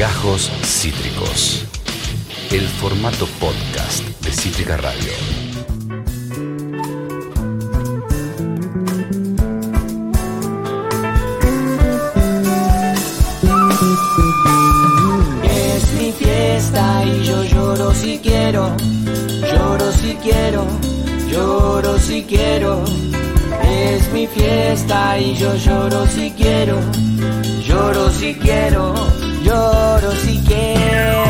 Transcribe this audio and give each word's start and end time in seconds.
Gajos 0.00 0.50
Cítricos. 0.64 1.66
El 2.50 2.66
formato 2.66 3.26
podcast 3.38 4.02
de 4.24 4.32
Cítrica 4.32 4.78
Radio. 4.78 5.12
Es 15.44 15.92
mi 15.92 16.12
fiesta 16.12 17.04
y 17.04 17.22
yo 17.26 17.44
lloro 17.44 17.92
si 17.92 18.18
quiero, 18.20 18.74
lloro 19.52 19.92
si 19.92 20.14
quiero, 20.14 20.66
lloro 21.30 21.98
si 21.98 22.22
quiero. 22.22 22.84
Es 23.70 24.10
mi 24.14 24.26
fiesta 24.26 25.18
y 25.18 25.34
yo 25.34 25.54
lloro 25.56 26.06
si 26.06 26.30
quiero, 26.30 26.78
lloro 27.66 28.10
si 28.10 28.34
quiero, 28.36 28.94
lloro 29.50 30.12
si 30.12 30.38
quiero. 30.46 31.20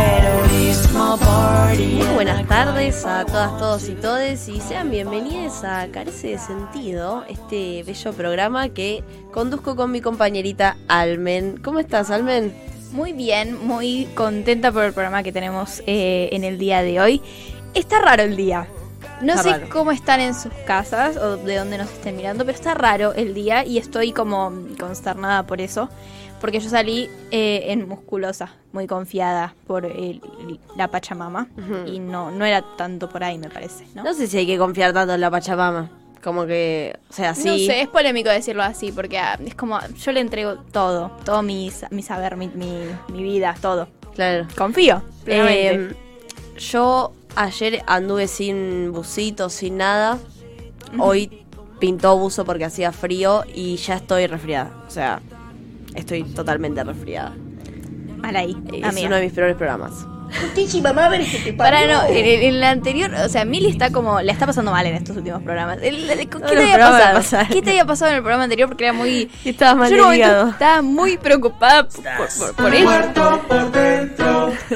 Muy 1.76 2.14
buenas 2.14 2.46
tardes 2.46 3.06
a 3.06 3.24
todas, 3.24 3.58
todos 3.58 3.88
y 3.88 3.94
todes 3.94 4.46
y 4.48 4.60
sean 4.60 4.90
bienvenidos 4.90 5.64
a 5.64 5.88
Carece 5.90 6.28
de 6.28 6.38
Sentido, 6.38 7.24
este 7.28 7.82
bello 7.82 8.12
programa 8.12 8.68
que 8.68 9.02
conduzco 9.32 9.74
con 9.74 9.90
mi 9.90 10.02
compañerita 10.02 10.76
Almen. 10.88 11.58
¿Cómo 11.64 11.78
estás, 11.78 12.10
Almen? 12.10 12.54
Muy 12.92 13.12
bien, 13.14 13.58
muy 13.66 14.06
contenta 14.14 14.70
por 14.70 14.84
el 14.84 14.92
programa 14.92 15.22
que 15.22 15.32
tenemos 15.32 15.82
eh, 15.86 16.28
en 16.32 16.44
el 16.44 16.58
día 16.58 16.82
de 16.82 17.00
hoy. 17.00 17.22
Está 17.72 18.00
raro 18.00 18.22
el 18.24 18.36
día. 18.36 18.66
No 19.22 19.32
Está 19.34 19.42
sé 19.42 19.50
raro. 19.50 19.68
cómo 19.70 19.92
están 19.92 20.20
en 20.20 20.34
sus 20.34 20.52
casas 20.66 21.16
o 21.16 21.38
de 21.38 21.56
dónde 21.56 21.78
nos 21.78 21.90
estén 21.90 22.16
mirando, 22.16 22.44
pero 22.44 22.56
está 22.56 22.74
raro 22.74 23.14
el 23.14 23.32
día 23.32 23.64
y 23.64 23.78
estoy 23.78 24.12
como 24.12 24.52
consternada 24.78 25.46
por 25.46 25.60
eso. 25.62 25.88
Porque 26.40 26.58
yo 26.60 26.70
salí 26.70 27.08
eh, 27.30 27.64
en 27.66 27.86
musculosa, 27.86 28.50
muy 28.72 28.86
confiada 28.86 29.54
por 29.66 29.84
el- 29.84 30.20
la 30.76 30.88
Pachamama. 30.88 31.48
Ujú. 31.58 31.86
Y 31.92 31.98
no, 31.98 32.30
no 32.30 32.44
era 32.44 32.62
tanto 32.76 33.08
por 33.08 33.22
ahí, 33.22 33.36
me 33.38 33.50
parece, 33.50 33.86
¿no? 33.94 34.02
No 34.04 34.14
sé 34.14 34.26
si 34.26 34.38
hay 34.38 34.46
que 34.46 34.56
confiar 34.58 34.92
tanto 34.92 35.12
en 35.14 35.20
la 35.20 35.30
Pachamama. 35.30 35.90
Como 36.22 36.44
que, 36.46 36.96
o 37.08 37.12
sea, 37.12 37.34
sí. 37.34 37.48
No 37.48 37.54
sé, 37.56 37.80
es 37.82 37.88
polémico 37.88 38.28
decirlo 38.30 38.62
así, 38.62 38.92
porque 38.92 39.18
ah, 39.18 39.38
es 39.44 39.54
como, 39.54 39.78
yo 39.96 40.12
le 40.12 40.20
entrego 40.20 40.56
todo, 40.70 41.10
todo 41.24 41.42
mi, 41.42 41.70
mi 41.90 42.02
saber, 42.02 42.36
mi, 42.36 42.48
mi, 42.48 42.82
mi 43.08 43.22
vida, 43.22 43.54
todo. 43.60 43.88
Claro. 44.14 44.46
Confío. 44.56 45.02
Eh, 45.26 45.94
yo 46.58 47.12
ayer 47.36 47.82
anduve 47.86 48.28
sin 48.28 48.92
busito, 48.92 49.48
sin 49.48 49.78
nada. 49.78 50.18
Hoy 50.98 51.44
pintó 51.78 52.18
buzo 52.18 52.44
porque 52.44 52.64
hacía 52.66 52.92
frío 52.92 53.44
y 53.54 53.76
ya 53.76 53.94
estoy 53.96 54.26
resfriada. 54.26 54.70
O 54.86 54.90
sea, 54.90 55.22
estoy 55.94 56.22
totalmente 56.24 56.82
resfriada. 56.84 57.34
Mal 58.18 58.36
ahí, 58.36 58.56
Es 58.72 58.84
amiga. 58.84 59.06
uno 59.08 59.16
de 59.16 59.22
mis 59.22 59.32
peores 59.32 59.56
programas. 59.56 59.92
Para 61.56 61.86
no, 61.88 62.02
en, 62.08 62.60
la 62.60 62.70
anterior, 62.70 63.10
o 63.14 63.28
sea, 63.28 63.44
Mili 63.44 63.68
está 63.68 63.90
como, 63.90 64.20
la 64.20 64.30
está 64.32 64.46
pasando 64.46 64.70
mal 64.70 64.86
en 64.86 64.94
estos 64.94 65.16
últimos 65.16 65.42
programas. 65.42 65.78
El- 65.82 66.08
el- 66.08 66.18
¿Qué 66.20 66.26
te 66.26 66.38
los 66.38 66.50
había 66.52 66.74
programas 66.74 67.00
pasado? 67.00 67.16
pasaron. 67.16 67.48
¿Qué 67.48 67.62
te 67.62 67.70
había 67.70 67.84
pasado 67.84 68.10
en 68.12 68.16
el 68.18 68.22
programa 68.22 68.44
anterior? 68.44 68.68
Porque 68.68 68.84
era 68.84 68.92
muy... 68.92 69.28
Estaba 69.44 69.74
mal 69.74 69.90
Yo 69.90 69.96
en 69.96 70.02
un 70.04 70.10
del 70.10 70.18
momento 70.20 70.28
hígado. 70.36 70.50
estaba 70.50 70.82
muy 70.82 71.16
preocupada 71.16 71.88
por, 71.88 72.04
por, 72.04 72.54
por 72.54 72.74
eso. 72.74 72.84
Muerto 72.84 73.40
por 73.48 73.72
dentro. 73.72 74.52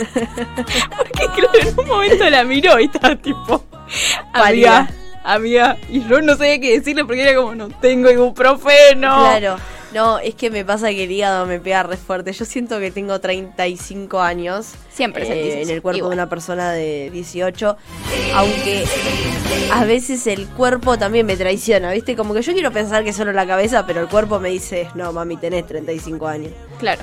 Porque 0.96 1.26
claro, 1.36 1.50
en 1.68 1.78
un 1.78 1.86
momento 1.86 2.30
la 2.30 2.42
miró 2.44 2.80
y 2.80 2.84
estaba 2.86 3.14
tipo, 3.16 3.64
Pálida. 4.32 4.78
amiga, 4.78 4.88
amiga. 5.25 5.77
Y 5.89 6.06
yo 6.06 6.20
no 6.20 6.36
sabía 6.36 6.61
qué 6.61 6.78
decirle 6.78 7.05
porque 7.05 7.22
era 7.22 7.34
como, 7.34 7.55
no 7.55 7.69
tengo 7.69 8.11
ibuprofeno. 8.11 9.20
Claro. 9.20 9.56
No, 9.94 10.19
es 10.19 10.34
que 10.34 10.50
me 10.50 10.64
pasa 10.64 10.89
que 10.89 11.05
el 11.05 11.12
hígado 11.12 11.47
me 11.47 11.61
pega 11.61 11.84
re 11.84 11.97
fuerte. 11.97 12.33
Yo 12.33 12.44
siento 12.44 12.80
que 12.80 12.91
tengo 12.91 13.20
35 13.20 14.20
años. 14.20 14.72
Siempre 14.91 15.22
eh, 15.22 15.27
sentís 15.27 15.69
en 15.69 15.70
el 15.72 15.83
cuerpo 15.83 15.98
Igual. 15.98 16.11
de 16.11 16.14
una 16.14 16.28
persona 16.28 16.72
de 16.72 17.11
18. 17.12 17.77
Aunque 18.34 18.84
a 19.72 19.84
veces 19.84 20.27
el 20.27 20.48
cuerpo 20.48 20.98
también 20.98 21.27
me 21.27 21.36
traiciona, 21.36 21.92
¿viste? 21.92 22.17
Como 22.17 22.34
que 22.34 22.42
yo 22.42 22.52
quiero 22.52 22.73
pensar 22.73 23.05
que 23.05 23.13
solo 23.13 23.33
la 23.33 23.46
cabeza, 23.46 23.86
pero 23.86 24.01
el 24.01 24.08
cuerpo 24.08 24.40
me 24.40 24.48
dice, 24.48 24.89
no, 24.96 25.13
mami, 25.13 25.36
tenés 25.36 25.64
35 25.64 26.27
años. 26.27 26.51
Claro, 26.80 27.02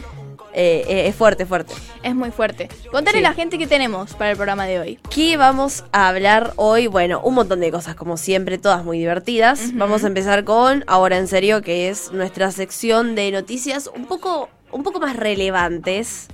Eh, 0.54 0.84
eh, 0.88 1.08
es 1.08 1.16
fuerte, 1.16 1.46
fuerte. 1.46 1.74
es 2.04 2.14
muy 2.16 2.32
fuerte. 2.32 2.68
Contale 2.92 3.20
Sí. 3.20 3.26
a 3.26 3.30
la 3.30 3.34
gente 3.36 3.58
que 3.58 3.68
tenemos 3.68 4.14
para 4.16 4.32
el 4.32 4.36
programa 4.38 4.66
de 4.66 4.80
hoy. 4.80 5.00
¿Qué 5.10 5.38
vamos 5.38 5.86
a 5.92 6.08
hablar 6.10 6.54
hoy? 6.58 6.88
Bueno, 6.88 7.22
un 7.24 7.36
montón 7.36 7.60
de 7.62 7.72
cosas, 7.72 7.96
como 7.96 8.18
siempre, 8.18 8.58
todas 8.58 8.84
muy 8.84 8.98
divertidas. 9.00 9.72
Vamos 9.76 10.04
a 10.04 10.08
empezar 10.08 10.44
con 10.44 10.84
Ahora 10.88 11.18
en 11.18 11.28
serio, 11.28 11.62
que 11.62 11.90
es 11.90 12.12
nuestra 12.12 12.52
sección 12.52 13.16
de 13.16 13.32
noticias 13.32 13.90
un 13.96 14.06
poco, 14.06 14.50
un 14.72 14.84
poco 14.84 15.00
más 15.00 15.16
relevantes 15.16 16.28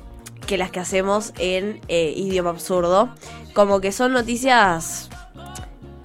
que 0.47 0.57
las 0.57 0.71
que 0.71 0.79
hacemos 0.79 1.33
en 1.37 1.81
eh, 1.87 2.13
idioma 2.15 2.49
absurdo. 2.51 3.09
Como 3.53 3.81
que 3.81 3.91
son 3.91 4.13
noticias, 4.13 5.09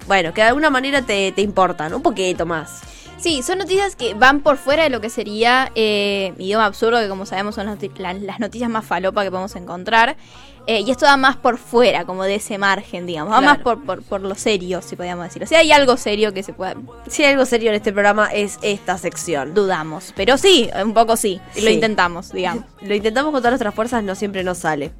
bueno, 0.07 0.33
que 0.33 0.41
de 0.41 0.47
alguna 0.49 0.69
manera 0.69 1.01
te, 1.01 1.31
te 1.31 1.41
importan, 1.41 1.93
un 1.93 2.01
poquito 2.01 2.45
más. 2.45 2.81
Sí, 3.23 3.41
son 3.41 3.57
noticias 3.59 3.95
que 3.95 4.15
van 4.15 4.41
por 4.41 4.57
fuera 4.57 4.83
de 4.83 4.89
lo 4.89 4.99
que 4.99 5.09
sería 5.09 5.71
eh, 5.75 6.33
idioma 6.37 6.65
absurdo, 6.65 6.99
que 6.99 7.07
como 7.07 7.25
sabemos 7.25 7.55
son 7.55 7.67
las 7.67 7.79
noti- 7.79 7.97
la- 7.97 8.13
las 8.13 8.39
noticias 8.41 8.69
más 8.69 8.83
falopa 8.85 9.23
que 9.23 9.31
podemos 9.31 9.55
encontrar. 9.55 10.17
Eh, 10.67 10.81
y 10.85 10.91
esto 10.91 11.05
va 11.05 11.15
más 11.17 11.35
por 11.37 11.57
fuera, 11.57 12.05
como 12.05 12.23
de 12.23 12.35
ese 12.35 12.57
margen, 12.57 13.05
digamos. 13.05 13.33
Va 13.33 13.39
Claro. 13.39 13.53
más 13.53 13.63
por, 13.63 13.83
por, 13.85 14.01
por 14.03 14.21
lo 14.21 14.35
serio, 14.35 14.81
si 14.81 14.95
podríamos 14.97 15.25
decirlo. 15.25 15.45
Sea, 15.47 15.59
hay 15.59 15.71
algo 15.73 15.95
serio 15.97 16.33
que 16.33 16.41
se 16.43 16.53
pueda... 16.53 16.75
Si 17.07 17.23
hay 17.23 17.31
algo 17.33 17.45
serio 17.45 17.69
en 17.69 17.75
este 17.75 17.91
programa 17.93 18.27
es 18.27 18.59
esta 18.61 18.97
sección. 18.97 19.53
Dudamos. 19.53 20.13
Pero 20.15 20.37
sí, 20.37 20.69
un 20.83 20.93
poco 20.93 21.15
sí. 21.17 21.39
Sí. 21.53 21.61
Lo 21.61 21.69
intentamos, 21.69 22.31
digamos. 22.31 22.63
Lo 22.81 22.93
intentamos 22.95 23.31
con 23.31 23.41
todas 23.41 23.51
nuestras 23.51 23.73
fuerzas, 23.75 24.03
no 24.03 24.15
siempre 24.15 24.43
nos 24.45 24.57
sale. 24.59 24.91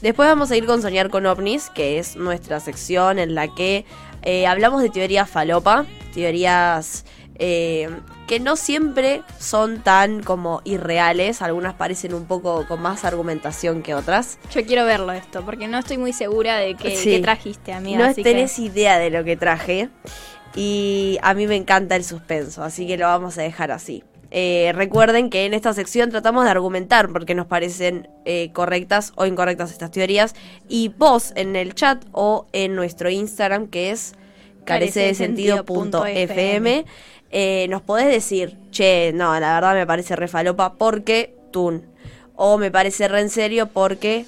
Después 0.00 0.28
vamos 0.28 0.50
a 0.52 0.56
ir 0.56 0.66
con 0.66 0.82
Soñar 0.82 1.08
con 1.08 1.24
OVNIs, 1.26 1.70
que 1.70 1.98
es 2.00 2.14
nuestra 2.16 2.58
sección 2.60 3.20
en 3.20 3.34
la 3.36 3.46
que 3.46 3.84
eh, 4.22 4.46
hablamos 4.48 4.82
de 4.82 4.90
teorías 4.90 5.30
falopa, 5.30 5.84
teorías 6.14 7.04
eh, 7.36 7.88
que 8.26 8.40
no 8.40 8.56
siempre 8.56 9.22
son 9.38 9.82
tan 9.82 10.22
como 10.22 10.60
irreales, 10.64 11.42
algunas 11.42 11.74
parecen 11.74 12.14
un 12.14 12.24
poco 12.26 12.66
con 12.66 12.80
más 12.82 13.04
argumentación 13.04 13.82
que 13.82 13.94
otras. 13.94 14.38
Yo 14.54 14.64
quiero 14.64 14.84
verlo 14.84 15.12
esto, 15.12 15.44
porque 15.44 15.68
no 15.68 15.78
estoy 15.78 15.98
muy 15.98 16.12
segura 16.12 16.56
de 16.58 16.74
qué, 16.74 16.96
Sí. 16.96 17.20
trajiste, 17.20 17.72
amiga. 17.72 17.98
no 17.98 18.04
así 18.06 18.22
tenés 18.22 18.56
que- 18.56 18.62
idea 18.62 18.98
de 18.98 19.10
lo 19.10 19.24
que 19.24 19.36
traje 19.36 19.88
y 20.54 21.18
a 21.22 21.34
mí 21.34 21.46
me 21.46 21.56
encanta 21.56 21.96
el 21.96 22.04
suspenso, 22.04 22.62
así 22.62 22.86
que 22.86 22.96
lo 22.96 23.06
vamos 23.06 23.36
a 23.38 23.42
dejar 23.42 23.70
así. 23.72 24.04
Eh, 24.34 24.72
recuerden 24.74 25.28
que 25.28 25.44
en 25.44 25.52
esta 25.52 25.74
sección 25.74 26.08
tratamos 26.08 26.44
de 26.44 26.50
argumentar 26.50 27.10
porque 27.12 27.34
nos 27.34 27.46
parecen 27.46 28.08
eh, 28.24 28.50
correctas 28.54 29.12
o 29.16 29.26
incorrectas 29.26 29.70
estas 29.72 29.90
teorías 29.90 30.34
y 30.70 30.88
vos 30.88 31.34
en 31.36 31.54
el 31.54 31.74
chat 31.74 32.02
o 32.12 32.46
en 32.52 32.74
nuestro 32.74 33.10
Instagram 33.10 33.66
que 33.66 33.90
es 33.90 34.14
carecedesentido.fm 34.64 36.86
eh, 37.32 37.66
nos 37.68 37.82
podés 37.82 38.06
decir, 38.06 38.56
che, 38.70 39.12
no, 39.14 39.38
la 39.40 39.54
verdad 39.54 39.74
me 39.74 39.86
parece 39.86 40.14
re 40.16 40.28
falopa 40.28 40.74
porque 40.74 41.34
tun 41.50 41.84
o 42.36 42.58
me 42.58 42.70
parece 42.70 43.08
re 43.08 43.20
en 43.20 43.30
serio 43.30 43.66
porque 43.66 44.24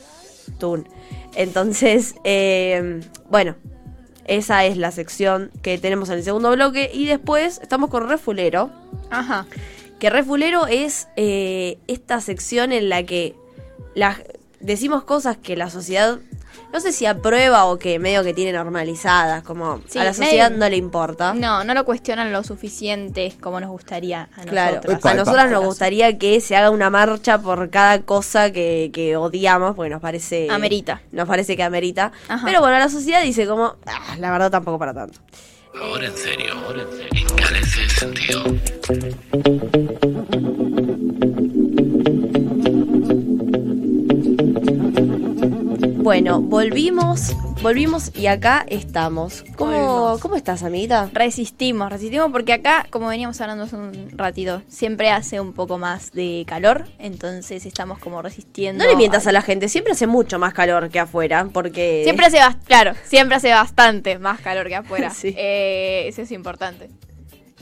tun. 0.59 0.89
Entonces, 1.35 2.15
eh, 2.25 3.01
bueno, 3.31 3.57
esa 4.27 4.65
es 4.65 4.77
la 4.77 4.91
sección 4.91 5.51
que 5.63 5.79
tenemos 5.79 6.09
en 6.09 6.17
el 6.19 6.25
segundo 6.25 6.51
bloque. 6.53 6.91
Y 6.93 7.07
después 7.07 7.59
estamos 7.63 7.91
con 7.91 8.09
Refulero. 8.09 8.71
Ajá. 9.11 9.47
Que 9.99 10.11
Refulero 10.11 10.67
es 10.67 11.09
eh, 11.17 11.79
esta 11.89 12.21
sección 12.21 12.73
en 12.73 12.89
la 12.89 13.03
que 13.05 13.35
la- 13.95 14.19
decimos 14.61 15.05
cosas 15.05 15.37
que 15.37 15.57
la 15.57 15.71
sociedad, 15.71 16.19
no 16.73 16.81
sé 16.81 16.93
si 16.93 17.07
aprueba 17.07 17.65
o 17.67 17.79
que 17.79 17.99
medio 17.99 18.23
que 18.25 18.35
tiene 18.35 18.53
normalizadas, 18.53 19.43
como 19.43 19.81
Sí, 19.89 19.99
a 19.99 20.05
la 20.05 20.15
sociedad 20.15 20.51
medio- 20.51 20.61
no 20.65 20.69
le 20.71 20.77
importa. 20.77 21.35
No, 21.35 21.65
no 21.65 21.75
lo 21.75 21.85
cuestionan 21.85 22.33
lo 22.33 22.43
suficiente 22.43 23.33
como 23.41 23.61
nos 23.61 23.71
gustaría 23.71 24.29
a 24.37 24.43
Claro, 24.43 24.77
nosotros. 24.77 25.05
a 25.05 25.15
nosotras 25.15 25.51
nos 25.51 25.65
gustaría 25.65 26.19
que 26.19 26.41
se 26.41 26.57
haga 26.57 26.71
una 26.71 26.91
marcha 26.91 27.39
por 27.39 27.71
cada 27.71 28.03
cosa 28.03 28.51
que, 28.53 28.91
que 28.93 29.17
odiamos, 29.17 29.75
porque 29.77 29.91
nos 29.91 30.01
parece... 30.01 30.49
Amerita. 30.51 31.01
Nos 31.13 31.29
parece 31.29 31.57
que 31.57 31.63
amerita. 31.63 32.13
Ajá. 32.29 32.45
Pero 32.45 32.61
bueno, 32.61 32.79
la 32.79 32.89
sociedad 32.89 33.23
dice 33.23 33.47
como, 33.47 33.77
"Ah, 33.87 34.17
la 34.19 34.31
verdad 34.31 34.51
tampoco 34.51 34.79
para 34.79 34.93
tanto. 34.95 35.21
Ahora 35.81 36.07
en 36.07 36.17
serio, 36.17 36.55
ahora 36.67 36.83
en 36.83 36.91
serio. 36.97 37.27
En 37.29 37.37
Carece 37.37 37.81
de 37.81 37.89
Sentido. 37.91 38.45
Bueno, 46.05 46.43
volvimos, 46.43 47.35
volvimos 47.63 48.13
y 48.15 48.27
acá 48.27 48.67
estamos. 48.69 49.43
¿Cómo. 49.57 50.19
¿cómo 50.21 50.37
estás, 50.37 50.63
amiguita? 50.63 51.09
Resistimos, 51.15 51.91
resistimos 51.91 52.31
porque 52.31 52.53
acá, 52.53 52.87
como 52.91 53.09
veníamos 53.09 53.41
hablando 53.41 53.65
hace 53.65 53.77
un 53.77 54.11
ratito, 54.13 54.61
siempre 54.69 55.09
hace 55.09 55.41
un 55.41 55.55
poco 55.55 55.79
más 55.79 56.13
de 56.13 56.45
calor, 56.47 56.85
entonces 56.99 57.65
estamos 57.65 57.99
como 58.01 58.21
resistiendo. 58.21 58.85
No 58.85 58.91
le 58.91 58.97
mientas 58.97 59.27
a 59.27 59.33
la 59.33 59.41
gente, 59.41 59.71
siempre 59.71 59.95
hace 59.95 60.07
mucho 60.07 60.39
más 60.39 60.53
calor 60.53 60.91
que 60.91 61.01
afuera, 61.01 61.49
porque... 61.51 62.03
Siempre 62.05 62.27
hace, 62.27 62.37
bas- 62.37 62.59
claro, 62.67 62.93
siempre 63.05 63.37
hace 63.37 63.49
bastante 63.53 64.19
más 64.19 64.43
calor 64.43 64.69
que 64.69 64.75
afuera. 64.77 65.09
Sí. 65.15 65.35
Eh, 65.39 66.05
eso 66.09 66.21
es 66.21 66.33
importante. 66.33 66.91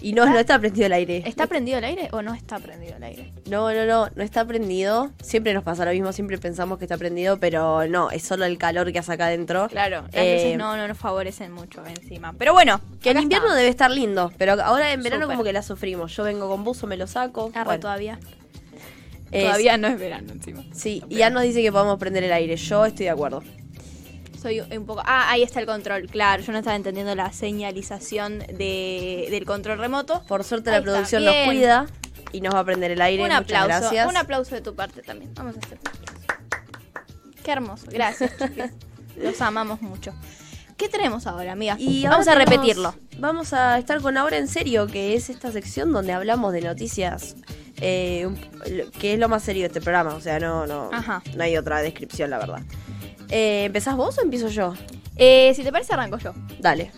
Y 0.02 0.12
no, 0.14 0.26
no 0.26 0.38
está 0.38 0.58
prendido 0.58 0.86
el 0.86 0.92
aire. 0.92 1.22
¿Está 1.24 1.46
prendido 1.46 1.78
el 1.78 1.84
aire 1.84 2.08
o 2.12 2.22
no 2.22 2.34
está 2.34 2.58
prendido 2.58 2.96
el 2.96 3.04
aire? 3.04 3.32
No, 3.48 3.72
no, 3.72 3.86
no, 3.86 4.08
no 4.14 4.22
está 4.22 4.44
prendido. 4.44 5.12
Siempre 5.22 5.54
nos 5.54 5.62
pasa 5.62 5.84
lo 5.84 5.92
mismo, 5.92 6.12
siempre 6.12 6.36
pensamos 6.38 6.78
que 6.78 6.84
está 6.86 6.98
prendido, 6.98 7.38
pero 7.38 7.86
no, 7.86 8.10
es 8.10 8.22
solo 8.24 8.44
el 8.44 8.58
calor 8.58 8.92
que 8.92 8.98
hace 8.98 9.12
acá 9.12 9.26
adentro. 9.26 9.68
Claro, 9.68 10.02
las 10.12 10.14
Eh, 10.14 10.34
luces 10.34 10.58
no, 10.58 10.76
no 10.76 10.88
nos 10.88 10.98
favorecen 10.98 11.52
mucho 11.52 11.84
encima. 11.86 12.32
Pero 12.36 12.52
bueno, 12.52 12.80
Que 13.00 13.10
acá 13.10 13.20
invierno 13.22 13.46
está. 13.48 13.58
debe 13.58 13.70
estar 13.70 13.90
lindo, 13.90 14.32
pero 14.38 14.60
ahora 14.62 14.92
en 14.92 15.02
verano 15.02 15.26
como 15.28 15.44
que 15.44 15.52
la 15.52 15.62
sufrimos. 15.62 16.14
Yo 16.16 16.24
vengo 16.24 16.48
con 16.48 16.64
buzo, 16.64 16.86
me 16.86 16.96
lo 16.96 17.06
saco. 17.06 17.50
Arre, 17.54 17.64
Bueno, 17.64 17.80
todavía. 17.80 18.18
es- 19.30 19.44
Todavía 19.44 19.76
no 19.78 19.88
es 19.88 19.98
verano 19.98 20.32
encima. 20.32 20.62
Sí, 20.74 21.02
y 21.08 21.16
ya 21.16 21.30
nos 21.30 21.42
dice 21.42 21.62
que 21.62 21.70
podemos 21.72 21.98
prender 21.98 22.24
el 22.24 22.32
aire. 22.32 22.56
Yo 22.56 22.84
estoy 22.84 23.04
de 23.04 23.10
acuerdo. 23.10 23.42
Soy 24.42 24.60
un 24.60 24.86
poco. 24.86 25.02
Ah, 25.06 25.30
ahí 25.30 25.42
está 25.42 25.60
el 25.60 25.66
control. 25.66 26.06
Claro, 26.08 26.42
yo 26.42 26.50
no 26.52 26.58
estaba 26.58 26.74
entendiendo 26.76 27.14
la 27.14 27.32
señalización 27.32 28.40
de, 28.40 29.28
del 29.30 29.44
control 29.46 29.78
remoto. 29.78 30.22
Por 30.26 30.42
suerte 30.44 30.70
Ahí 30.70 30.76
la 30.78 30.82
producción 30.82 31.24
nos 31.24 31.34
cuida 31.46 31.86
y 32.32 32.40
nos 32.40 32.54
va 32.54 32.60
a 32.60 32.64
prender 32.64 32.90
el 32.90 33.00
aire. 33.00 33.22
Un 33.22 33.28
Muchas 33.28 33.42
aplauso. 33.42 33.66
gracias. 33.68 34.08
Un 34.08 34.16
aplauso 34.16 34.54
de 34.54 34.60
tu 34.60 34.74
parte 34.74 35.02
también. 35.02 35.32
Vamos 35.34 35.56
a 35.56 35.60
hacer. 35.60 35.78
Qué 37.44 37.50
hermoso. 37.52 37.86
Gracias. 37.90 38.32
Los 39.16 39.40
amamos 39.40 39.80
mucho. 39.82 40.12
¿Qué 40.76 40.88
tenemos 40.88 41.26
ahora, 41.26 41.52
amiga? 41.52 41.76
Y 41.78 42.04
Vamos 42.04 42.26
a 42.26 42.32
tenemos- 42.32 42.50
repetirlo. 42.50 42.94
Vamos 43.18 43.52
a 43.52 43.78
estar 43.78 44.00
con 44.00 44.16
Ahora 44.16 44.38
en 44.38 44.48
Serio, 44.48 44.86
que 44.86 45.14
es 45.14 45.30
esta 45.30 45.52
sección 45.52 45.92
donde 45.92 46.12
hablamos 46.12 46.52
de 46.52 46.62
noticias, 46.62 47.36
eh, 47.76 48.28
que 48.98 49.12
es 49.14 49.18
lo 49.20 49.28
más 49.28 49.42
serio 49.44 49.62
de 49.62 49.66
este 49.68 49.80
programa. 49.80 50.14
O 50.14 50.20
sea, 50.20 50.40
no, 50.40 50.66
no, 50.66 50.90
Ajá. 50.92 51.22
no 51.36 51.44
hay 51.44 51.56
otra 51.56 51.80
descripción, 51.82 52.30
la 52.30 52.38
verdad. 52.38 52.62
Eh, 53.30 53.64
¿Empezás 53.64 53.96
vos 53.96 54.18
o 54.18 54.22
empiezo 54.22 54.48
yo? 54.48 54.74
Eh, 55.16 55.52
si 55.54 55.62
te 55.62 55.72
parece, 55.72 55.92
arranco 55.92 56.18
yo. 56.18 56.32
Dale. 56.58 56.90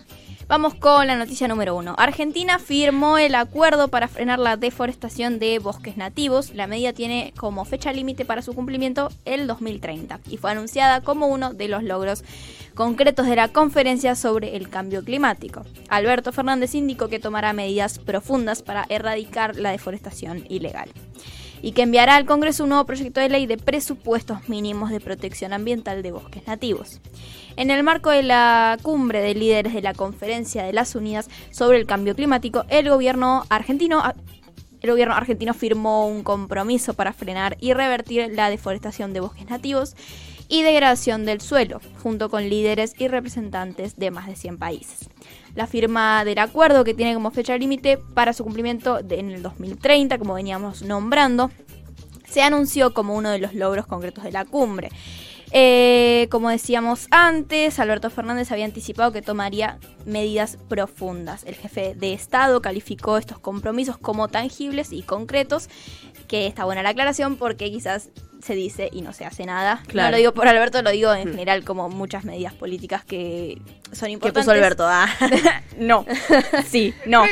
Vamos 0.47 0.75
con 0.75 1.07
la 1.07 1.15
noticia 1.15 1.47
número 1.47 1.75
uno. 1.75 1.95
Argentina 1.97 2.59
firmó 2.59 3.17
el 3.17 3.33
acuerdo 3.33 3.87
para 3.87 4.07
frenar 4.07 4.37
la 4.37 4.57
deforestación 4.57 5.39
de 5.39 5.57
bosques 5.57 5.97
nativos. 5.97 6.53
La 6.53 6.67
medida 6.67 6.93
tiene 6.93 7.33
como 7.35 7.65
fecha 7.65 7.91
límite 7.91 8.25
para 8.25 8.43
su 8.43 8.53
cumplimiento 8.53 9.09
el 9.25 9.47
2030 9.47 10.19
y 10.29 10.37
fue 10.37 10.51
anunciada 10.51 11.01
como 11.01 11.27
uno 11.27 11.53
de 11.55 11.67
los 11.67 11.81
logros 11.81 12.23
concretos 12.75 13.25
de 13.25 13.37
la 13.37 13.47
conferencia 13.47 14.13
sobre 14.13 14.55
el 14.55 14.69
cambio 14.69 15.03
climático. 15.03 15.63
Alberto 15.89 16.31
Fernández 16.31 16.75
indicó 16.75 17.07
que 17.07 17.19
tomará 17.19 17.51
medidas 17.53 17.97
profundas 17.97 18.61
para 18.61 18.85
erradicar 18.89 19.55
la 19.55 19.71
deforestación 19.71 20.45
ilegal 20.47 20.91
y 21.65 21.71
que 21.71 21.81
enviará 21.81 22.15
al 22.15 22.27
Congreso 22.27 22.61
un 22.61 22.69
nuevo 22.69 22.85
proyecto 22.85 23.19
de 23.19 23.27
ley 23.27 23.47
de 23.47 23.57
presupuestos 23.57 24.47
mínimos 24.47 24.91
de 24.91 24.99
protección 24.99 25.51
ambiental 25.51 26.03
de 26.03 26.11
bosques 26.11 26.45
nativos. 26.45 27.01
En 27.57 27.71
el 27.71 27.81
marco 27.81 28.11
de 28.11 28.21
la 28.21 28.77
cumbre 28.83 29.19
de 29.19 29.33
líderes 29.33 29.73
de 29.73 29.81
la 29.81 29.95
Conferencia 29.95 30.63
de 30.63 30.73
las 30.73 30.93
Unidas 30.93 31.27
sobre 31.49 31.79
el 31.79 31.87
Cambio 31.87 32.15
Climático, 32.15 32.65
el 32.69 32.87
gobierno 32.87 33.45
argentino 33.49 34.03
el 34.81 34.91
gobierno 34.91 35.15
argentino 35.15 35.55
firmó 35.55 36.07
un 36.07 36.21
compromiso 36.21 36.93
para 36.93 37.13
frenar 37.13 37.57
y 37.59 37.73
revertir 37.73 38.31
la 38.35 38.51
deforestación 38.51 39.11
de 39.13 39.21
bosques 39.21 39.49
nativos 39.49 39.95
y 40.47 40.61
degradación 40.61 41.25
del 41.25 41.41
suelo, 41.41 41.81
junto 42.03 42.29
con 42.29 42.47
líderes 42.47 42.93
y 42.99 43.07
representantes 43.07 43.95
de 43.95 44.11
más 44.11 44.27
de 44.27 44.35
100 44.35 44.59
países. 44.59 45.09
La 45.55 45.67
firma 45.67 46.23
del 46.25 46.37
acuerdo, 46.39 46.83
que 46.83 46.93
tiene 46.93 47.13
como 47.13 47.31
fecha 47.31 47.57
límite 47.57 47.97
para 47.97 48.33
su 48.33 48.43
cumplimiento 48.43 49.01
de- 49.01 49.19
en 49.19 49.31
el 49.31 49.41
2030, 49.41 50.17
como 50.17 50.33
veníamos 50.33 50.81
nombrando, 50.81 51.49
se 52.29 52.41
anunció 52.41 52.93
como 52.93 53.15
uno 53.15 53.29
de 53.29 53.39
los 53.39 53.53
logros 53.53 53.85
concretos 53.87 54.23
de 54.25 54.31
la 54.33 54.43
cumbre. 54.45 54.89
Eh, 55.51 56.27
como 56.31 56.49
decíamos 56.49 57.07
antes, 57.11 57.79
Alberto 57.79 58.09
Fernández 58.09 58.51
había 58.51 58.65
anticipado 58.65 59.13
que 59.13 59.21
tomaría 59.21 59.77
medidas 60.05 60.57
profundas. 60.67 61.43
El 61.45 61.55
jefe 61.55 61.95
de 61.95 62.11
Estado 62.13 62.61
calificó 62.61 63.17
estos 63.17 63.39
compromisos 63.39 63.97
como 63.97 64.27
tangibles 64.27 64.91
y 64.91 65.03
concretos, 65.03 65.69
que 66.27 66.47
está 66.47 66.65
buena 66.65 66.83
la 66.83 66.89
aclaración 66.89 67.37
porque 67.37 67.71
quizás 67.71 68.09
se 68.45 68.55
dice 68.55 68.89
y 68.91 69.01
no 69.01 69.11
se 69.11 69.25
hace 69.25 69.45
nada. 69.45 69.81
Claro. 69.87 70.07
No 70.07 70.11
lo 70.11 70.17
digo 70.17 70.33
por 70.33 70.47
Alberto, 70.47 70.81
lo 70.81 70.91
digo 70.91 71.13
en 71.13 71.31
general 71.31 71.63
como 71.63 71.89
muchas 71.89 72.25
medidas 72.25 72.53
políticas 72.53 73.03
que 73.03 73.59
son 73.91 74.07
¿Qué 74.07 74.13
importantes. 74.13 74.43
puso 74.43 74.51
Alberto? 74.51 74.85
Ah. 74.87 75.07
no, 75.77 76.05
sí, 76.67 76.93
no. 77.05 77.25
Eh, 77.25 77.31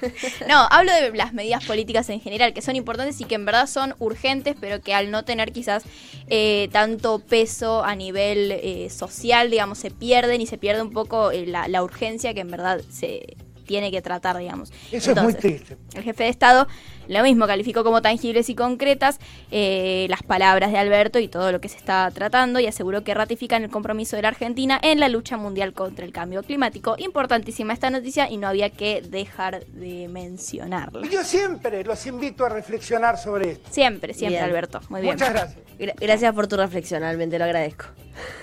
no, 0.48 0.66
hablo 0.70 0.92
de 0.92 1.10
las 1.12 1.32
medidas 1.32 1.64
políticas 1.64 2.08
en 2.10 2.20
general, 2.20 2.52
que 2.52 2.60
son 2.60 2.76
importantes 2.76 3.20
y 3.20 3.24
que 3.24 3.34
en 3.34 3.46
verdad 3.46 3.66
son 3.66 3.94
urgentes, 3.98 4.56
pero 4.60 4.80
que 4.80 4.94
al 4.94 5.10
no 5.10 5.24
tener 5.24 5.52
quizás 5.52 5.84
eh, 6.28 6.68
tanto 6.70 7.20
peso 7.20 7.82
a 7.82 7.94
nivel 7.94 8.52
eh, 8.52 8.90
social, 8.90 9.50
digamos, 9.50 9.78
se 9.78 9.90
pierden 9.90 10.40
y 10.40 10.46
se 10.46 10.58
pierde 10.58 10.82
un 10.82 10.92
poco 10.92 11.30
eh, 11.30 11.46
la, 11.46 11.66
la 11.68 11.82
urgencia 11.82 12.34
que 12.34 12.40
en 12.40 12.50
verdad 12.50 12.80
se 12.90 13.36
tiene 13.68 13.92
que 13.92 14.02
tratar, 14.02 14.36
digamos. 14.38 14.72
Eso 14.90 15.12
es 15.12 15.22
muy 15.22 15.34
triste. 15.34 15.76
El 15.94 16.02
jefe 16.02 16.24
de 16.24 16.30
Estado 16.30 16.66
lo 17.06 17.22
mismo 17.22 17.46
calificó 17.46 17.84
como 17.84 18.02
tangibles 18.02 18.48
y 18.50 18.54
concretas 18.54 19.18
eh, 19.50 20.06
las 20.10 20.22
palabras 20.22 20.72
de 20.72 20.78
Alberto 20.78 21.18
y 21.20 21.28
todo 21.28 21.52
lo 21.52 21.60
que 21.60 21.68
se 21.68 21.76
está 21.76 22.10
tratando 22.12 22.58
y 22.60 22.66
aseguró 22.66 23.04
que 23.04 23.14
ratifican 23.14 23.62
el 23.62 23.70
compromiso 23.70 24.16
de 24.16 24.22
la 24.22 24.28
Argentina 24.28 24.78
en 24.82 24.98
la 25.00 25.08
lucha 25.08 25.36
mundial 25.36 25.72
contra 25.72 26.04
el 26.04 26.12
cambio 26.12 26.42
climático. 26.42 26.96
Importantísima 26.98 27.72
esta 27.72 27.90
noticia 27.90 28.28
y 28.30 28.36
no 28.38 28.48
había 28.48 28.70
que 28.70 29.00
dejar 29.02 29.64
de 29.66 30.08
mencionarla. 30.08 31.06
Yo 31.08 31.22
siempre 31.24 31.84
los 31.84 32.04
invito 32.06 32.44
a 32.44 32.48
reflexionar 32.48 33.16
sobre 33.18 33.52
esto. 33.52 33.68
Siempre, 33.70 34.12
siempre, 34.14 34.38
Bien. 34.38 34.44
Alberto. 34.50 34.80
Muy 34.88 35.00
bien. 35.02 35.14
Muchas 35.14 35.30
gracias. 35.30 35.58
Gra- 35.78 35.94
gracias 35.98 36.34
por 36.34 36.46
tu 36.48 36.56
reflexión, 36.56 37.04
Almen, 37.04 37.30
te 37.30 37.38
lo 37.38 37.44
agradezco. 37.44 37.86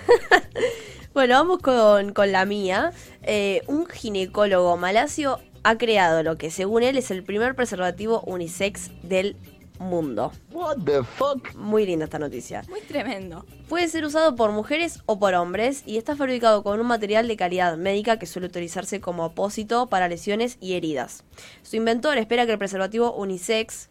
bueno, 1.15 1.35
vamos 1.35 1.59
con, 1.59 2.11
con 2.11 2.33
la 2.33 2.45
mía. 2.45 2.91
Eh, 3.23 3.61
un 3.67 3.87
ginecólogo 3.87 4.75
malasio 4.75 5.39
ha 5.63 5.77
creado 5.77 6.23
lo 6.23 6.37
que 6.37 6.51
según 6.51 6.83
él 6.83 6.97
es 6.97 7.09
el 7.09 7.23
primer 7.23 7.55
preservativo 7.55 8.19
unisex 8.27 8.91
del 9.01 9.37
mundo. 9.79 10.33
What 10.51 10.79
the 10.83 11.03
fuck? 11.03 11.55
Muy 11.55 11.85
linda 11.85 12.03
esta 12.03 12.19
noticia. 12.19 12.63
Muy 12.67 12.81
tremendo. 12.81 13.45
Puede 13.69 13.87
ser 13.87 14.03
usado 14.03 14.35
por 14.35 14.51
mujeres 14.51 15.03
o 15.05 15.17
por 15.17 15.33
hombres 15.35 15.83
y 15.85 15.95
está 15.95 16.17
fabricado 16.17 16.63
con 16.63 16.81
un 16.81 16.85
material 16.85 17.29
de 17.29 17.37
calidad 17.37 17.77
médica 17.77 18.19
que 18.19 18.25
suele 18.25 18.47
utilizarse 18.47 18.99
como 18.99 19.23
apósito 19.23 19.87
para 19.87 20.09
lesiones 20.09 20.57
y 20.59 20.73
heridas. 20.73 21.23
Su 21.63 21.77
inventor 21.77 22.17
espera 22.17 22.45
que 22.45 22.51
el 22.51 22.57
preservativo 22.57 23.13
unisex 23.13 23.89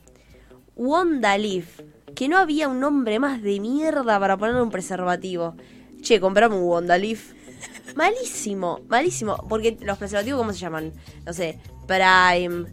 Wondalif, 0.76 1.81
que 2.15 2.29
no 2.29 2.37
había 2.37 2.69
un 2.69 2.81
nombre 2.81 3.19
más 3.19 3.41
de 3.41 3.61
mierda 3.61 4.21
para 4.21 4.37
ponerle 4.37 4.61
un 4.61 4.71
preservativo. 4.71 5.55
Che, 6.05 6.21
comprame 6.21 6.55
un 6.55 6.62
Wondalif. 6.62 7.33
Malísimo, 7.97 8.81
malísimo, 8.89 9.37
porque 9.49 9.77
los 9.81 9.99
preservativos 9.99 10.39
¿cómo 10.39 10.53
se 10.53 10.59
llaman? 10.59 10.93
No 11.25 11.33
sé, 11.33 11.59
Prime, 11.87 12.67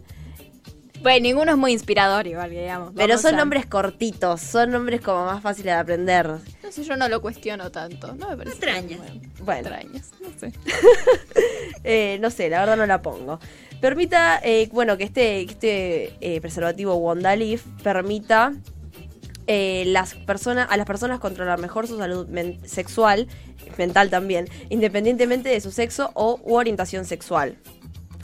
Bueno, 1.00 1.22
ninguno 1.22 1.52
es 1.52 1.56
muy 1.58 1.72
inspirador 1.72 2.26
igual, 2.26 2.50
digamos. 2.50 2.92
pero 2.94 3.16
son 3.18 3.34
a- 3.34 3.38
nombres 3.38 3.66
cortitos, 3.66 4.40
son 4.40 4.70
nombres 4.70 5.00
como 5.00 5.24
más 5.24 5.42
fáciles 5.42 5.72
de 5.74 5.80
aprender. 5.80 6.26
No 6.28 6.70
sé, 6.72 6.82
yo 6.84 6.96
no 6.96 7.08
lo 7.08 7.20
cuestiono 7.22 7.70
tanto. 7.70 8.14
No 8.14 8.30
me 8.30 8.36
parece. 8.36 8.56
Extrañas. 8.56 8.98
Bueno, 9.00 9.20
Bueno. 9.44 9.68
Extrañas, 9.68 10.10
no 10.20 10.38
sé. 10.38 10.52
Eh, 11.84 12.18
no 12.20 12.30
sé, 12.30 12.48
la 12.48 12.60
verdad 12.60 12.76
no 12.76 12.86
la 12.86 13.02
pongo. 13.02 13.40
Permita, 13.80 14.40
eh, 14.44 14.68
bueno, 14.72 14.96
que 14.96 15.02
este, 15.04 15.46
que 15.46 15.52
este 15.52 16.14
eh, 16.20 16.40
preservativo 16.40 16.94
Wondalif 16.94 17.64
permita 17.82 18.52
eh, 19.54 19.84
las 19.86 20.14
personas, 20.14 20.66
a 20.70 20.76
las 20.78 20.86
personas 20.86 21.18
controlar 21.20 21.58
mejor 21.58 21.86
su 21.86 21.98
salud 21.98 22.26
men- 22.28 22.58
sexual, 22.66 23.26
mental 23.76 24.08
también, 24.08 24.48
independientemente 24.70 25.48
de 25.50 25.60
su 25.60 25.70
sexo 25.72 26.10
o 26.14 26.40
u 26.42 26.54
orientación 26.54 27.04
sexual. 27.04 27.56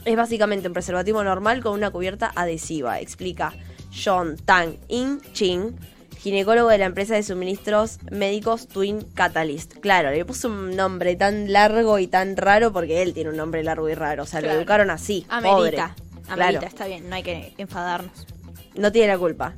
Es 0.05 0.15
básicamente 0.15 0.67
un 0.67 0.73
preservativo 0.73 1.23
normal 1.23 1.61
con 1.61 1.73
una 1.73 1.91
cubierta 1.91 2.31
adhesiva, 2.35 2.99
explica 2.99 3.53
John 3.93 4.37
Tang 4.43 4.75
In 4.87 5.21
Ching, 5.33 5.75
ginecólogo 6.17 6.69
de 6.69 6.77
la 6.79 6.85
empresa 6.85 7.13
de 7.15 7.23
suministros 7.23 7.99
médicos 8.11 8.67
Twin 8.67 9.01
Catalyst. 9.13 9.75
Claro, 9.79 10.09
le 10.11 10.25
puso 10.25 10.47
un 10.47 10.75
nombre 10.75 11.15
tan 11.15 11.51
largo 11.53 11.99
y 11.99 12.07
tan 12.07 12.37
raro 12.37 12.73
porque 12.73 13.01
él 13.03 13.13
tiene 13.13 13.29
un 13.29 13.37
nombre 13.37 13.63
largo 13.63 13.87
y 13.89 13.93
raro, 13.93 14.23
o 14.23 14.25
sea, 14.25 14.39
Claro. 14.39 14.55
lo 14.55 14.59
educaron 14.61 14.89
así. 14.89 15.25
Amerita. 15.29 15.55
pobre. 15.55 15.77
Amerita, 15.77 16.35
Claro. 16.59 16.67
está 16.67 16.85
bien, 16.87 17.09
no 17.09 17.15
hay 17.15 17.23
que 17.23 17.53
enfadarnos. 17.57 18.27
No 18.75 18.91
tiene 18.91 19.07
la 19.07 19.17
culpa. 19.17 19.53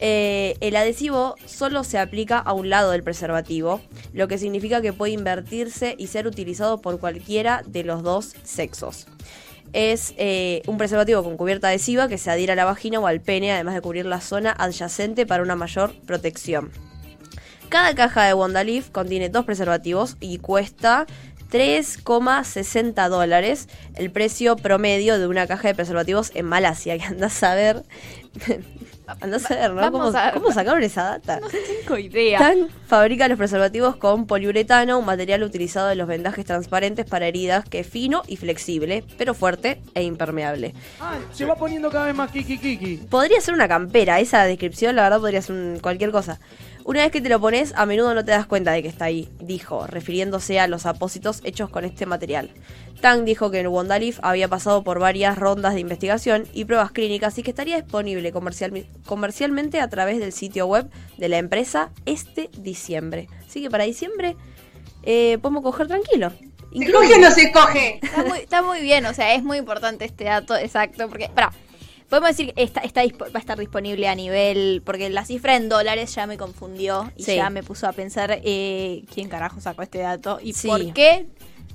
Eh, 0.00 0.56
el 0.60 0.76
adhesivo 0.76 1.36
solo 1.46 1.84
se 1.84 1.98
aplica 1.98 2.38
a 2.38 2.52
un 2.52 2.68
lado 2.68 2.90
del 2.90 3.02
preservativo, 3.02 3.80
lo 4.12 4.28
que 4.28 4.38
significa 4.38 4.82
que 4.82 4.92
puede 4.92 5.12
invertirse 5.12 5.94
y 5.98 6.08
ser 6.08 6.26
utilizado 6.26 6.80
por 6.80 6.98
cualquiera 6.98 7.62
de 7.66 7.84
los 7.84 8.02
dos 8.02 8.34
sexos. 8.42 9.06
Es 9.72 10.14
eh, 10.16 10.62
un 10.66 10.78
preservativo 10.78 11.22
con 11.22 11.36
cubierta 11.36 11.68
adhesiva 11.68 12.08
que 12.08 12.18
se 12.18 12.30
adhiere 12.30 12.52
a 12.52 12.56
la 12.56 12.64
vagina 12.64 13.00
o 13.00 13.06
al 13.06 13.20
pene, 13.20 13.52
además 13.52 13.74
de 13.74 13.80
cubrir 13.80 14.06
la 14.06 14.20
zona 14.20 14.54
adyacente 14.56 15.26
para 15.26 15.42
una 15.42 15.56
mayor 15.56 15.94
protección. 16.06 16.70
Cada 17.68 17.94
caja 17.94 18.24
de 18.24 18.34
Wondalif 18.34 18.90
contiene 18.90 19.30
dos 19.30 19.44
preservativos 19.44 20.16
y 20.20 20.38
cuesta 20.38 21.06
3,60 21.50 23.08
dólares, 23.08 23.68
el 23.94 24.10
precio 24.10 24.56
promedio 24.56 25.18
de 25.18 25.26
una 25.26 25.46
caja 25.46 25.68
de 25.68 25.74
preservativos 25.74 26.30
en 26.34 26.46
Malasia, 26.46 26.98
que 26.98 27.04
andás 27.04 27.42
a 27.42 27.54
ver 27.54 27.84
Andá 29.20 29.36
a 29.36 29.40
saber, 29.40 29.72
¿no? 29.72 29.90
¿Cómo, 29.92 30.04
a- 30.04 30.32
cómo 30.32 30.50
sacaron 30.50 30.82
esa 30.82 31.02
data? 31.04 31.40
No 31.40 31.48
tengo 31.48 31.98
idea. 31.98 32.38
Tang 32.38 32.68
fabrica 32.86 33.28
los 33.28 33.36
preservativos 33.36 33.96
con 33.96 34.26
poliuretano, 34.26 34.98
un 34.98 35.04
material 35.04 35.42
utilizado 35.42 35.90
en 35.90 35.98
los 35.98 36.08
vendajes 36.08 36.44
transparentes 36.46 37.04
para 37.04 37.26
heridas 37.26 37.64
que 37.68 37.80
es 37.80 37.86
fino 37.86 38.22
y 38.26 38.36
flexible, 38.36 39.04
pero 39.18 39.34
fuerte 39.34 39.82
e 39.94 40.02
impermeable. 40.04 40.74
Ah, 41.00 41.18
se 41.32 41.44
va 41.44 41.54
poniendo 41.54 41.90
cada 41.90 42.06
vez 42.06 42.14
más 42.14 42.30
kiki 42.30 42.56
kiki. 42.58 42.96
Podría 43.10 43.40
ser 43.42 43.52
una 43.54 43.68
campera, 43.68 44.20
esa 44.20 44.44
descripción 44.44 44.96
la 44.96 45.02
verdad 45.02 45.20
podría 45.20 45.42
ser 45.42 45.54
un- 45.56 45.78
cualquier 45.80 46.10
cosa. 46.10 46.40
Una 46.84 47.00
vez 47.02 47.10
que 47.12 47.22
te 47.22 47.30
lo 47.30 47.40
pones, 47.40 47.72
a 47.76 47.86
menudo 47.86 48.12
no 48.14 48.24
te 48.26 48.32
das 48.32 48.44
cuenta 48.46 48.72
de 48.72 48.82
que 48.82 48.88
está 48.88 49.06
ahí, 49.06 49.30
dijo, 49.40 49.86
refiriéndose 49.86 50.60
a 50.60 50.66
los 50.66 50.84
apósitos 50.84 51.40
hechos 51.42 51.70
con 51.70 51.84
este 51.86 52.04
material. 52.04 52.50
Tang 53.00 53.24
dijo 53.24 53.50
que 53.50 53.66
Wondalif 53.66 54.18
había 54.22 54.48
pasado 54.48 54.84
por 54.84 54.98
varias 54.98 55.38
rondas 55.38 55.72
de 55.74 55.80
investigación 55.80 56.46
y 56.52 56.66
pruebas 56.66 56.92
clínicas 56.92 57.38
y 57.38 57.42
que 57.42 57.50
estaría 57.50 57.80
disponible 57.80 58.32
comercial- 58.32 58.86
comercialmente 59.06 59.80
a 59.80 59.88
través 59.88 60.18
del 60.18 60.32
sitio 60.32 60.66
web 60.66 60.90
de 61.16 61.28
la 61.30 61.38
empresa 61.38 61.90
este 62.04 62.50
diciembre. 62.58 63.28
Así 63.46 63.62
que 63.62 63.70
para 63.70 63.84
diciembre 63.84 64.36
eh, 65.04 65.38
podemos 65.40 65.62
coger 65.62 65.86
tranquilo. 65.86 66.30
¿Se 66.30 66.36
Incluso- 66.72 66.98
coge 67.00 67.14
o 67.14 67.18
no 67.18 67.30
se 67.30 67.50
coge? 67.52 68.00
Está 68.02 68.24
muy, 68.24 68.38
está 68.40 68.62
muy 68.62 68.80
bien, 68.82 69.06
o 69.06 69.14
sea, 69.14 69.34
es 69.34 69.42
muy 69.42 69.56
importante 69.56 70.04
este 70.04 70.24
dato, 70.24 70.54
exacto, 70.56 71.08
porque, 71.08 71.30
para, 71.34 71.50
podemos 72.08 72.30
decir 72.30 72.52
que 72.54 72.62
está, 72.62 72.80
está 72.80 73.02
va 73.02 73.26
a 73.34 73.38
estar 73.38 73.58
disponible 73.58 74.08
a 74.08 74.14
nivel, 74.14 74.82
porque 74.84 75.08
la 75.10 75.24
cifra 75.24 75.56
en 75.56 75.68
dólares 75.68 76.14
ya 76.14 76.26
me 76.26 76.36
confundió 76.38 77.10
y 77.16 77.24
Sí. 77.24 77.36
ya 77.36 77.50
me 77.50 77.62
puso 77.62 77.86
a 77.88 77.92
pensar 77.92 78.40
eh, 78.44 79.04
quién 79.12 79.28
carajo 79.28 79.60
sacó 79.60 79.82
este 79.82 79.98
dato 79.98 80.38
y 80.42 80.52
Sí. 80.52 80.68
por 80.68 80.92
qué 80.92 81.26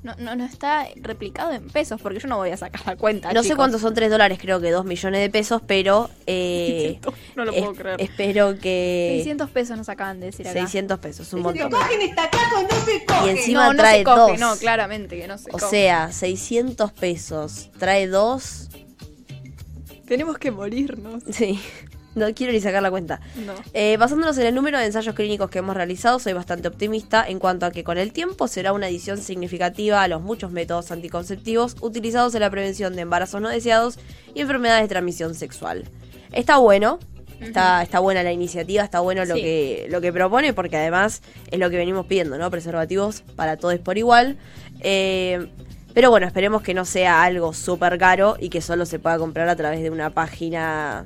no, 0.02 0.16
no, 0.18 0.34
no 0.34 0.46
está 0.46 0.88
replicado 0.96 1.52
en 1.52 1.68
pesos, 1.68 2.00
porque 2.00 2.20
yo 2.22 2.30
no 2.30 2.38
voy 2.38 2.52
a 2.52 2.56
sacar 2.56 2.80
la 2.86 2.96
cuenta. 2.96 3.34
No 3.34 3.44
sé 3.44 3.58
cuántos 3.58 3.82
son 3.82 3.94
3 3.94 4.10
dólares, 4.10 4.38
creo 4.42 4.62
que 4.62 4.72
2 4.72 4.86
millones 4.86 5.20
de 5.20 5.30
pesos, 5.30 5.62
pero 5.68 6.10
eh, 6.26 7.02
No 7.36 7.44
lo 7.44 7.52
es- 7.52 7.60
puedo 7.62 7.74
creer. 7.76 8.02
espero 8.02 8.58
que... 8.58 9.16
600 9.18 9.50
pesos 9.50 9.78
nos 9.78 9.90
acaban 9.90 10.22
de 10.22 10.28
decir 10.28 10.48
acá. 10.48 10.58
600 10.58 11.00
pesos, 11.00 11.34
un 11.34 11.40
¿Se 11.40 11.44
montón. 11.44 11.70
coge 11.72 11.96
en 11.96 12.02
esta 12.04 12.30
casa 12.30 12.60
o 12.60 12.62
no 12.64 12.86
se 12.86 13.04
coge? 13.04 13.26
Y 13.26 13.30
encima 13.32 13.66
no, 13.66 13.74
no 13.74 13.80
trae 13.80 13.98
se 13.98 14.04
coge, 14.06 14.32
dos. 14.32 14.40
no, 14.40 14.56
claramente 14.56 15.18
que 15.20 15.28
no 15.28 15.38
se 15.38 15.50
O 15.50 15.54
coge. 15.58 15.66
sea, 15.70 16.12
600 16.14 16.94
pesos, 16.94 17.70
trae 17.78 18.08
dos. 18.08 18.70
Tenemos 20.10 20.38
que 20.38 20.52
morirnos. 20.52 21.24
Sí, 21.32 21.60
no 22.16 22.26
quiero 22.34 22.52
ni 22.52 22.60
sacar 22.60 22.82
la 22.84 22.90
cuenta. 22.90 23.22
No. 23.46 23.54
Eh, 23.74 23.96
basándonos 23.98 24.38
en 24.40 24.48
el 24.48 24.56
número 24.56 24.78
de 24.80 24.86
ensayos 24.86 25.16
clínicos 25.16 25.50
que 25.50 25.60
hemos 25.60 25.76
realizado, 25.76 26.20
soy 26.20 26.34
bastante 26.34 26.68
optimista 26.68 27.24
en 27.26 27.40
cuanto 27.40 27.66
a 27.66 27.72
que 27.72 27.84
con 27.84 27.98
el 27.98 28.12
tiempo 28.12 28.48
será 28.48 28.74
una 28.74 28.88
adición 28.88 29.20
significativa 29.20 30.04
a 30.04 30.08
los 30.08 30.22
muchos 30.22 30.52
métodos 30.52 30.92
anticonceptivos 30.92 31.78
utilizados 31.82 32.34
en 32.36 32.42
la 32.42 32.50
prevención 32.50 32.96
de 32.96 33.04
embarazos 33.04 33.40
no 33.42 33.48
deseados 33.50 34.00
y 34.34 34.42
enfermedades 34.42 34.82
de 34.84 34.88
transmisión 34.90 35.36
sexual. 35.36 35.86
Está 36.34 36.58
bueno, 36.58 37.00
está, 37.40 37.82
está 37.84 38.00
buena 38.00 38.24
la 38.24 38.32
iniciativa, 38.32 38.84
está 38.84 39.00
bueno 39.00 39.24
lo, 39.26 39.36
Sí. 39.36 39.42
que, 39.42 39.88
lo 39.90 40.02
que 40.02 40.12
propone, 40.12 40.54
porque 40.54 40.76
además 40.78 41.22
es 41.52 41.60
lo 41.60 41.70
que 41.70 41.78
venimos 41.78 42.08
pidiendo, 42.08 42.38
¿no? 42.38 42.50
Preservativos 42.52 43.22
para 43.36 43.56
todos 43.58 43.78
por 43.80 43.98
igual. 43.98 44.38
Eh, 44.82 45.48
pero 46.00 46.12
bueno, 46.12 46.28
esperemos 46.28 46.62
que 46.62 46.74
no 46.74 46.86
sea 46.86 47.24
algo 47.24 47.52
súper 47.52 47.98
caro 47.98 48.38
y 48.40 48.48
que 48.48 48.62
solo 48.62 48.86
se 48.86 49.00
pueda 49.00 49.18
comprar 49.18 49.50
a 49.50 49.58
través 49.58 49.82
de 49.82 49.90
una 49.90 50.12
página 50.12 51.04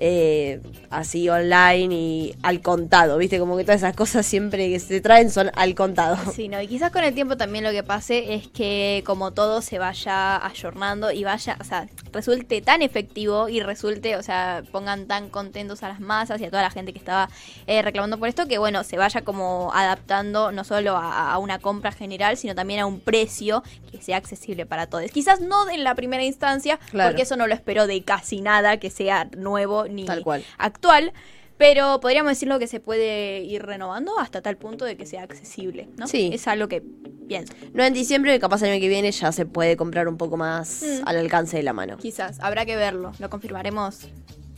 eh, 0.00 0.60
así 0.90 1.28
online 1.28 1.94
y 1.94 2.34
al 2.42 2.60
contado, 2.62 3.18
¿viste? 3.18 3.38
Como 3.38 3.56
que 3.56 3.64
todas 3.64 3.80
esas 3.82 3.94
cosas 3.96 4.24
siempre 4.24 4.68
que 4.70 4.78
se 4.78 5.00
traen 5.00 5.30
son 5.30 5.50
al 5.54 5.74
contado. 5.74 6.16
Sí, 6.32 6.48
no, 6.48 6.60
y 6.62 6.68
quizás 6.68 6.92
con 6.92 7.02
el 7.04 7.14
tiempo 7.14 7.36
también 7.36 7.64
lo 7.64 7.70
que 7.72 7.82
pase 7.82 8.34
es 8.34 8.46
que 8.48 9.02
como 9.04 9.32
todo 9.32 9.60
se 9.60 9.78
vaya 9.78 10.44
ayornando 10.46 11.10
y 11.10 11.24
vaya, 11.24 11.56
o 11.60 11.64
sea, 11.64 11.88
resulte 12.12 12.60
tan 12.62 12.80
efectivo 12.82 13.48
y 13.48 13.60
resulte, 13.60 14.14
o 14.16 14.22
sea, 14.22 14.62
pongan 14.70 15.06
tan 15.06 15.28
contentos 15.30 15.82
a 15.82 15.88
las 15.88 16.00
masas 16.00 16.40
y 16.40 16.44
a 16.44 16.50
toda 16.50 16.62
la 16.62 16.70
gente 16.70 16.92
que 16.92 16.98
estaba 16.98 17.28
eh, 17.66 17.82
reclamando 17.82 18.18
por 18.18 18.28
esto, 18.28 18.46
que 18.46 18.58
bueno, 18.58 18.84
se 18.84 18.96
vaya 18.96 19.22
como 19.22 19.72
adaptando 19.74 20.52
no 20.52 20.62
solo 20.64 20.96
a, 20.96 21.32
a 21.32 21.38
una 21.38 21.58
compra 21.58 21.90
general, 21.92 22.36
sino 22.36 22.54
también 22.54 22.80
a 22.80 22.86
un 22.86 23.00
precio 23.00 23.62
que 23.90 24.00
sea 24.00 24.16
accesible 24.16 24.64
para 24.66 24.86
todos. 24.86 25.10
Quizás 25.10 25.40
no 25.40 25.68
en 25.68 25.82
la 25.82 25.94
primera 25.96 26.22
instancia, 26.22 26.78
Claro. 26.90 27.10
porque 27.10 27.22
eso 27.22 27.36
no 27.36 27.46
lo 27.48 27.54
espero 27.54 27.86
de 27.86 28.02
casi 28.04 28.40
nada 28.40 28.76
que 28.78 28.90
sea 28.90 29.28
nuevo 29.36 29.86
ni 29.88 30.04
Tal 30.04 30.22
cual. 30.22 30.44
actual. 30.58 31.12
Pero 31.56 31.98
podríamos 32.00 32.30
decirlo 32.30 32.60
que 32.60 32.68
se 32.68 32.78
puede 32.78 33.40
ir 33.40 33.64
renovando 33.64 34.16
hasta 34.20 34.40
tal 34.42 34.56
punto 34.56 34.84
de 34.84 34.96
que 34.96 35.06
sea 35.06 35.24
accesible, 35.24 35.88
¿no? 35.96 36.06
Sí. 36.06 36.30
Es 36.32 36.46
algo 36.46 36.68
que 36.68 36.84
pienso. 37.26 37.52
No 37.74 37.82
en 37.82 37.92
diciembre, 37.92 38.38
capaz 38.38 38.62
el 38.62 38.70
año 38.70 38.80
que 38.80 38.86
viene 38.88 39.10
ya 39.10 39.32
se 39.32 39.44
puede 39.44 39.76
comprar 39.76 40.06
un 40.06 40.16
poco 40.16 40.36
más 40.36 40.84
Mm. 40.84 41.08
al 41.08 41.16
alcance 41.16 41.56
de 41.56 41.64
la 41.64 41.72
mano. 41.72 41.96
Quizás, 41.96 42.38
habrá 42.40 42.64
que 42.64 42.76
verlo. 42.76 43.10
Lo 43.18 43.28
confirmaremos. 43.28 44.06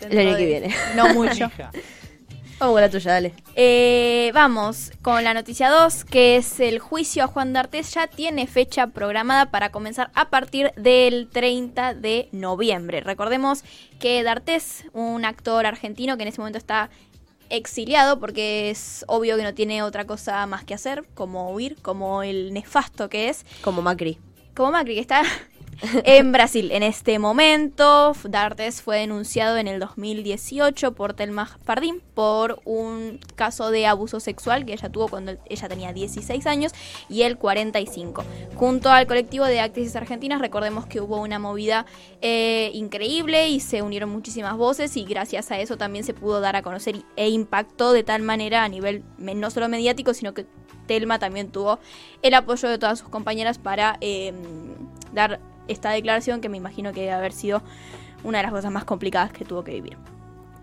El 0.00 0.18
año 0.18 0.36
que 0.36 0.42
de- 0.42 0.46
viene. 0.46 0.74
No 0.94 1.14
mucho. 1.14 1.50
Vamos 2.60 2.74
con 2.74 2.82
la 2.82 2.90
tuya, 2.90 3.12
dale. 3.12 3.32
Eh, 3.54 4.30
vamos 4.34 4.92
con 5.00 5.24
la 5.24 5.32
noticia 5.32 5.70
2, 5.70 6.04
que 6.04 6.36
es 6.36 6.60
el 6.60 6.78
juicio 6.78 7.24
a 7.24 7.26
Juan 7.26 7.54
D'Artes. 7.54 7.94
Ya 7.94 8.06
tiene 8.06 8.46
fecha 8.46 8.88
programada 8.88 9.50
para 9.50 9.72
comenzar 9.72 10.10
a 10.12 10.28
partir 10.28 10.70
del 10.76 11.30
30 11.30 11.94
de 11.94 12.28
noviembre. 12.32 13.00
Recordemos 13.00 13.64
que 13.98 14.22
D'Artes, 14.22 14.84
un 14.92 15.24
actor 15.24 15.64
argentino 15.64 16.18
que 16.18 16.24
en 16.24 16.28
ese 16.28 16.42
momento 16.42 16.58
está 16.58 16.90
exiliado 17.48 18.20
porque 18.20 18.68
es 18.68 19.06
obvio 19.08 19.38
que 19.38 19.42
no 19.42 19.54
tiene 19.54 19.82
otra 19.82 20.04
cosa 20.04 20.44
más 20.44 20.62
que 20.62 20.74
hacer, 20.74 21.04
como 21.14 21.52
huir, 21.52 21.80
como 21.80 22.22
el 22.22 22.52
nefasto 22.52 23.08
que 23.08 23.30
es. 23.30 23.46
Como 23.62 23.80
Macri. 23.80 24.18
como 24.54 24.72
Macri, 24.72 24.96
que 24.96 25.00
está 25.00 25.22
en 26.04 26.32
Brasil 26.32 26.70
en 26.72 26.82
este 26.82 27.18
momento. 27.18 28.12
D'Artes 28.24 28.82
fue 28.82 28.98
denunciado 28.98 29.56
en 29.56 29.68
el 29.68 29.80
2018 29.80 30.92
por 30.92 31.14
Telma 31.14 31.46
Fardín 31.64 32.02
por 32.14 32.60
un 32.64 33.18
caso 33.34 33.70
de 33.70 33.86
abuso 33.86 34.20
sexual 34.20 34.66
que 34.66 34.72
ella 34.72 34.90
tuvo 34.90 35.08
cuando 35.08 35.36
ella 35.46 35.68
tenía 35.68 35.92
16 35.92 36.46
años 36.46 36.72
y 37.08 37.22
él 37.22 37.38
45. 37.38 38.24
Junto 38.56 38.90
al 38.90 39.06
colectivo 39.06 39.46
de 39.46 39.60
actrices 39.60 39.96
argentinas, 39.96 40.40
recordemos 40.40 40.86
que 40.86 41.00
hubo 41.00 41.20
una 41.20 41.38
movida 41.38 41.86
eh, 42.20 42.70
increíble 42.74 43.48
y 43.48 43.60
se 43.60 43.82
unieron 43.82 44.10
muchísimas 44.10 44.56
voces 44.56 44.96
y 44.96 45.04
gracias 45.04 45.50
a 45.50 45.60
eso 45.60 45.76
también 45.76 46.04
se 46.04 46.14
pudo 46.14 46.40
dar 46.40 46.56
a 46.56 46.62
conocer 46.62 47.02
e 47.16 47.28
impactó 47.30 47.92
de 47.92 48.02
tal 48.02 48.22
manera 48.22 48.64
a 48.64 48.68
nivel 48.68 49.02
no 49.18 49.50
solo 49.50 49.68
mediático, 49.68 50.12
sino 50.12 50.34
que 50.34 50.46
Telma 50.86 51.18
también 51.18 51.50
tuvo 51.50 51.78
el 52.22 52.34
apoyo 52.34 52.68
de 52.68 52.78
todas 52.78 52.98
sus 52.98 53.08
compañeras 53.08 53.58
para 53.58 53.96
eh, 54.00 54.32
dar 55.12 55.40
esta 55.70 55.90
declaración 55.90 56.40
que 56.40 56.48
me 56.48 56.56
imagino 56.56 56.92
que 56.92 57.00
debe 57.00 57.12
haber 57.12 57.32
sido 57.32 57.62
una 58.24 58.38
de 58.38 58.44
las 58.44 58.52
cosas 58.52 58.72
más 58.72 58.84
complicadas 58.84 59.32
que 59.32 59.44
tuvo 59.44 59.64
que 59.64 59.72
vivir. 59.72 59.96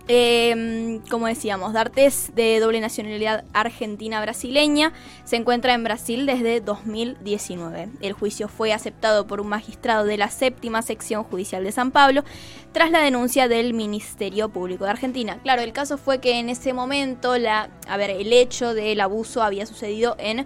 Eh, 0.10 1.02
como 1.10 1.28
decíamos, 1.28 1.74
D'Artes, 1.74 2.32
de 2.34 2.60
doble 2.62 2.80
nacionalidad 2.80 3.44
argentina-brasileña, 3.52 4.94
se 5.26 5.36
encuentra 5.36 5.74
en 5.74 5.84
Brasil 5.84 6.26
desde 6.26 6.62
2019. 6.62 7.90
El 8.00 8.14
juicio 8.14 8.48
fue 8.48 8.72
aceptado 8.72 9.28
por 9.28 9.42
un 9.42 9.48
magistrado 9.48 10.06
de 10.06 10.18
la 10.18 10.30
séptima 10.30 10.82
sección 10.82 11.24
judicial 11.24 11.64
de 11.66 11.74
San 11.74 11.92
Pablo 11.92 12.24
tras 12.72 12.90
la 12.90 13.00
denuncia 13.00 13.50
del 13.50 13.74
Ministerio 13.74 14.48
Público 14.48 14.86
de 14.86 14.92
Argentina. 14.92 15.40
Claro, 15.44 15.62
el 15.62 15.74
caso 15.74 15.98
fue 15.98 16.22
que 16.22 16.40
en 16.40 16.50
ese 16.50 16.72
momento 16.72 17.38
la, 17.38 17.70
a 17.90 17.98
ver, 17.98 18.12
el 18.12 18.32
hecho 18.32 18.74
del 18.74 19.02
abuso 19.02 19.44
había 19.44 19.66
sucedido 19.66 20.16
en 20.20 20.46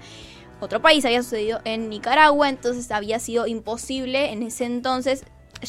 otro 0.61 0.81
país, 0.81 1.03
había 1.05 1.23
sucedido 1.23 1.59
en 1.65 1.89
Nicaragua, 1.89 2.49
entonces 2.49 2.91
había 2.91 3.19
sido 3.19 3.47
imposible 3.47 4.31
en 4.31 4.43
ese 4.43 4.65
entonces 4.65 5.23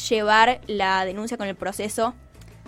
llevar 0.09 0.61
la 0.67 1.05
denuncia 1.05 1.37
con 1.37 1.49
el 1.49 1.55
proceso. 1.57 2.15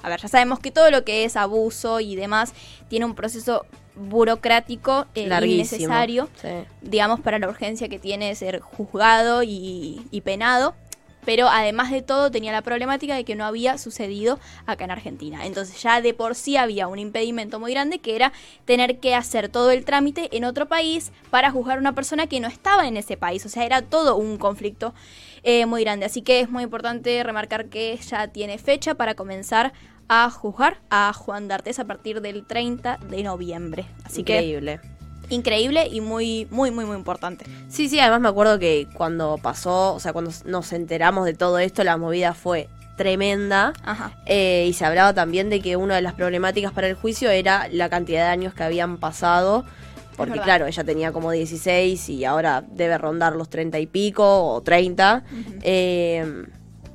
A 0.03 0.09
ver, 0.09 0.21
ya 0.21 0.29
sabemos 0.29 0.59
que 0.59 0.71
todo 0.71 0.91
lo 0.91 1.05
que 1.05 1.25
es 1.25 1.37
abuso 1.37 2.01
y 2.01 2.15
demás 2.17 2.53
tiene 2.89 3.07
un 3.07 3.15
proceso 3.15 3.65
burocrático 3.97 5.07
eh, 5.15 5.29
innecesario, 5.47 6.29
Sí. 6.41 6.49
digamos, 6.83 7.21
para 7.21 7.39
la 7.39 7.49
urgencia 7.49 7.89
que 7.89 7.99
tiene 7.99 8.29
de 8.29 8.35
ser 8.35 8.61
juzgado 8.61 9.43
y, 9.43 10.07
y 10.11 10.21
penado. 10.23 10.75
Pero 11.25 11.49
además 11.49 11.91
de 11.91 12.03
todo 12.03 12.31
tenía 12.31 12.53
la 12.53 12.63
problemática 12.63 13.15
de 13.15 13.25
que 13.25 13.35
no 13.35 13.45
había 13.45 13.79
sucedido 13.79 14.39
acá 14.67 14.85
en 14.85 14.91
Argentina. 14.91 15.47
Entonces 15.47 15.83
ya 15.83 16.01
de 16.01 16.15
por 16.15 16.35
sí 16.35 16.57
había 16.57 16.89
un 16.89 16.99
impedimento 16.99 17.59
muy 17.61 17.73
grande 17.73 17.99
que 17.99 18.17
era 18.17 18.33
tener 18.65 18.99
que 19.01 19.15
hacer 19.15 19.49
todo 19.49 19.71
el 19.71 19.85
trámite 19.85 20.37
en 20.37 20.45
otro 20.45 20.67
país 20.67 21.13
para 21.31 21.51
juzgar 21.51 21.79
a 21.79 21.81
una 21.81 21.95
persona 21.95 22.27
que 22.27 22.41
no 22.41 22.49
estaba 22.49 22.87
en 22.87 22.97
ese 22.97 23.17
país. 23.17 23.45
O 23.47 23.49
sea, 23.49 23.65
era 23.65 23.83
todo 23.83 24.17
un 24.17 24.39
conflicto 24.39 24.95
eh, 25.43 25.67
muy 25.67 25.83
grande. 25.83 26.07
Así 26.07 26.23
que 26.23 26.41
es 26.41 26.51
muy 26.51 26.63
importante 26.63 27.23
remarcar 27.23 27.67
que 27.67 27.97
ya 27.97 28.29
tiene 28.29 28.59
fecha 28.59 28.95
para 28.95 29.15
comenzar 29.15 29.73
a 30.09 30.31
juzgar 30.31 30.81
a 30.91 31.13
Juan 31.13 31.49
D'Artes 31.49 31.79
a 31.79 31.85
partir 31.85 32.21
del 32.21 32.47
30 32.47 32.99
de 32.99 33.23
noviembre. 33.23 33.87
Así 34.05 34.23
que 34.23 34.61
Increíble. 35.31 35.87
y 35.91 36.01
muy, 36.01 36.47
muy, 36.51 36.71
muy, 36.71 36.85
muy 36.85 36.97
importante. 36.97 37.45
Sí, 37.69 37.89
sí, 37.89 37.99
además 37.99 38.21
me 38.21 38.29
acuerdo 38.29 38.59
que 38.59 38.87
cuando 38.95 39.39
pasó, 39.39 39.95
o 39.95 40.01
sea, 40.01 40.13
cuando 40.13 40.31
nos 40.45 40.73
enteramos 40.73 41.25
de 41.25 41.35
todo 41.35 41.59
esto, 41.59 41.83
la 41.85 41.97
movida 41.97 42.35
fue 42.35 42.69
tremenda. 42.97 43.73
Ajá. 43.85 44.13
Eh, 44.27 44.67
y 44.69 44.73
se 44.73 44.85
hablaba 44.85 45.13
también 45.15 45.51
de 45.51 45.61
que 45.61 45.77
una 45.77 45.97
de 45.97 46.03
las 46.03 46.15
problemáticas 46.15 46.73
para 46.73 46.87
el 46.89 46.95
juicio 46.95 47.31
era 47.31 47.69
la 47.71 47.89
cantidad 47.89 48.25
de 48.27 48.31
años 48.31 48.55
que 48.55 48.63
habían 48.63 48.99
pasado. 48.99 49.65
Porque 50.17 50.39
claro, 50.39 50.67
ella 50.67 50.85
tenía 50.85 51.11
como 51.11 51.33
16 51.33 52.09
y 52.09 52.25
ahora 52.25 52.63
debe 52.71 52.97
rondar 52.99 53.35
los 53.35 53.51
30 53.51 53.81
y 53.81 53.87
pico 53.89 54.45
o 54.55 54.61
30. 54.63 55.25
Eh, 55.63 56.45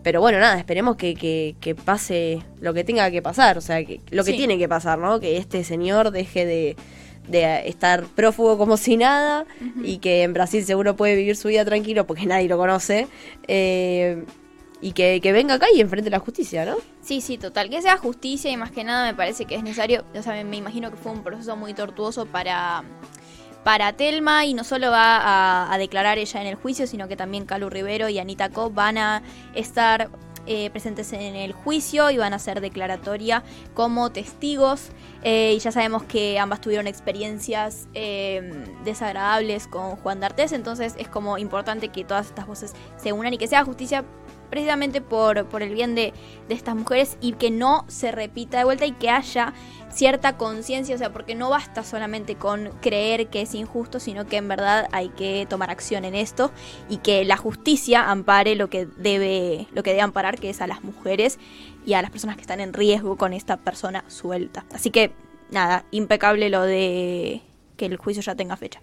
pero 0.02 0.22
bueno, 0.22 0.40
nada, 0.40 0.58
esperemos 0.58 0.96
que, 0.96 1.16
que- 1.16 1.58
que 1.60 1.76
pase 1.76 2.42
lo 2.62 2.74
que 2.74 2.86
tenga 2.86 3.12
que 3.12 3.22
pasar, 3.22 3.58
o 3.58 3.62
sea, 3.62 3.84
que, 3.84 4.00
lo 4.12 4.24
que 4.24 4.32
Sí. 4.32 4.38
tiene 4.38 4.58
que 4.58 4.70
pasar, 4.70 4.98
¿no? 5.00 5.20
Que 5.20 5.36
este 5.36 5.66
señor 5.66 6.12
deje 6.12 6.46
de, 6.46 6.78
de 7.30 7.68
estar 7.68 8.04
prófugo 8.06 8.58
como 8.58 8.78
si 8.78 8.98
nada 8.98 9.46
y 9.84 10.00
que 10.00 10.24
en 10.24 10.34
Brasil 10.34 10.64
seguro 10.66 10.96
puede 10.96 11.16
vivir 11.16 11.36
su 11.36 11.48
vida 11.48 11.64
tranquilo 11.66 12.06
porque 12.08 12.26
nadie 12.26 12.48
lo 12.48 12.58
conoce. 12.58 13.08
eh, 13.48 14.26
y 14.82 14.94
que, 14.94 15.20
que 15.20 15.34
venga 15.34 15.56
acá 15.56 15.68
y 15.76 15.82
enfrente 15.82 16.10
la 16.10 16.20
justicia, 16.20 16.64
¿no? 16.64 16.78
Sí, 17.02 17.20
sí, 17.20 17.38
total. 17.38 17.70
Que 17.70 17.82
sea 17.82 17.98
justicia 17.98 18.50
y 18.50 18.56
más 18.56 18.72
que 18.72 18.86
nada 18.86 19.12
me 19.12 19.14
parece 19.14 19.44
que 19.44 19.56
es 19.56 19.62
necesario. 19.64 20.06
O 20.16 20.24
sea, 20.24 20.32
me, 20.32 20.46
me 20.46 20.56
imagino 20.56 20.90
que 20.90 20.96
fue 20.96 21.12
un 21.12 21.22
proceso 21.22 21.58
muy 21.58 21.74
tortuoso 21.74 22.26
para, 22.26 22.84
para 23.66 23.92
Telma 23.92 24.46
y 24.46 24.54
no 24.54 24.64
solo 24.64 24.90
va 24.90 25.18
a, 25.18 25.74
a 25.74 25.78
declarar 25.78 26.18
ella 26.18 26.40
en 26.40 26.48
el 26.48 26.56
juicio, 26.56 26.88
sino 26.88 27.10
que 27.10 27.18
también 27.18 27.46
Calu 27.46 27.70
Rivero 27.70 28.08
y 28.08 28.20
Anita 28.20 28.52
Co 28.52 28.70
van 28.70 28.98
a 28.98 29.22
estar 29.54 30.10
eh, 30.52 30.72
presentes 30.72 31.14
en 31.14 31.36
el 31.36 31.54
juicio 31.54 32.10
y 32.10 32.18
van 32.18 32.34
a 32.34 32.38
hacer 32.38 32.60
declaratoria 32.60 33.44
como 33.76 34.12
testigos. 34.12 34.90
Eh, 35.22 35.54
y 35.56 35.60
ya 35.60 35.72
sabemos 35.72 36.02
que 36.02 36.40
ambas 36.40 36.60
tuvieron 36.60 36.88
experiencias 36.88 37.88
eh, 37.94 38.66
desagradables 38.84 39.68
con 39.68 39.96
Juan 39.98 40.20
D'Artes, 40.20 40.52
entonces 40.54 40.96
es 40.98 41.08
como 41.08 41.38
importante 41.38 41.90
que 41.90 42.04
todas 42.04 42.26
estas 42.26 42.48
voces 42.48 42.74
se 42.98 43.14
unan 43.14 43.32
y 43.34 43.38
que 43.38 43.48
sea 43.48 43.64
justicia 43.64 44.06
precisamente 44.50 45.02
por, 45.02 45.46
por 45.46 45.64
el 45.64 45.74
bien 45.74 45.96
de, 45.96 46.14
de 46.48 46.56
estas 46.56 46.76
mujeres 46.76 47.18
y 47.22 47.34
que 47.34 47.52
no 47.52 47.86
se 47.88 48.12
repita 48.12 48.58
de 48.58 48.64
vuelta 48.64 48.86
y 48.86 48.92
que 48.94 49.10
haya 49.10 49.54
cierta 49.92 50.38
conciencia, 50.38 50.96
o 50.96 50.98
sea, 50.98 51.12
porque 51.12 51.36
no 51.36 51.50
basta 51.50 51.84
solamente 51.84 52.36
con 52.36 52.70
creer 52.82 53.28
que 53.28 53.42
es 53.42 53.54
injusto, 53.56 54.00
sino 54.00 54.26
que 54.26 54.38
en 54.38 54.48
verdad 54.48 54.88
hay 54.92 55.10
que 55.10 55.46
tomar 55.50 55.70
acción 55.70 56.06
en 56.06 56.16
esto 56.16 56.52
y 56.90 56.98
que 56.98 57.26
la 57.26 57.38
justicia 57.38 58.10
ampare 58.10 58.56
lo 58.56 58.70
que 58.70 58.86
debe, 58.86 59.68
lo 59.74 59.84
que 59.84 59.92
debe 59.92 60.02
amparar, 60.02 60.40
que 60.40 60.50
es 60.50 60.62
a 60.62 60.68
las 60.68 60.84
mujeres 60.84 61.40
y 61.86 61.94
a 61.94 62.02
las 62.02 62.12
personas 62.12 62.36
que 62.36 62.42
están 62.42 62.60
en 62.60 62.74
riesgo 62.74 63.18
con 63.18 63.34
esta 63.34 63.58
persona 63.58 64.04
suelta. 64.08 64.66
Así 64.74 64.92
que, 64.92 65.12
nada, 65.50 65.86
impecable 65.92 66.50
lo 66.50 66.62
de 66.64 67.42
que 67.78 67.86
el 67.86 67.98
juicio 67.98 68.22
ya 68.22 68.36
tenga 68.36 68.56
fecha. 68.58 68.82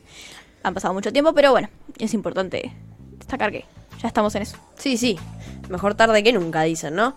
Han 0.63 0.75
pasado 0.75 0.95
mucho 0.95 1.13
tiempo, 1.13 1.33
pero 1.33 1.53
bueno, 1.53 1.69
es 1.99 2.15
importante 2.15 2.73
destacar 3.19 3.53
que 3.53 3.65
ya 4.01 4.09
estamos 4.09 4.35
en 4.35 4.43
eso. 4.43 4.57
Sí, 4.77 4.97
sí. 4.97 5.19
Mejor 5.69 5.95
tarde 5.95 6.23
que 6.23 6.33
nunca, 6.33 6.63
dicen, 6.63 6.95
¿no? 6.95 7.17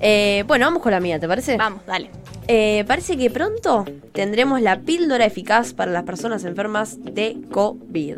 Eh, 0.00 0.44
bueno, 0.46 0.66
vamos 0.66 0.82
con 0.82 0.92
la 0.92 1.00
mía, 1.00 1.18
¿te 1.18 1.28
parece? 1.28 1.56
Vamos, 1.56 1.84
dale. 1.86 2.10
Eh, 2.48 2.84
parece 2.86 3.16
que 3.16 3.30
pronto 3.30 3.84
tendremos 4.12 4.60
la 4.60 4.80
píldora 4.80 5.24
eficaz 5.24 5.72
para 5.72 5.90
las 5.90 6.04
personas 6.04 6.44
enfermas 6.44 6.96
de 7.02 7.38
COVID. 7.50 8.16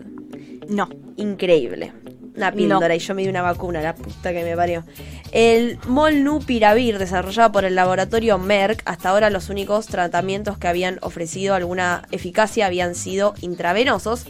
No. 0.68 0.88
Increíble. 1.16 1.92
Una 2.36 2.52
píldora 2.52 2.94
y 2.94 3.00
yo 3.00 3.14
me 3.16 3.22
di 3.22 3.28
una 3.28 3.42
vacuna, 3.42 3.80
la 3.80 3.96
puta 3.96 4.32
que 4.32 4.44
me 4.44 4.54
parió. 4.54 4.84
El 5.32 5.78
Molnupiravir, 5.88 6.98
desarrollado 6.98 7.50
por 7.50 7.64
el 7.64 7.74
laboratorio 7.74 8.38
Merck, 8.38 8.82
hasta 8.84 9.08
ahora 9.08 9.28
los 9.28 9.50
únicos 9.50 9.86
tratamientos 9.86 10.56
que 10.56 10.68
habían 10.68 10.98
ofrecido 11.02 11.56
alguna 11.56 12.06
eficacia 12.12 12.66
habían 12.66 12.94
sido 12.94 13.34
intravenosos. 13.40 14.26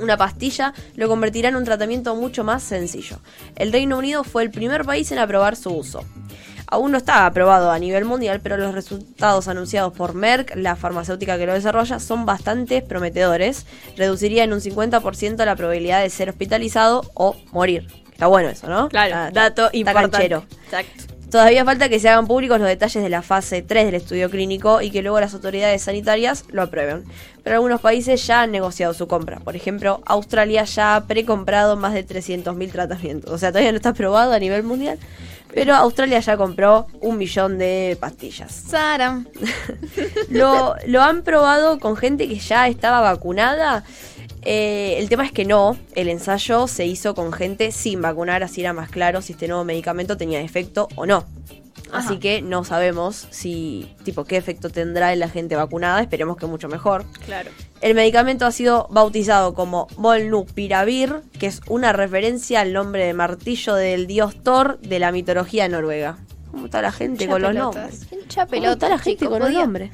Una 0.00 0.16
pastilla 0.16 0.72
lo 0.96 1.08
convertirá 1.08 1.48
en 1.48 1.56
un 1.56 1.64
tratamiento 1.64 2.14
mucho 2.14 2.44
más 2.44 2.62
sencillo. 2.62 3.18
El 3.56 3.72
Reino 3.72 3.98
Unido 3.98 4.24
fue 4.24 4.42
el 4.42 4.50
primer 4.50 4.84
país 4.84 5.10
en 5.12 5.18
aprobar 5.18 5.56
su 5.56 5.70
uso. 5.70 6.04
Aún 6.68 6.90
no 6.90 6.98
está 6.98 7.26
aprobado 7.26 7.70
a 7.70 7.78
nivel 7.78 8.04
mundial, 8.04 8.40
pero 8.42 8.56
los 8.56 8.74
resultados 8.74 9.46
anunciados 9.46 9.92
por 9.92 10.14
Merck, 10.14 10.56
la 10.56 10.74
farmacéutica 10.74 11.38
que 11.38 11.46
lo 11.46 11.54
desarrolla, 11.54 12.00
son 12.00 12.26
bastante 12.26 12.82
prometedores. 12.82 13.66
Reduciría 13.96 14.42
en 14.44 14.52
un 14.52 14.60
50% 14.60 15.44
la 15.44 15.54
probabilidad 15.54 16.02
de 16.02 16.10
ser 16.10 16.28
hospitalizado 16.28 17.08
o 17.14 17.36
morir. 17.52 17.86
Está 18.10 18.26
bueno 18.26 18.48
eso, 18.48 18.66
¿no? 18.68 18.88
Está- 19.10 19.30
dato 19.30 19.66
está 19.66 19.76
importante. 19.76 20.16
Exacto. 20.64 21.04
Todavía 21.36 21.66
falta 21.66 21.90
que 21.90 22.00
se 22.00 22.08
hagan 22.08 22.26
públicos 22.26 22.58
los 22.58 22.66
detalles 22.66 23.02
de 23.02 23.10
la 23.10 23.20
fase 23.20 23.60
3 23.60 23.84
del 23.84 23.96
estudio 23.96 24.30
clínico 24.30 24.80
y 24.80 24.90
que 24.90 25.02
luego 25.02 25.20
las 25.20 25.34
autoridades 25.34 25.82
sanitarias 25.82 26.46
lo 26.48 26.62
aprueben. 26.62 27.04
Pero 27.44 27.56
algunos 27.56 27.82
países 27.82 28.26
ya 28.26 28.40
han 28.40 28.52
negociado 28.52 28.94
su 28.94 29.06
compra. 29.06 29.38
Por 29.40 29.54
ejemplo, 29.54 30.00
Australia 30.06 30.64
ya 30.64 30.96
ha 30.96 31.04
precomprado 31.04 31.76
más 31.76 31.92
de 31.92 32.06
300.000 32.06 32.72
tratamientos. 32.72 33.30
O 33.30 33.36
sea, 33.36 33.50
todavía 33.50 33.70
no 33.70 33.76
está 33.76 33.90
aprobado 33.90 34.32
a 34.32 34.38
nivel 34.38 34.62
mundial. 34.62 34.98
Pero 35.52 35.74
Australia 35.74 36.20
ya 36.20 36.38
compró 36.38 36.86
un 37.02 37.18
millón 37.18 37.58
de 37.58 37.98
pastillas. 38.00 38.52
Saram. 38.52 39.26
Lo, 40.30 40.74
lo 40.86 41.02
han 41.02 41.20
probado 41.20 41.78
con 41.80 41.98
gente 41.98 42.28
que 42.28 42.38
ya 42.38 42.66
estaba 42.66 43.02
vacunada. 43.02 43.84
Eh, 44.48 45.00
el 45.00 45.08
tema 45.08 45.26
es 45.26 45.32
que 45.32 45.44
no, 45.44 45.76
el 45.96 46.08
ensayo 46.08 46.68
se 46.68 46.86
hizo 46.86 47.16
con 47.16 47.32
gente 47.32 47.72
sin 47.72 48.00
vacunar, 48.00 48.44
así 48.44 48.60
era 48.60 48.72
más 48.72 48.88
claro 48.88 49.20
si 49.20 49.32
este 49.32 49.48
nuevo 49.48 49.64
medicamento 49.64 50.16
tenía 50.16 50.40
efecto 50.40 50.86
o 50.94 51.04
no. 51.04 51.24
Así 51.92 52.18
que 52.18 52.42
no 52.42 52.62
sabemos 52.62 53.26
si, 53.30 53.92
tipo, 54.04 54.24
qué 54.24 54.36
efecto 54.36 54.70
tendrá 54.70 55.12
en 55.12 55.18
la 55.18 55.28
gente 55.28 55.56
vacunada, 55.56 56.00
esperemos 56.00 56.36
que 56.36 56.46
mucho 56.46 56.68
mejor. 56.68 57.04
Claro. 57.24 57.50
El 57.80 57.96
medicamento 57.96 58.46
ha 58.46 58.52
sido 58.52 58.86
bautizado 58.88 59.52
como 59.54 59.88
Molnupiravir, 59.96 61.22
que 61.40 61.48
es 61.48 61.60
una 61.66 61.92
referencia 61.92 62.60
al 62.60 62.72
nombre 62.72 63.04
de 63.04 63.14
martillo 63.14 63.74
del 63.74 64.06
dios 64.06 64.40
Thor 64.44 64.78
de 64.78 65.00
la 65.00 65.10
mitología 65.10 65.68
noruega. 65.68 66.18
¿Cómo 66.52 66.66
está 66.66 66.82
la 66.82 66.92
gente 66.92 67.24
Hincha 67.24 67.32
con 67.32 67.42
los 67.42 67.54
nombres? 67.54 68.06
¿Cómo 68.08 68.70
está 68.70 68.88
la 68.88 68.98
gente 68.98 69.24
chico? 69.24 69.30
con 69.30 69.40
los 69.40 69.52
nombres? 69.52 69.90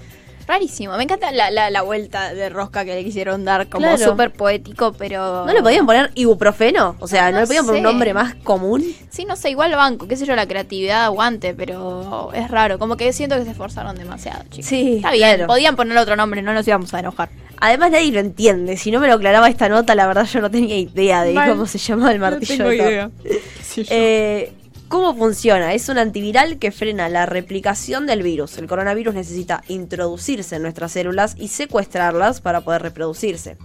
Rarísimo. 0.46 0.96
Me 0.96 1.04
encanta 1.04 1.30
la, 1.32 1.50
la, 1.50 1.70
la 1.70 1.82
vuelta 1.82 2.34
de 2.34 2.48
rosca 2.48 2.84
que 2.84 2.94
le 2.94 3.04
quisieron 3.04 3.44
dar 3.44 3.68
como 3.68 3.86
Claro. 3.86 3.98
súper 4.10 4.32
poético, 4.32 4.92
pero... 4.92 5.44
¿No 5.46 5.52
le 5.52 5.62
podían 5.62 5.86
poner 5.86 6.10
ibuprofeno? 6.14 6.96
O 7.00 7.06
sea, 7.08 7.26
¿no, 7.30 7.36
No 7.36 7.40
le 7.42 7.46
podían 7.46 7.66
poner 7.66 7.78
un 7.80 7.84
nombre 7.84 8.14
más 8.14 8.34
común? 8.36 8.84
Sí, 9.10 9.24
no 9.24 9.36
sé, 9.36 9.50
igual 9.50 9.74
banco, 9.74 10.08
qué 10.08 10.16
sé 10.16 10.26
yo, 10.26 10.34
la 10.36 10.46
creatividad 10.46 11.04
aguante, 11.04 11.54
pero 11.54 12.30
es 12.32 12.50
raro. 12.50 12.78
Como 12.78 12.96
que 12.96 13.12
siento 13.12 13.36
que 13.36 13.44
se 13.44 13.50
esforzaron 13.52 13.96
demasiado, 13.96 14.42
chicos. 14.50 14.66
Sí, 14.66 14.96
Está 14.96 15.10
bien, 15.12 15.28
claro. 15.36 15.46
podían 15.46 15.76
poner 15.76 15.96
otro 15.98 16.16
nombre, 16.16 16.42
no 16.42 16.52
nos 16.52 16.66
íbamos 16.66 16.92
a 16.94 17.00
enojar. 17.00 17.28
Además 17.64 17.92
nadie 17.92 18.10
lo 18.10 18.18
entiende. 18.18 18.76
Si 18.76 18.90
no 18.90 18.98
me 18.98 19.06
lo 19.06 19.14
aclaraba 19.14 19.48
esta 19.48 19.68
nota, 19.68 19.94
la 19.94 20.06
verdad 20.08 20.24
yo 20.26 20.40
no 20.40 20.50
tenía 20.50 20.76
idea 20.76 21.22
de 21.22 21.32
Mal. 21.32 21.50
cómo 21.50 21.66
se 21.66 21.78
llama 21.78 22.10
el 22.10 22.18
martillo 22.18 22.66
de 22.68 22.76
Thor. 22.76 23.10
Eh, 23.88 24.52
¿Cómo 24.92 25.14
funciona? 25.14 25.72
Es 25.72 25.88
un 25.88 25.96
antiviral 25.96 26.58
que 26.58 26.70
frena 26.70 27.08
la 27.08 27.24
replicación 27.24 28.06
del 28.06 28.22
virus. 28.22 28.58
El 28.58 28.66
coronavirus 28.66 29.14
necesita 29.14 29.64
introducirse 29.68 30.56
en 30.56 30.60
nuestras 30.60 30.92
células 30.92 31.34
y 31.38 31.48
secuestrarlas 31.48 32.42
para 32.42 32.60
poder 32.60 32.82
reproducirse. 32.82 33.56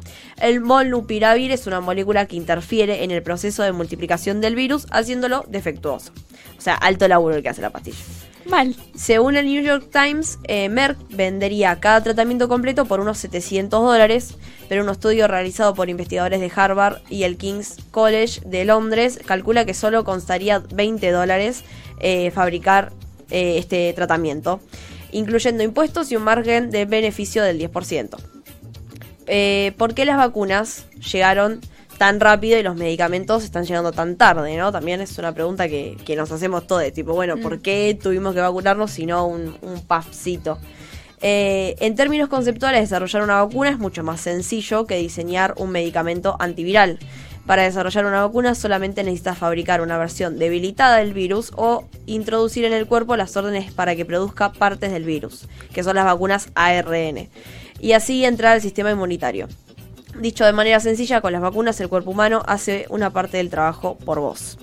El 0.41 0.61
molnupiravir 0.61 1.51
es 1.51 1.67
una 1.67 1.81
molécula 1.81 2.27
que 2.27 2.37
interfiere 2.37 3.03
en 3.03 3.11
el 3.11 3.23
proceso 3.23 3.61
de 3.61 3.73
multiplicación 3.73 4.39
del 4.39 4.55
virus, 4.55 4.87
haciéndolo 4.89 5.43
defectuoso. 5.49 6.13
O 6.57 6.61
sea, 6.61 6.75
alto 6.75 7.09
laburo 7.09 7.35
el 7.35 7.43
que 7.43 7.49
hace 7.49 7.61
la 7.61 7.71
pastilla. 7.71 7.97
Mal. 8.49 8.75
Según 8.95 9.35
el 9.35 9.45
New 9.45 9.61
York 9.61 9.89
Times, 9.91 10.39
eh, 10.45 10.69
Merck 10.69 10.97
vendería 11.09 11.79
cada 11.79 12.01
tratamiento 12.01 12.47
completo 12.47 12.85
por 12.85 12.99
unos 12.99 13.17
700 13.17 13.81
dólares, 13.81 14.35
pero 14.69 14.83
un 14.83 14.89
estudio 14.89 15.27
realizado 15.27 15.73
por 15.73 15.89
investigadores 15.89 16.39
de 16.39 16.51
Harvard 16.55 17.01
y 17.09 17.23
el 17.23 17.37
King's 17.37 17.77
College 17.91 18.41
de 18.45 18.65
Londres 18.65 19.19
calcula 19.25 19.65
que 19.65 19.73
solo 19.73 20.03
constaría 20.03 20.59
20 20.59 21.11
dólares 21.11 21.63
eh, 21.99 22.31
fabricar 22.31 22.93
eh, 23.29 23.57
este 23.57 23.91
tratamiento, 23.93 24.61
incluyendo 25.11 25.63
impuestos 25.63 26.11
y 26.11 26.15
un 26.15 26.23
margen 26.23 26.71
de 26.71 26.85
beneficio 26.85 27.43
del 27.43 27.59
10%. 27.59 28.17
Eh, 29.27 29.73
¿Por 29.77 29.93
qué 29.93 30.05
las 30.05 30.17
vacunas 30.17 30.85
llegaron 31.11 31.59
tan 31.97 32.19
rápido 32.19 32.59
y 32.59 32.63
los 32.63 32.75
medicamentos 32.75 33.43
están 33.43 33.65
llegando 33.65 33.91
tan 33.91 34.15
tarde, 34.15 34.55
¿no? 34.57 34.71
También 34.71 35.01
es 35.01 35.17
una 35.17 35.33
pregunta 35.33 35.67
que, 35.67 35.97
que 36.05 36.15
nos 36.15 36.31
hacemos 36.31 36.67
todos, 36.67 36.91
tipo, 36.93 37.13
bueno, 37.13 37.37
¿por 37.37 37.59
qué 37.59 37.97
tuvimos 38.01 38.33
que 38.33 38.41
vacunarnos 38.41 38.91
si 38.91 39.05
no 39.05 39.25
un, 39.27 39.55
un 39.61 39.81
puffcito? 39.81 40.59
Eh, 41.21 41.75
en 41.79 41.95
términos 41.95 42.29
conceptuales, 42.29 42.81
desarrollar 42.81 43.23
una 43.23 43.43
vacuna 43.43 43.71
es 43.71 43.79
mucho 43.79 44.03
más 44.03 44.21
sencillo 44.21 44.85
que 44.85 44.97
diseñar 44.97 45.55
un 45.57 45.71
medicamento 45.71 46.35
antiviral. 46.39 46.99
Para 47.47 47.63
desarrollar 47.63 48.05
una 48.05 48.25
vacuna 48.25 48.55
solamente 48.55 49.03
necesitas 49.03 49.37
fabricar 49.37 49.81
una 49.81 49.97
versión 49.97 50.37
debilitada 50.37 50.97
del 50.97 51.13
virus 51.13 51.53
o 51.55 51.85
introducir 52.05 52.65
en 52.65 52.73
el 52.73 52.85
cuerpo 52.85 53.15
las 53.15 53.35
órdenes 53.37 53.71
para 53.71 53.95
que 53.95 54.05
produzca 54.05 54.51
partes 54.51 54.91
del 54.91 55.05
virus, 55.05 55.47
que 55.73 55.83
son 55.83 55.95
las 55.95 56.05
vacunas 56.05 56.49
ARN, 56.55 57.29
y 57.79 57.93
así 57.93 58.25
entrar 58.25 58.53
al 58.53 58.61
sistema 58.61 58.91
inmunitario. 58.91 59.47
Dicho 60.19 60.45
de 60.45 60.53
manera 60.53 60.79
sencilla, 60.79 61.21
con 61.21 61.31
las 61.33 61.41
vacunas 61.41 61.79
el 61.79 61.89
cuerpo 61.89 62.11
humano 62.11 62.41
hace 62.47 62.85
una 62.89 63.11
parte 63.11 63.37
del 63.37 63.49
trabajo 63.49 63.97
por 63.97 64.19
vos. 64.19 64.57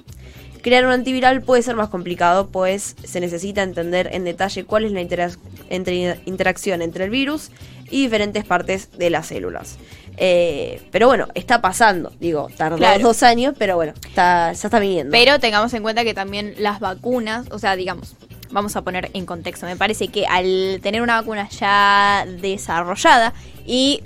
Crear 0.62 0.84
un 0.86 0.92
antiviral 0.92 1.42
puede 1.42 1.62
ser 1.62 1.76
más 1.76 1.90
complicado, 1.90 2.48
pues 2.48 2.96
se 3.04 3.20
necesita 3.20 3.62
entender 3.62 4.08
en 4.12 4.24
detalle 4.24 4.64
cuál 4.64 4.84
es 4.84 4.92
la 4.92 5.00
entre- 5.00 6.20
interacción 6.24 6.80
entre 6.82 7.04
el 7.04 7.10
virus 7.10 7.50
y 7.90 8.02
diferentes 8.02 8.44
partes 8.44 8.90
de 8.98 9.10
las 9.10 9.26
células. 9.26 9.76
Eh, 10.16 10.80
pero 10.90 11.06
bueno, 11.06 11.28
está 11.34 11.60
pasando. 11.60 12.12
Digo, 12.18 12.48
tardó 12.56 12.76
Claro. 12.78 13.02
dos 13.02 13.22
años, 13.22 13.54
pero 13.58 13.76
bueno, 13.76 13.92
está, 14.08 14.52
ya 14.52 14.66
está 14.68 14.78
viniendo. 14.78 15.10
Pero 15.12 15.38
tengamos 15.38 15.74
en 15.74 15.82
cuenta 15.82 16.02
que 16.02 16.14
también 16.14 16.54
las 16.58 16.80
vacunas, 16.80 17.46
o 17.50 17.58
sea, 17.58 17.76
digamos, 17.76 18.14
vamos 18.50 18.74
a 18.76 18.82
poner 18.82 19.10
en 19.12 19.26
contexto, 19.26 19.66
me 19.66 19.76
parece 19.76 20.08
que 20.08 20.26
al 20.26 20.80
tener 20.82 21.02
una 21.02 21.20
vacuna 21.20 21.48
ya 21.50 22.24
desarrollada 22.40 23.34
y 23.66 24.02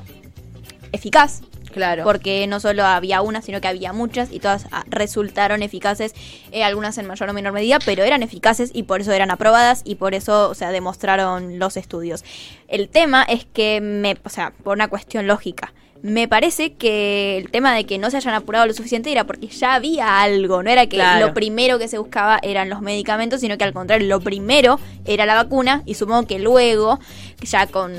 eficaz, 0.92 1.42
Claro. 1.72 2.04
Porque 2.04 2.46
no 2.46 2.60
solo 2.60 2.84
había 2.84 3.22
una, 3.22 3.42
sino 3.42 3.60
que 3.60 3.68
había 3.68 3.92
muchas 3.92 4.32
y 4.32 4.40
todas 4.40 4.66
ah, 4.72 4.84
resultaron 4.88 5.62
eficaces, 5.62 6.14
eh, 6.50 6.64
algunas 6.64 6.98
en 6.98 7.06
mayor 7.06 7.28
o 7.28 7.32
menor 7.32 7.52
medida, 7.52 7.78
pero 7.84 8.04
eran 8.04 8.22
eficaces 8.22 8.70
y 8.72 8.84
por 8.84 9.00
eso 9.00 9.12
eran 9.12 9.30
aprobadas 9.30 9.82
y 9.84 9.96
por 9.96 10.14
eso, 10.14 10.50
o 10.50 10.54
sea, 10.54 10.70
demostraron 10.70 11.58
los 11.58 11.76
estudios. 11.76 12.24
El 12.68 12.88
tema 12.88 13.22
es 13.22 13.44
que 13.44 13.80
me, 13.80 14.16
o 14.24 14.28
sea, 14.28 14.52
por 14.62 14.76
una 14.76 14.88
cuestión 14.88 15.26
lógica. 15.26 15.72
Me 16.00 16.28
parece 16.28 16.74
que 16.74 17.38
el 17.38 17.50
tema 17.50 17.74
de 17.74 17.84
que 17.84 17.98
no 17.98 18.08
se 18.10 18.18
hayan 18.18 18.34
apurado 18.34 18.66
lo 18.66 18.72
suficiente 18.72 19.10
era 19.10 19.24
porque 19.24 19.48
ya 19.48 19.74
había 19.74 20.22
algo, 20.22 20.62
no 20.62 20.70
era 20.70 20.86
que 20.86 20.96
Claro. 20.96 21.26
lo 21.28 21.34
primero 21.34 21.78
que 21.80 21.88
se 21.88 21.98
buscaba 21.98 22.38
eran 22.42 22.68
los 22.68 22.80
medicamentos, 22.82 23.40
sino 23.40 23.58
que 23.58 23.64
al 23.64 23.72
contrario, 23.72 24.06
lo 24.06 24.20
primero 24.20 24.78
era 25.04 25.26
la 25.26 25.34
vacuna 25.34 25.82
y 25.86 25.94
supongo 25.94 26.26
que 26.26 26.38
luego, 26.38 27.00
ya 27.42 27.66
con, 27.66 27.92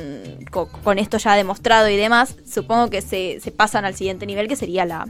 con, 0.49 0.67
con 0.69 0.97
esto 0.97 1.17
ya 1.17 1.35
demostrado 1.35 1.89
y 1.89 1.97
demás, 1.97 2.35
supongo 2.49 2.89
que 2.89 3.01
se, 3.01 3.39
se 3.41 3.51
pasan 3.51 3.83
al 3.83 3.95
siguiente 3.95 4.25
nivel 4.25 4.47
que 4.47 4.55
sería 4.55 4.85
la, 4.85 5.05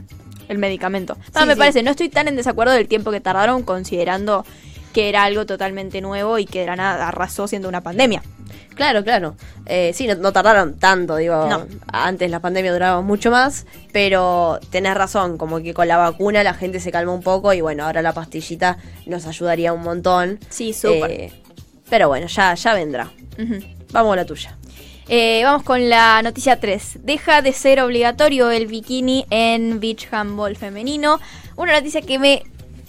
el 0.48 0.58
medicamento. 0.58 1.16
No, 1.34 1.42
Sí, 1.42 1.46
me 1.46 1.52
sí. 1.54 1.58
parece, 1.60 1.82
no 1.84 1.92
estoy 1.92 2.08
tan 2.08 2.26
en 2.26 2.34
desacuerdo 2.34 2.72
del 2.72 2.88
tiempo 2.88 3.12
que 3.12 3.20
tardaron 3.20 3.62
considerando 3.62 4.44
que 4.92 5.08
era 5.08 5.22
algo 5.22 5.46
totalmente 5.46 6.00
nuevo 6.00 6.38
y 6.40 6.44
que 6.46 6.60
de 6.60 6.66
la 6.66 6.74
nada 6.74 7.06
arrasó 7.06 7.46
siendo 7.46 7.68
una 7.68 7.82
pandemia. 7.82 8.22
Claro, 8.80 9.04
claro. 9.04 9.36
Eh, 9.66 9.92
sí, 9.92 10.06
no, 10.06 10.14
no 10.14 10.32
tardaron 10.32 10.78
tanto, 10.78 11.16
digo. 11.16 11.46
No. 11.50 11.66
Antes 11.92 12.30
la 12.30 12.40
pandemia 12.40 12.72
duraba 12.72 13.02
mucho 13.02 13.30
más, 13.30 13.66
pero 13.92 14.58
tenés 14.70 14.94
razón, 14.94 15.36
como 15.36 15.60
que 15.60 15.74
con 15.74 15.86
la 15.86 15.98
vacuna 15.98 16.42
la 16.42 16.54
gente 16.54 16.80
se 16.80 16.90
calmó 16.90 17.14
un 17.14 17.20
poco 17.20 17.52
y 17.52 17.60
bueno, 17.60 17.84
ahora 17.84 18.00
la 18.00 18.14
pastillita 18.14 18.78
nos 19.04 19.26
ayudaría 19.26 19.74
un 19.74 19.82
montón. 19.82 20.38
Sí, 20.48 20.72
súper. 20.72 21.10
Eh, 21.10 21.32
pero 21.90 22.08
bueno, 22.08 22.26
ya, 22.26 22.54
ya 22.54 22.72
vendrá. 22.72 23.10
Vamos 23.92 24.14
a 24.14 24.16
la 24.16 24.24
tuya. 24.24 24.56
Eh, 25.08 25.42
vamos 25.44 25.62
con 25.62 25.90
la 25.90 26.22
noticia 26.22 26.58
3. 26.58 27.00
Deja 27.02 27.42
de 27.42 27.52
ser 27.52 27.82
obligatorio 27.82 28.50
el 28.50 28.66
bikini 28.66 29.26
en 29.28 29.78
beach 29.78 30.08
handball 30.10 30.56
femenino. 30.56 31.20
Una 31.56 31.74
noticia 31.74 32.00
que 32.00 32.18
me, 32.18 32.44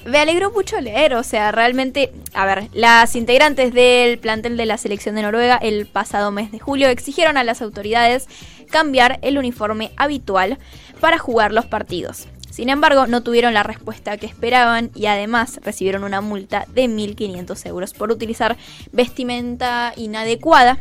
me 0.05 0.19
alegró 0.19 0.51
mucho 0.51 0.79
leer. 0.79 1.13
O 1.15 1.23
sea, 1.23 1.51
realmente, 1.51 2.11
a 2.33 2.45
ver, 2.45 2.69
las 2.73 3.15
integrantes 3.15 3.73
del 3.73 4.19
plantel 4.19 4.57
de 4.57 4.65
la 4.65 4.77
selección 4.77 5.15
de 5.15 5.21
Noruega 5.21 5.57
el 5.57 5.85
pasado 5.85 6.31
mes 6.31 6.51
de 6.51 6.59
julio 6.59 6.89
exigieron 6.89 7.37
a 7.37 7.43
las 7.43 7.61
autoridades 7.61 8.27
cambiar 8.69 9.19
el 9.21 9.37
uniforme 9.37 9.91
habitual 9.97 10.57
para 10.99 11.17
jugar 11.17 11.51
los 11.51 11.65
partidos. 11.65 12.27
Sin 12.49 12.69
embargo, 12.69 13.07
no 13.07 13.23
tuvieron 13.23 13.53
la 13.53 13.63
respuesta 13.63 14.17
que 14.17 14.25
esperaban 14.25 14.91
y 14.93 15.05
además 15.05 15.59
recibieron 15.63 16.03
una 16.03 16.19
multa 16.19 16.65
de 16.73 16.85
1.500 16.85 17.65
euros 17.65 17.93
por 17.93 18.11
utilizar 18.11 18.57
vestimenta 18.91 19.93
inadecuada 19.95 20.77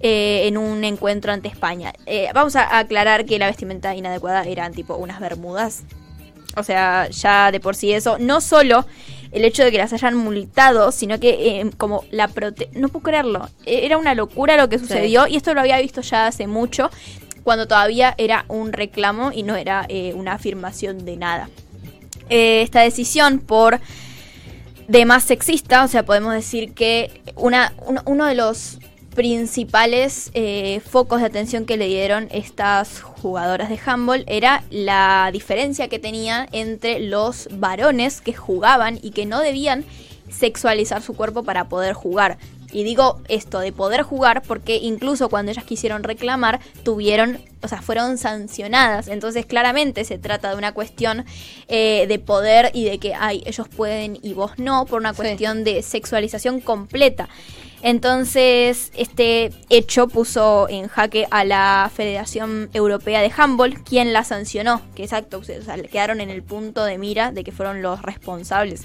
eh, 0.00 0.48
en 0.48 0.56
un 0.56 0.82
encuentro 0.82 1.32
ante 1.32 1.46
España. 1.46 1.92
Eh, 2.06 2.28
vamos 2.34 2.56
a 2.56 2.78
aclarar 2.78 3.24
que 3.24 3.38
la 3.38 3.46
vestimenta 3.46 3.94
inadecuada 3.94 4.42
eran 4.42 4.72
tipo 4.72 4.96
unas 4.96 5.20
bermudas. 5.20 5.84
O 6.56 6.62
sea, 6.62 7.08
ya 7.10 7.52
de 7.52 7.60
por 7.60 7.76
sí 7.76 7.92
eso, 7.92 8.18
no 8.18 8.40
solo 8.40 8.86
el 9.32 9.44
hecho 9.44 9.62
de 9.62 9.70
que 9.70 9.78
las 9.78 9.92
hayan 9.92 10.16
multado, 10.16 10.90
sino 10.90 11.20
que 11.20 11.60
eh, 11.60 11.70
como 11.76 12.04
la 12.10 12.28
prote... 12.28 12.68
No 12.72 12.88
puedo 12.88 13.04
creerlo. 13.04 13.48
Eh, 13.64 13.80
Era 13.84 13.96
una 13.96 14.14
locura 14.14 14.56
lo 14.56 14.68
que 14.68 14.78
sucedió 14.78 15.26
y 15.26 15.36
esto 15.36 15.54
lo 15.54 15.60
había 15.60 15.80
visto 15.80 16.00
ya 16.00 16.26
hace 16.26 16.48
mucho, 16.48 16.90
cuando 17.44 17.66
todavía 17.66 18.14
era 18.18 18.44
un 18.48 18.72
reclamo 18.72 19.32
y 19.32 19.42
no 19.42 19.56
era 19.56 19.86
eh, 19.88 20.12
una 20.14 20.32
afirmación 20.32 21.04
de 21.04 21.16
nada. 21.16 21.48
Eh, 22.28 22.62
esta 22.62 22.80
decisión 22.80 23.38
por 23.38 23.80
de 24.88 25.04
más 25.04 25.24
sexista, 25.24 25.84
o 25.84 25.88
sea, 25.88 26.04
podemos 26.04 26.34
decir 26.34 26.74
que 26.74 27.22
una, 27.36 27.72
uno, 27.86 28.02
uno 28.06 28.26
de 28.26 28.34
los 28.34 28.78
principales 29.14 30.30
eh, 30.34 30.80
focos 30.88 31.20
de 31.20 31.26
atención 31.26 31.66
que 31.66 31.76
le 31.76 31.86
dieron 31.88 32.28
estas 32.30 33.00
jugadoras 33.00 33.68
de 33.68 33.78
handball 33.84 34.24
era 34.26 34.64
la 34.70 35.30
diferencia 35.32 35.88
que 35.88 35.98
tenía 35.98 36.48
entre 36.52 37.00
los 37.00 37.48
varones 37.52 38.20
que 38.20 38.32
jugaban 38.34 38.98
y 39.02 39.10
que 39.10 39.26
no 39.26 39.40
debían 39.40 39.84
sexualizar 40.30 41.02
su 41.02 41.14
cuerpo 41.14 41.42
para 41.42 41.68
poder 41.68 41.94
jugar. 41.94 42.38
Y 42.72 42.84
digo 42.84 43.20
esto 43.28 43.58
de 43.58 43.72
poder 43.72 44.02
jugar 44.02 44.42
porque 44.42 44.76
incluso 44.76 45.28
cuando 45.28 45.50
ellas 45.50 45.64
quisieron 45.64 46.04
reclamar, 46.04 46.60
tuvieron, 46.84 47.40
o 47.62 47.68
sea, 47.68 47.82
fueron 47.82 48.16
sancionadas. 48.16 49.08
Entonces 49.08 49.44
claramente 49.44 50.04
se 50.04 50.18
trata 50.18 50.50
de 50.50 50.56
una 50.56 50.72
cuestión 50.72 51.24
eh, 51.66 52.06
de 52.06 52.18
poder 52.20 52.70
y 52.72 52.84
de 52.84 52.98
que 52.98 53.12
ay, 53.14 53.42
ellos 53.44 53.66
pueden 53.68 54.18
y 54.22 54.34
vos 54.34 54.52
no, 54.58 54.86
por 54.86 55.00
una 55.00 55.10
Sí. 55.14 55.16
cuestión 55.16 55.64
de 55.64 55.82
sexualización 55.82 56.60
completa. 56.60 57.28
Entonces, 57.82 58.92
este 58.96 59.52
hecho 59.70 60.06
puso 60.08 60.68
en 60.68 60.88
jaque 60.88 61.26
a 61.30 61.44
la 61.44 61.90
Federación 61.94 62.68
Europea 62.74 63.22
de 63.22 63.32
Handball, 63.34 63.82
quien 63.82 64.12
la 64.12 64.24
sancionó, 64.24 64.82
que 64.94 65.04
exacto, 65.04 65.40
quedaron 65.90 66.20
en 66.20 66.30
el 66.30 66.42
punto 66.42 66.84
de 66.84 66.98
mira 66.98 67.32
de 67.32 67.42
que 67.44 67.52
fueron 67.52 67.80
los 67.82 68.02
responsables. 68.02 68.82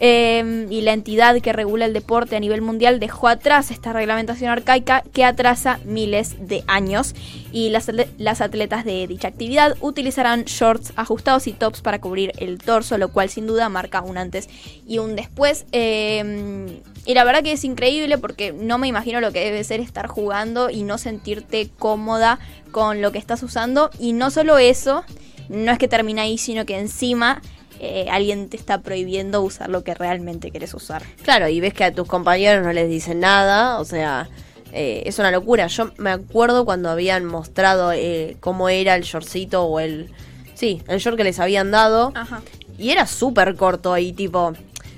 Eh, 0.00 0.66
y 0.70 0.80
la 0.80 0.92
entidad 0.92 1.40
que 1.40 1.52
regula 1.52 1.84
el 1.84 1.92
deporte 1.92 2.34
a 2.34 2.40
nivel 2.40 2.60
mundial 2.60 2.98
dejó 2.98 3.28
atrás 3.28 3.70
esta 3.70 3.92
reglamentación 3.92 4.50
arcaica 4.50 5.04
que 5.12 5.24
atrasa 5.24 5.78
miles 5.84 6.34
de 6.48 6.64
años 6.66 7.14
y 7.52 7.70
las, 7.70 7.88
atle- 7.88 8.08
las 8.18 8.40
atletas 8.40 8.84
de 8.84 9.06
dicha 9.06 9.28
actividad 9.28 9.76
utilizarán 9.80 10.46
shorts 10.46 10.92
ajustados 10.96 11.46
y 11.46 11.52
tops 11.52 11.80
para 11.80 12.00
cubrir 12.00 12.32
el 12.38 12.58
torso, 12.58 12.98
lo 12.98 13.10
cual 13.12 13.30
sin 13.30 13.46
duda 13.46 13.68
marca 13.68 14.00
un 14.02 14.18
antes 14.18 14.48
y 14.84 14.98
un 14.98 15.14
después. 15.14 15.64
Eh, 15.70 16.80
y 17.06 17.14
la 17.14 17.24
verdad 17.24 17.42
que 17.42 17.52
es 17.52 17.64
increíble 17.64 18.16
porque 18.18 18.52
no 18.52 18.78
me 18.78 18.88
imagino 18.88 19.20
lo 19.20 19.32
que 19.32 19.40
debe 19.40 19.62
ser 19.64 19.80
estar 19.80 20.06
jugando 20.06 20.70
y 20.70 20.84
no 20.84 20.96
sentirte 20.96 21.68
cómoda 21.78 22.38
con 22.70 23.02
lo 23.02 23.12
que 23.12 23.18
estás 23.18 23.42
usando. 23.42 23.90
Y 23.98 24.14
no 24.14 24.30
solo 24.30 24.56
eso, 24.56 25.04
no 25.48 25.70
es 25.70 25.78
que 25.78 25.88
termina 25.88 26.22
ahí, 26.22 26.38
sino 26.38 26.64
que 26.64 26.78
encima 26.78 27.42
eh, 27.78 28.06
alguien 28.10 28.48
te 28.48 28.56
está 28.56 28.80
prohibiendo 28.80 29.42
usar 29.42 29.68
lo 29.68 29.84
que 29.84 29.92
realmente 29.94 30.50
querés 30.50 30.72
usar. 30.72 31.02
Claro, 31.22 31.48
y 31.48 31.60
ves 31.60 31.74
que 31.74 31.84
a 31.84 31.92
tus 31.92 32.08
compañeros 32.08 32.64
no 32.64 32.72
les 32.72 32.88
dicen 32.88 33.20
nada, 33.20 33.78
o 33.80 33.84
sea, 33.84 34.30
eh, 34.72 35.02
es 35.04 35.18
una 35.18 35.30
locura. 35.30 35.66
Yo 35.66 35.90
me 35.98 36.10
acuerdo 36.10 36.64
cuando 36.64 36.88
habían 36.88 37.26
mostrado 37.26 37.92
eh, 37.92 38.38
cómo 38.40 38.70
era 38.70 38.94
el 38.94 39.02
shortcito 39.02 39.64
o 39.64 39.78
el... 39.78 40.10
Sí, 40.54 40.82
el 40.88 41.00
short 41.00 41.16
que 41.18 41.24
les 41.24 41.38
habían 41.38 41.70
dado. 41.70 42.12
Ajá. 42.14 42.40
Y 42.78 42.90
era 42.90 43.06
súper 43.06 43.56
corto 43.56 43.98
y 43.98 44.12
tipo, 44.12 44.54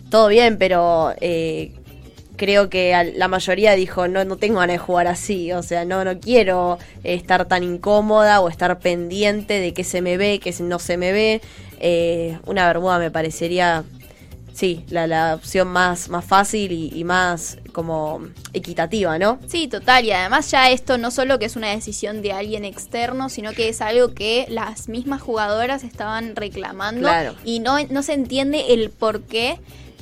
todo 0.08 0.28
bien, 0.28 0.58
pero 0.58 1.14
creo 2.36 2.68
que 2.70 3.12
la 3.16 3.28
mayoría 3.28 3.72
dijo, 3.74 4.08
no, 4.08 4.24
no 4.24 4.36
tengo 4.36 4.60
ganas 4.60 4.74
de 4.74 4.78
jugar 4.78 5.06
así, 5.06 5.52
o 5.52 5.62
sea, 5.62 5.84
no, 5.84 6.04
no 6.04 6.18
quiero 6.20 6.78
eh, 7.04 7.14
estar 7.14 7.46
tan 7.46 7.62
incómoda 7.62 8.40
o 8.40 8.48
estar 8.48 8.78
pendiente 8.78 9.60
de 9.60 9.72
qué 9.74 9.84
se 9.84 10.02
me 10.02 10.16
ve, 10.16 10.38
qué 10.38 10.52
se- 10.52 10.62
no 10.62 10.78
se 10.78 10.96
me 10.96 11.12
ve. 11.12 11.40
Eh, 11.80 12.38
una 12.46 12.66
bermuda 12.66 12.98
me 12.98 13.10
parecería, 13.10 13.84
sí, 14.54 14.84
la, 14.88 15.06
la 15.06 15.34
opción 15.34 15.68
más, 15.68 16.08
más 16.08 16.24
fácil 16.24 16.72
y, 16.72 16.90
y 16.94 17.04
más 17.04 17.58
como 17.72 18.22
equitativa, 18.54 19.18
¿no? 19.18 19.38
Sí, 19.46 19.68
total. 19.68 20.04
Y 20.06 20.12
además 20.12 20.50
ya 20.50 20.70
esto 20.70 20.96
no 20.96 21.10
solo 21.10 21.38
que 21.38 21.44
es 21.44 21.56
una 21.56 21.68
decisión 21.70 22.22
de 22.22 22.32
alguien 22.32 22.64
externo, 22.64 23.28
sino 23.28 23.52
que 23.52 23.68
es 23.68 23.82
algo 23.82 24.14
que 24.14 24.46
las 24.48 24.88
mismas 24.88 25.20
jugadoras 25.20 25.84
estaban 25.84 26.34
reclamando. 26.36 27.02
Claro. 27.02 27.34
Y 27.44 27.60
no, 27.60 27.76
no 27.90 28.02
se 28.02 28.14
entiende 28.14 28.72
el 28.72 28.88
por 28.88 29.22
qué 29.24 29.58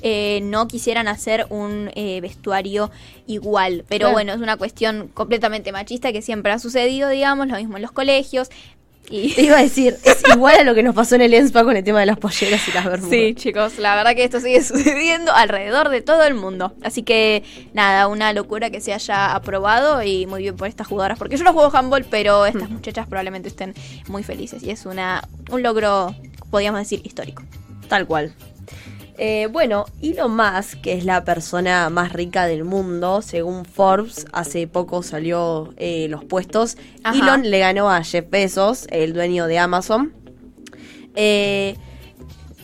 eh, 0.06 0.40
no 0.42 0.68
quisieran 0.68 1.08
hacer 1.08 1.46
un 1.48 1.90
eh, 1.94 2.20
vestuario 2.20 2.90
igual. 3.26 3.84
Pero 3.88 4.00
Claro. 4.00 4.12
bueno, 4.12 4.32
es 4.34 4.38
una 4.38 4.58
cuestión 4.58 5.08
completamente 5.14 5.72
machista 5.72 6.12
que 6.12 6.20
siempre 6.20 6.52
ha 6.52 6.58
sucedido, 6.58 7.08
digamos, 7.08 7.48
lo 7.48 7.56
mismo 7.56 7.76
en 7.76 7.82
los 7.82 7.90
colegios. 7.90 8.50
Y... 9.08 9.32
Te 9.34 9.42
iba 9.42 9.56
a 9.58 9.62
decir, 9.62 9.96
es 10.04 10.22
igual 10.34 10.56
a 10.56 10.64
lo 10.64 10.74
que 10.74 10.82
nos 10.82 10.94
pasó 10.94 11.14
en 11.14 11.22
el 11.22 11.32
ENSPA 11.32 11.64
con 11.64 11.74
el 11.76 11.84
tema 11.84 12.00
de 12.00 12.06
las 12.06 12.18
polleras 12.18 12.68
y 12.68 12.72
las 12.72 12.84
bermudas. 12.84 13.10
Sí, 13.10 13.34
chicos, 13.34 13.78
la 13.78 13.96
verdad 13.96 14.14
que 14.14 14.24
esto 14.24 14.40
sigue 14.40 14.62
sucediendo 14.62 15.32
alrededor 15.32 15.88
de 15.88 16.02
todo 16.02 16.22
el 16.24 16.34
mundo. 16.34 16.74
Así 16.82 17.02
que 17.02 17.42
nada, 17.72 18.06
una 18.06 18.34
locura 18.34 18.68
que 18.68 18.82
se 18.82 18.92
haya 18.92 19.34
aprobado 19.34 20.02
y 20.02 20.26
muy 20.26 20.42
bien 20.42 20.56
por 20.56 20.68
estas 20.68 20.86
jugadoras, 20.86 21.18
porque 21.18 21.38
yo 21.38 21.44
no 21.44 21.54
juego 21.54 21.74
handball, 21.74 22.04
pero 22.04 22.44
estas 22.44 22.68
muchachas 22.68 23.06
probablemente 23.06 23.48
estén 23.48 23.72
muy 24.08 24.22
felices 24.22 24.62
y 24.62 24.70
es 24.70 24.84
una 24.84 25.26
un 25.50 25.62
logro, 25.62 26.14
podríamos 26.50 26.80
decir, 26.80 27.00
histórico. 27.04 27.42
Tal 27.88 28.06
cual. 28.06 28.34
Eh, 29.16 29.48
bueno, 29.50 29.86
Elon 30.02 30.34
Musk, 30.34 30.80
que 30.80 30.94
es 30.94 31.04
la 31.04 31.24
persona 31.24 31.88
más 31.88 32.12
rica 32.12 32.46
del 32.46 32.64
mundo, 32.64 33.22
según 33.22 33.64
Forbes, 33.64 34.26
hace 34.32 34.66
poco 34.66 35.02
salió 35.02 35.72
eh, 35.76 36.08
los 36.08 36.24
puestos. 36.24 36.76
Ajá. 37.04 37.16
Elon 37.16 37.48
le 37.48 37.58
ganó 37.60 37.90
a 37.90 38.02
Jeff 38.02 38.28
Bezos, 38.28 38.86
el 38.90 39.12
dueño 39.12 39.46
de 39.46 39.58
Amazon. 39.58 40.12
Eh, 41.14 41.76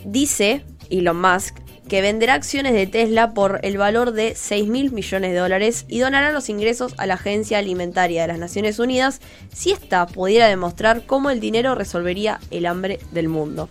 dice 0.04 0.64
Elon 0.90 1.20
Musk 1.20 1.56
que 1.90 2.02
venderá 2.02 2.34
acciones 2.34 2.72
de 2.72 2.86
Tesla 2.86 3.34
por 3.34 3.58
el 3.64 3.76
valor 3.76 4.12
de 4.12 4.36
6 4.36 4.68
mil 4.68 4.92
millones 4.92 5.32
de 5.32 5.38
dólares 5.38 5.86
y 5.88 5.98
donará 5.98 6.30
los 6.30 6.48
ingresos 6.48 6.94
a 6.98 7.06
la 7.06 7.14
Agencia 7.14 7.58
Alimentaria 7.58 8.22
de 8.22 8.28
las 8.28 8.38
Naciones 8.38 8.78
Unidas 8.78 9.20
si 9.52 9.72
ésta 9.72 10.06
pudiera 10.06 10.46
demostrar 10.46 11.04
cómo 11.04 11.30
el 11.30 11.40
dinero 11.40 11.74
resolvería 11.74 12.38
el 12.52 12.66
hambre 12.66 13.00
del 13.10 13.26
mundo. 13.28 13.68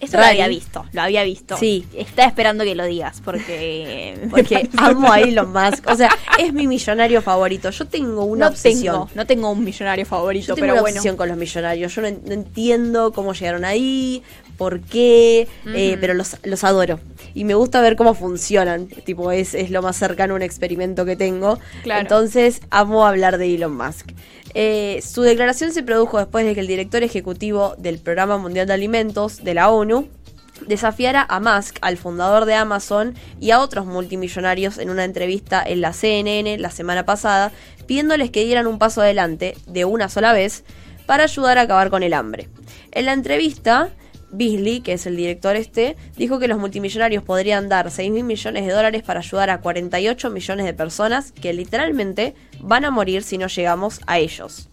Esto 0.00 0.18
lo 0.18 0.24
había 0.24 0.48
visto, 0.48 0.84
lo 0.92 1.02
había 1.02 1.22
visto. 1.24 1.56
Sí. 1.56 1.86
Estaba 1.96 2.28
esperando 2.28 2.64
que 2.64 2.74
lo 2.74 2.84
digas, 2.84 3.22
porque... 3.24 4.18
Porque 4.30 4.68
amo 4.76 5.10
a 5.12 5.20
Elon 5.20 5.52
Musk. 5.52 5.88
O 5.88 5.96
sea, 5.96 6.10
es 6.38 6.52
mi 6.52 6.66
millonario 6.66 7.22
favorito. 7.22 7.70
Yo 7.70 7.86
tengo 7.86 8.24
una 8.24 8.46
no 8.46 8.50
obsesión. 8.52 8.94
tengo, 8.94 9.10
no 9.14 9.26
tengo 9.26 9.50
un 9.50 9.64
millonario 9.64 10.04
favorito, 10.04 10.48
Yo 10.48 10.54
tengo 10.54 10.62
pero 10.64 10.72
una 10.74 10.80
bueno. 10.82 10.94
obsesión 10.96 11.16
con 11.16 11.28
los 11.28 11.36
millonarios. 11.38 11.94
Yo 11.94 12.02
no, 12.02 12.08
en- 12.08 12.20
no 12.26 12.32
entiendo 12.32 13.12
cómo 13.12 13.32
llegaron 13.32 13.64
ahí, 13.64 14.22
por 14.58 14.80
qué, 14.80 15.48
eh, 15.66 15.96
pero 16.00 16.14
los, 16.14 16.36
los 16.44 16.62
adoro. 16.64 17.00
Y 17.34 17.44
me 17.44 17.54
gusta 17.54 17.80
ver 17.80 17.96
cómo 17.96 18.14
funcionan. 18.14 18.86
Tipo, 18.86 19.32
es, 19.32 19.54
es 19.54 19.70
lo 19.70 19.82
más 19.82 19.96
cercano 19.96 20.34
a 20.34 20.36
un 20.36 20.42
experimento 20.42 21.04
que 21.04 21.16
tengo. 21.16 21.58
Claro. 21.82 22.00
Entonces, 22.02 22.60
amo 22.70 23.06
hablar 23.06 23.38
de 23.38 23.54
Elon 23.54 23.76
Musk. 23.76 24.10
Eh, 24.54 25.02
su 25.04 25.22
declaración 25.22 25.72
se 25.72 25.82
produjo 25.82 26.18
después 26.18 26.46
de 26.46 26.54
que 26.54 26.60
el 26.60 26.68
director 26.68 27.02
ejecutivo 27.02 27.74
del 27.76 27.98
Programa 27.98 28.38
Mundial 28.38 28.66
de 28.66 28.74
Alimentos 28.74 29.42
de 29.42 29.54
la 29.54 29.68
ONU 29.68 30.08
desafiara 30.66 31.26
a 31.28 31.40
Musk, 31.40 31.76
al 31.80 31.96
fundador 31.96 32.44
de 32.44 32.54
Amazon, 32.54 33.14
y 33.40 33.50
a 33.50 33.60
otros 33.60 33.86
multimillonarios 33.86 34.78
en 34.78 34.90
una 34.90 35.04
entrevista 35.04 35.62
en 35.66 35.80
la 35.80 35.92
CNN 35.92 36.58
la 36.58 36.70
semana 36.70 37.04
pasada, 37.04 37.52
pidiéndoles 37.86 38.30
que 38.30 38.44
dieran 38.44 38.66
un 38.66 38.78
paso 38.78 39.02
adelante 39.02 39.56
de 39.66 39.84
una 39.84 40.08
sola 40.08 40.32
vez 40.32 40.64
para 41.06 41.24
ayudar 41.24 41.58
a 41.58 41.62
acabar 41.62 41.90
con 41.90 42.02
el 42.02 42.14
hambre. 42.14 42.48
En 42.92 43.06
la 43.06 43.12
entrevista, 43.12 43.90
Beasley, 44.36 44.80
que 44.80 44.94
es 44.94 45.06
el 45.06 45.16
director 45.16 45.56
este, 45.56 45.96
dijo 46.16 46.38
que 46.38 46.48
los 46.48 46.58
multimillonarios 46.58 47.22
podrían 47.22 47.68
dar 47.68 47.90
6 47.90 48.10
mil 48.10 48.24
millones 48.24 48.66
de 48.66 48.72
dólares 48.72 49.02
para 49.02 49.20
ayudar 49.20 49.50
a 49.50 49.60
48 49.60 50.30
millones 50.30 50.66
de 50.66 50.74
personas 50.74 51.32
que 51.32 51.52
literalmente 51.52 52.34
van 52.60 52.84
a 52.84 52.90
morir 52.90 53.22
si 53.22 53.38
no 53.38 53.46
llegamos 53.46 54.00
a 54.06 54.18
ellos. 54.18 54.68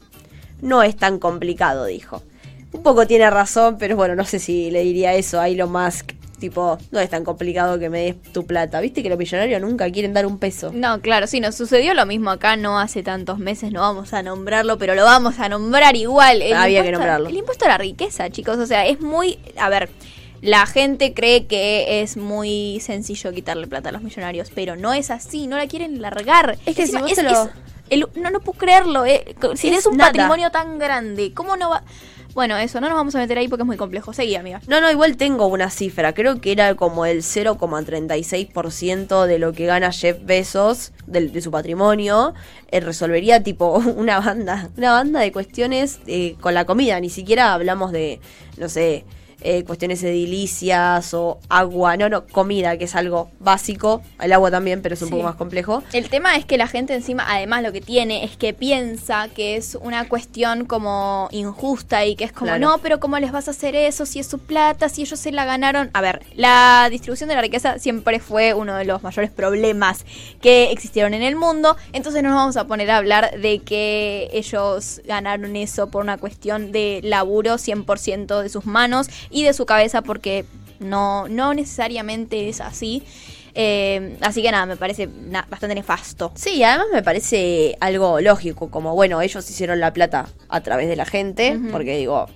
No 0.61 0.83
es 0.83 0.95
tan 0.95 1.19
complicado, 1.19 1.85
dijo. 1.85 2.23
Un 2.71 2.83
poco 2.83 3.05
tiene 3.05 3.29
razón, 3.29 3.77
pero 3.77 3.95
bueno, 3.95 4.15
no 4.15 4.25
sé 4.25 4.39
si 4.39 4.71
le 4.71 4.83
diría 4.83 5.13
eso 5.13 5.39
a 5.39 5.49
Elon 5.49 5.71
Musk. 5.71 6.20
Tipo, 6.41 6.77
no 6.89 6.99
es 6.99 7.09
tan 7.09 7.23
complicado 7.23 7.77
que 7.79 7.89
me 7.89 8.01
des 8.05 8.21
tu 8.33 8.45
plata. 8.47 8.81
Viste 8.81 9.03
que 9.03 9.09
los 9.09 9.17
millonarios 9.19 9.61
nunca 9.61 9.89
quieren 9.91 10.11
dar 10.13 10.25
un 10.25 10.39
peso. 10.39 10.71
No, 10.73 10.99
claro, 10.99 11.27
sí, 11.27 11.39
nos 11.39 11.53
sucedió 11.55 11.93
lo 11.93 12.05
mismo 12.07 12.31
acá 12.31 12.55
no 12.57 12.79
hace 12.79 13.03
tantos 13.03 13.37
meses, 13.37 13.71
no 13.71 13.81
vamos 13.81 14.11
a 14.13 14.23
nombrarlo, 14.23 14.77
pero 14.79 14.95
lo 14.95 15.03
vamos 15.05 15.39
a 15.39 15.47
nombrar 15.47 15.95
igual. 15.95 16.41
El 16.41 16.53
Había 16.55 16.81
que 16.81 16.87
impuesto- 16.89 16.91
nombrarlo. 16.97 17.29
El 17.29 17.37
impuesto 17.37 17.65
a 17.65 17.67
la 17.69 17.77
riqueza, 17.77 18.29
chicos, 18.31 18.57
o 18.57 18.65
sea, 18.65 18.87
es 18.87 18.99
muy... 19.01 19.37
A 19.57 19.69
ver, 19.69 19.89
la 20.41 20.65
gente 20.65 21.13
cree 21.13 21.45
que 21.45 22.01
es 22.01 22.17
muy 22.17 22.79
sencillo 22.81 23.31
quitarle 23.31 23.67
plata 23.67 23.89
a 23.89 23.91
los 23.91 24.01
millonarios, 24.01 24.49
pero 24.55 24.75
no 24.75 24.91
es 24.93 25.11
así, 25.11 25.45
no 25.45 25.55
la 25.57 25.67
quieren 25.67 26.01
largar. 26.01 26.57
Es 26.65 26.75
que 26.75 26.87
si 26.87 26.93
te 27.13 27.21
lo- 27.23 27.49
el- 27.91 28.07
no, 28.15 28.31
no 28.31 28.39
puedo 28.39 28.57
creerlo, 28.57 29.05
eh. 29.05 29.35
si 29.53 29.67
Es 29.67 29.73
eres 29.73 29.85
un 29.85 29.97
nada. 29.97 30.09
patrimonio 30.11 30.49
tan 30.49 30.79
grande, 30.79 31.33
¿cómo 31.35 31.55
no 31.55 31.69
va...? 31.69 31.83
Bueno, 32.33 32.55
eso, 32.57 32.79
no 32.79 32.87
nos 32.87 32.95
vamos 32.95 33.15
a 33.15 33.19
meter 33.19 33.37
ahí 33.37 33.47
porque 33.47 33.63
es 33.63 33.67
muy 33.67 33.77
complejo. 33.77 34.13
Seguí, 34.13 34.35
amiga. 34.35 34.61
No, 34.67 34.79
no, 34.79 34.89
igual 34.89 35.17
tengo 35.17 35.47
una 35.47 35.69
cifra. 35.69 36.13
Creo 36.13 36.39
que 36.39 36.53
era 36.53 36.75
como 36.75 37.05
el 37.05 37.23
0,36% 37.23 39.25
de 39.25 39.39
lo 39.39 39.53
que 39.53 39.65
gana 39.65 39.91
Jeff 39.91 40.17
Bezos 40.23 40.93
de, 41.07 41.41
su 41.41 41.51
patrimonio. 41.51 42.33
eh, 42.69 42.79
resolvería 42.79 43.43
tipo 43.43 43.77
una 43.95 44.19
banda, 44.19 44.69
una 44.77 44.93
banda 44.93 45.19
de 45.19 45.31
cuestiones 45.31 45.99
eh, 46.07 46.35
con 46.39 46.53
la 46.53 46.65
comida. 46.65 46.99
Ni 46.99 47.09
siquiera 47.09 47.53
hablamos 47.53 47.91
de, 47.91 48.21
no 48.57 48.69
sé, 48.69 49.03
eh, 49.41 49.63
cuestiones 49.63 50.01
edilicias 50.03 51.13
o 51.13 51.39
agua. 51.49 51.97
No, 51.97 52.09
no, 52.09 52.25
comida, 52.27 52.77
que 52.77 52.85
es 52.85 52.95
algo 52.95 53.29
básico. 53.39 54.01
El 54.19 54.33
agua 54.33 54.51
también, 54.51 54.81
pero 54.81 54.93
es 54.95 55.01
un 55.01 55.07
Sí. 55.09 55.11
poco 55.13 55.23
más 55.23 55.35
complejo. 55.35 55.83
El 55.93 56.09
tema 56.09 56.35
es 56.35 56.45
que 56.45 56.57
la 56.57 56.67
gente 56.67 56.93
encima, 56.93 57.25
además 57.27 57.63
lo 57.63 57.71
que 57.71 57.81
tiene 57.81 58.23
es 58.23 58.37
que 58.37 58.53
piensa 58.53 59.27
que 59.33 59.55
es 59.55 59.77
una 59.81 60.07
cuestión 60.07 60.65
como 60.65 61.27
injusta 61.31 62.05
y 62.05 62.15
que 62.15 62.23
es 62.25 62.31
como, 62.31 62.47
Claro. 62.51 62.59
no, 62.67 62.77
pero 62.79 62.99
¿cómo 62.99 63.17
les 63.19 63.31
vas 63.31 63.47
a 63.47 63.51
hacer 63.51 63.75
eso 63.75 64.05
si 64.05 64.19
es 64.19 64.27
su 64.27 64.39
plata, 64.39 64.89
si 64.89 65.01
ellos 65.01 65.19
se 65.19 65.31
la 65.31 65.45
ganaron? 65.45 65.89
A 65.93 66.01
ver, 66.01 66.21
la 66.35 66.87
distribución 66.89 67.29
de 67.29 67.35
la 67.35 67.41
riqueza 67.41 67.79
siempre 67.79 68.19
fue 68.19 68.53
uno 68.53 68.75
de 68.75 68.85
los 68.85 69.03
mayores 69.03 69.31
problemas 69.31 70.05
que 70.41 70.71
existieron 70.71 71.13
en 71.13 71.21
el 71.23 71.35
mundo, 71.35 71.75
entonces 71.93 72.23
no 72.23 72.29
nos 72.29 72.37
vamos 72.37 72.57
a 72.57 72.67
poner 72.67 72.89
a 72.91 72.97
hablar 72.97 73.39
de 73.39 73.59
que 73.59 74.29
ellos 74.33 75.01
ganaron 75.05 75.55
eso 75.55 75.89
por 75.89 76.03
una 76.03 76.17
cuestión 76.17 76.71
de 76.71 77.01
laburo 77.03 77.57
100% 77.57 78.41
de 78.41 78.49
sus 78.49 78.65
manos 78.65 79.07
y 79.31 79.43
de 79.43 79.53
su 79.53 79.65
cabeza 79.65 80.01
porque 80.01 80.45
no, 80.79 81.27
no 81.27 81.53
necesariamente 81.53 82.49
es 82.49 82.61
así. 82.61 83.03
Eh, 83.53 84.17
así 84.21 84.41
que 84.41 84.51
nada, 84.51 84.65
me 84.65 84.77
parece 84.77 85.07
na- 85.07 85.45
bastante 85.49 85.75
nefasto. 85.75 86.31
Sí, 86.35 86.63
además 86.63 86.87
me 86.93 87.03
parece 87.03 87.75
algo 87.81 88.21
lógico, 88.21 88.69
como 88.71 88.95
bueno, 88.95 89.21
ellos 89.21 89.49
hicieron 89.49 89.79
la 89.79 89.91
plata 89.93 90.27
a 90.47 90.61
través 90.61 90.87
de 90.87 90.95
la 90.95 91.05
gente, 91.05 91.59
porque 91.71 91.97
digo, 91.97 92.27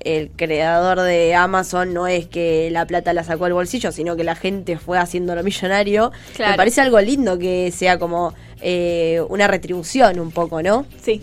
el 0.00 0.30
creador 0.30 1.00
de 1.00 1.34
Amazon 1.34 1.92
no 1.92 2.06
es 2.06 2.26
que 2.28 2.68
la 2.70 2.86
plata 2.86 3.12
la 3.12 3.24
sacó 3.24 3.44
del 3.44 3.54
bolsillo, 3.54 3.90
sino 3.90 4.14
que 4.16 4.22
la 4.22 4.36
gente 4.36 4.76
fue 4.78 4.98
haciéndolo 4.98 5.42
millonario. 5.42 6.12
Claro. 6.36 6.52
Me 6.52 6.56
parece 6.56 6.80
algo 6.82 7.00
lindo 7.00 7.36
que 7.38 7.72
sea 7.72 7.98
como 7.98 8.32
eh, 8.60 9.22
una 9.28 9.48
retribución 9.48 10.20
un 10.20 10.30
poco, 10.30 10.62
¿no? 10.62 10.86
Sí. 11.02 11.20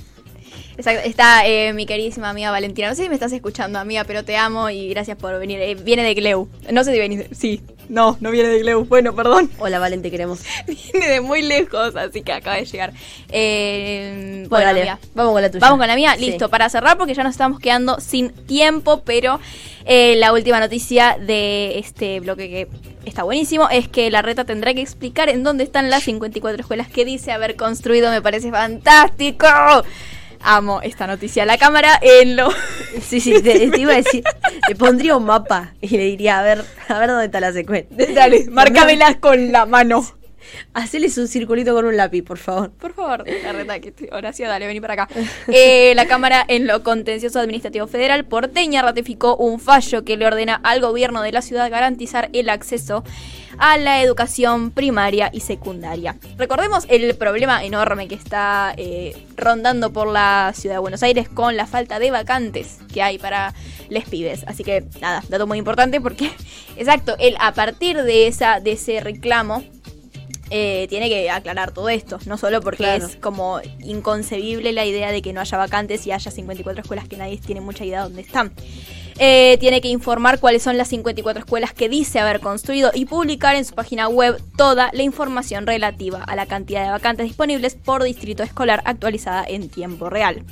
Exacto. 0.82 1.08
Está 1.08 1.46
eh, 1.48 1.74
mi 1.74 1.86
queridísima 1.86 2.30
amiga 2.30 2.52
Valentina. 2.52 2.89
No 2.89 2.96
sé 2.96 3.04
si 3.04 3.10
me 3.10 3.15
estás 3.15 3.32
escuchando, 3.32 3.80
amiga, 3.80 4.04
pero 4.04 4.26
te 4.26 4.36
amo 4.36 4.70
y 4.70 4.89
gracias 4.89 5.17
por 5.17 5.38
venir. 5.39 5.60
Eh, 5.62 5.76
viene 5.76 6.04
de 6.04 6.13
Gleu. 6.13 6.50
No 6.72 6.84
sé 6.84 6.91
si 6.94 7.00
venís. 7.00 7.20
de- 7.20 7.36
Sí. 7.36 7.62
No, 7.89 8.15
no 8.22 8.32
viene 8.32 8.48
de 8.50 8.60
Gleu. 8.60 8.86
Bueno, 8.86 9.13
perdón. 9.13 9.52
Hola, 9.60 9.78
Valen, 9.80 10.02
te 10.02 10.10
queremos. 10.10 10.39
Viene 10.94 11.08
de 11.10 11.20
muy 11.20 11.41
lejos, 11.41 11.94
así 11.98 12.22
que 12.22 12.32
acaba 12.32 12.56
de 12.56 12.63
llegar. 12.65 12.94
Eh, 13.30 14.46
Bueno, 14.48 14.50
bueno, 14.50 14.65
dale, 14.67 14.80
amiga. 14.82 15.00
vamos 15.13 15.34
con 15.34 15.41
la 15.41 15.50
tuya. 15.52 15.60
Vamos 15.60 15.78
con 15.80 15.88
la 15.88 15.96
mía, 15.96 16.15
Sí. 16.17 16.26
listo, 16.28 16.50
para 16.50 16.70
cerrar 16.70 16.98
porque 16.98 17.13
ya 17.13 17.24
nos 17.24 17.32
estamos 17.34 17.60
quedando 17.60 18.00
sin 18.00 18.30
tiempo, 18.30 19.02
pero 19.04 19.41
eh, 19.86 20.15
la 20.17 20.32
última 20.32 20.60
noticia 20.62 21.17
de 21.20 21.80
este 21.80 22.22
bloque 22.22 22.48
que 22.50 22.67
está 23.04 23.24
buenísimo 23.24 23.67
es 23.70 23.89
que 23.89 24.10
la 24.10 24.22
reta 24.22 24.46
tendrá 24.46 24.74
que 24.74 24.82
explicar 24.82 25.28
en 25.28 25.44
dónde 25.44 25.65
están 25.65 25.89
las 25.89 26.04
54 26.04 26.62
escuelas 26.62 26.88
que 26.88 27.04
dice 27.04 27.34
haber 27.34 27.58
construido, 27.58 28.10
me 28.10 28.22
parece 28.22 28.52
fantástico. 28.52 29.48
Amo 30.44 30.82
esta 30.82 31.08
noticia. 31.08 31.46
La 31.46 31.58
cámara 31.58 32.00
en 32.02 32.36
lo... 32.36 32.50
Sí, 33.02 33.22
sí, 33.22 33.42
te, 33.42 33.70
te 33.70 33.80
iba 33.80 33.94
a 33.94 33.96
decir, 33.96 34.22
le 34.68 34.76
pondría 34.76 35.16
un 35.16 35.24
mapa 35.24 35.74
y 35.80 35.88
le 35.90 36.04
diría, 36.04 36.40
a 36.40 36.44
ver, 36.44 36.66
a 36.90 37.00
ver 37.00 37.10
dónde 37.10 37.26
está 37.26 37.40
la 37.40 37.54
secuencia. 37.54 38.06
Dale, 38.14 38.46
márcamelas 38.52 39.16
con 39.16 39.52
la 39.52 39.66
mano. 39.66 40.06
Haceles 40.74 41.18
un 41.18 41.28
circulito 41.28 41.74
con 41.74 41.86
un 41.86 41.98
lápiz, 41.98 42.22
por 42.24 42.38
favor. 42.38 42.72
Por 42.72 42.94
favor, 42.94 43.24
la 43.44 43.52
reta, 43.54 43.80
que 43.80 43.90
estoy- 43.90 44.10
Horacio, 44.12 44.48
dale, 44.48 44.68
vení 44.68 44.82
para 44.82 44.94
acá. 44.94 45.10
Eh, 45.48 45.94
la 45.96 46.06
Cámara 46.06 46.44
en 46.48 46.68
lo 46.68 46.84
Contencioso 46.84 47.40
Administrativo 47.40 47.88
Federal 47.88 48.26
porteña 48.26 48.82
ratificó 48.82 49.36
un 49.36 49.60
fallo 49.60 50.04
que 50.04 50.18
le 50.18 50.26
ordena 50.26 50.60
al 50.64 50.82
gobierno 50.82 51.22
de 51.22 51.32
la 51.32 51.42
ciudad 51.42 51.70
garantizar 51.70 52.30
el 52.34 52.50
acceso 52.50 53.04
a 53.58 53.78
la 53.78 54.02
educación 54.02 54.72
primaria 54.72 55.30
y 55.34 55.42
secundaria. 55.42 56.16
Recordemos 56.38 56.86
el 56.90 57.16
problema 57.16 57.64
enorme 57.64 58.08
que 58.08 58.16
está 58.16 58.74
eh, 58.78 59.26
rondando 59.36 59.92
por 59.92 60.08
la 60.08 60.54
ciudad 60.56 60.76
de 60.76 60.80
Buenos 60.80 61.04
Aires 61.04 61.28
con 61.28 61.58
la 61.58 61.68
falta 61.68 62.00
de 62.00 62.12
vacantes 62.12 62.80
que 62.94 63.02
hay 63.02 63.18
para 63.18 63.54
les 63.90 64.08
pibes. 64.08 64.44
Así 64.48 64.64
que 64.64 64.86
nada, 65.02 65.24
dato 65.30 65.48
muy 65.48 65.58
importante 65.58 66.00
porque, 66.00 66.32
exacto, 66.78 67.16
él 67.20 67.36
a 67.40 67.54
partir 67.54 68.02
de, 68.04 68.28
esa, 68.28 68.60
de 68.60 68.72
ese 68.74 69.02
reclamo 69.02 69.64
eh, 70.52 70.86
tiene 70.90 71.10
que 71.10 71.30
aclarar 71.30 71.72
todo 71.72 71.90
esto, 71.90 72.20
no 72.26 72.38
solo 72.38 72.62
porque 72.62 72.84
Claro. 72.84 73.08
es 73.08 73.16
como 73.16 73.60
inconcebible 73.84 74.74
la 74.74 74.86
idea 74.86 75.12
de 75.12 75.22
que 75.22 75.34
no 75.34 75.42
haya 75.42 75.58
vacantes 75.58 76.06
y 76.06 76.12
haya 76.12 76.30
54 76.30 76.82
escuelas 76.82 77.08
que 77.08 77.18
nadie 77.18 77.38
tiene 77.38 77.62
mucha 77.62 77.86
idea 77.86 78.00
de 78.00 78.04
dónde 78.10 78.22
están. 78.22 78.52
Eh, 79.20 79.58
tiene 79.60 79.82
que 79.82 79.88
informar 79.88 80.40
cuáles 80.40 80.64
son 80.64 80.78
las 80.78 80.88
54 80.88 81.42
escuelas 81.42 81.74
que 81.74 81.90
dice 81.90 82.20
haber 82.20 82.40
construido 82.40 82.92
y 82.94 83.06
publicar 83.06 83.56
en 83.56 83.66
su 83.66 83.76
página 83.76 84.08
web 84.08 84.42
toda 84.58 84.90
la 84.94 85.04
información 85.04 85.68
relativa 85.68 86.24
a 86.24 86.36
la 86.36 86.46
cantidad 86.48 86.84
de 86.86 86.92
vacantes 86.92 87.26
disponibles 87.28 87.76
por 87.76 88.04
distrito 88.04 88.42
escolar 88.44 88.82
actualizada 88.86 89.44
en 89.48 89.70
tiempo 89.70 90.10
real. 90.10 90.44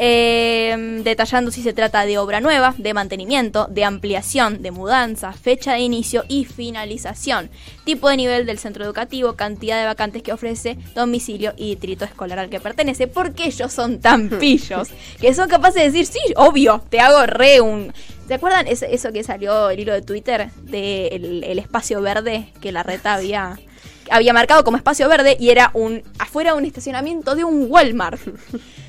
Eh, 0.00 1.00
detallando 1.02 1.50
si 1.50 1.60
se 1.60 1.72
trata 1.72 2.06
de 2.06 2.18
obra 2.18 2.40
nueva, 2.40 2.72
de 2.78 2.94
mantenimiento, 2.94 3.66
de 3.66 3.82
ampliación, 3.82 4.62
de 4.62 4.70
mudanza, 4.70 5.32
fecha 5.32 5.72
de 5.72 5.80
inicio 5.80 6.24
y 6.28 6.44
finalización, 6.44 7.50
tipo 7.84 8.08
de 8.08 8.16
nivel 8.16 8.46
del 8.46 8.60
centro 8.60 8.84
educativo, 8.84 9.34
cantidad 9.34 9.76
de 9.76 9.86
vacantes 9.86 10.22
que 10.22 10.32
ofrece, 10.32 10.78
domicilio 10.94 11.52
y 11.56 11.70
distrito 11.70 12.04
escolar 12.04 12.38
al 12.38 12.48
que 12.48 12.60
pertenece, 12.60 13.08
porque 13.08 13.46
ellos 13.46 13.72
son 13.72 13.98
tan 13.98 14.28
pillos 14.38 14.88
que 15.20 15.34
son 15.34 15.48
capaces 15.48 15.82
de 15.82 15.90
decir, 15.90 16.06
sí, 16.06 16.32
obvio, 16.36 16.80
te 16.88 17.00
hago 17.00 17.26
re 17.26 17.60
un... 17.60 17.92
¿Se 18.28 18.34
acuerdan 18.34 18.66
eso 18.68 19.10
que 19.12 19.24
salió 19.24 19.70
el 19.70 19.80
hilo 19.80 19.94
de 19.94 20.02
Twitter 20.02 20.50
del 20.62 21.42
el 21.42 21.58
espacio 21.58 22.02
verde 22.02 22.52
que 22.60 22.72
la 22.72 22.82
reta 22.82 23.14
había 23.14 23.58
había 24.10 24.32
marcado 24.32 24.64
como 24.64 24.76
espacio 24.76 25.08
verde 25.08 25.36
y 25.40 25.48
era 25.48 25.70
un 25.72 26.02
afuera 26.18 26.54
un 26.54 26.66
estacionamiento 26.66 27.34
de 27.34 27.44
un 27.44 27.66
Walmart? 27.70 28.20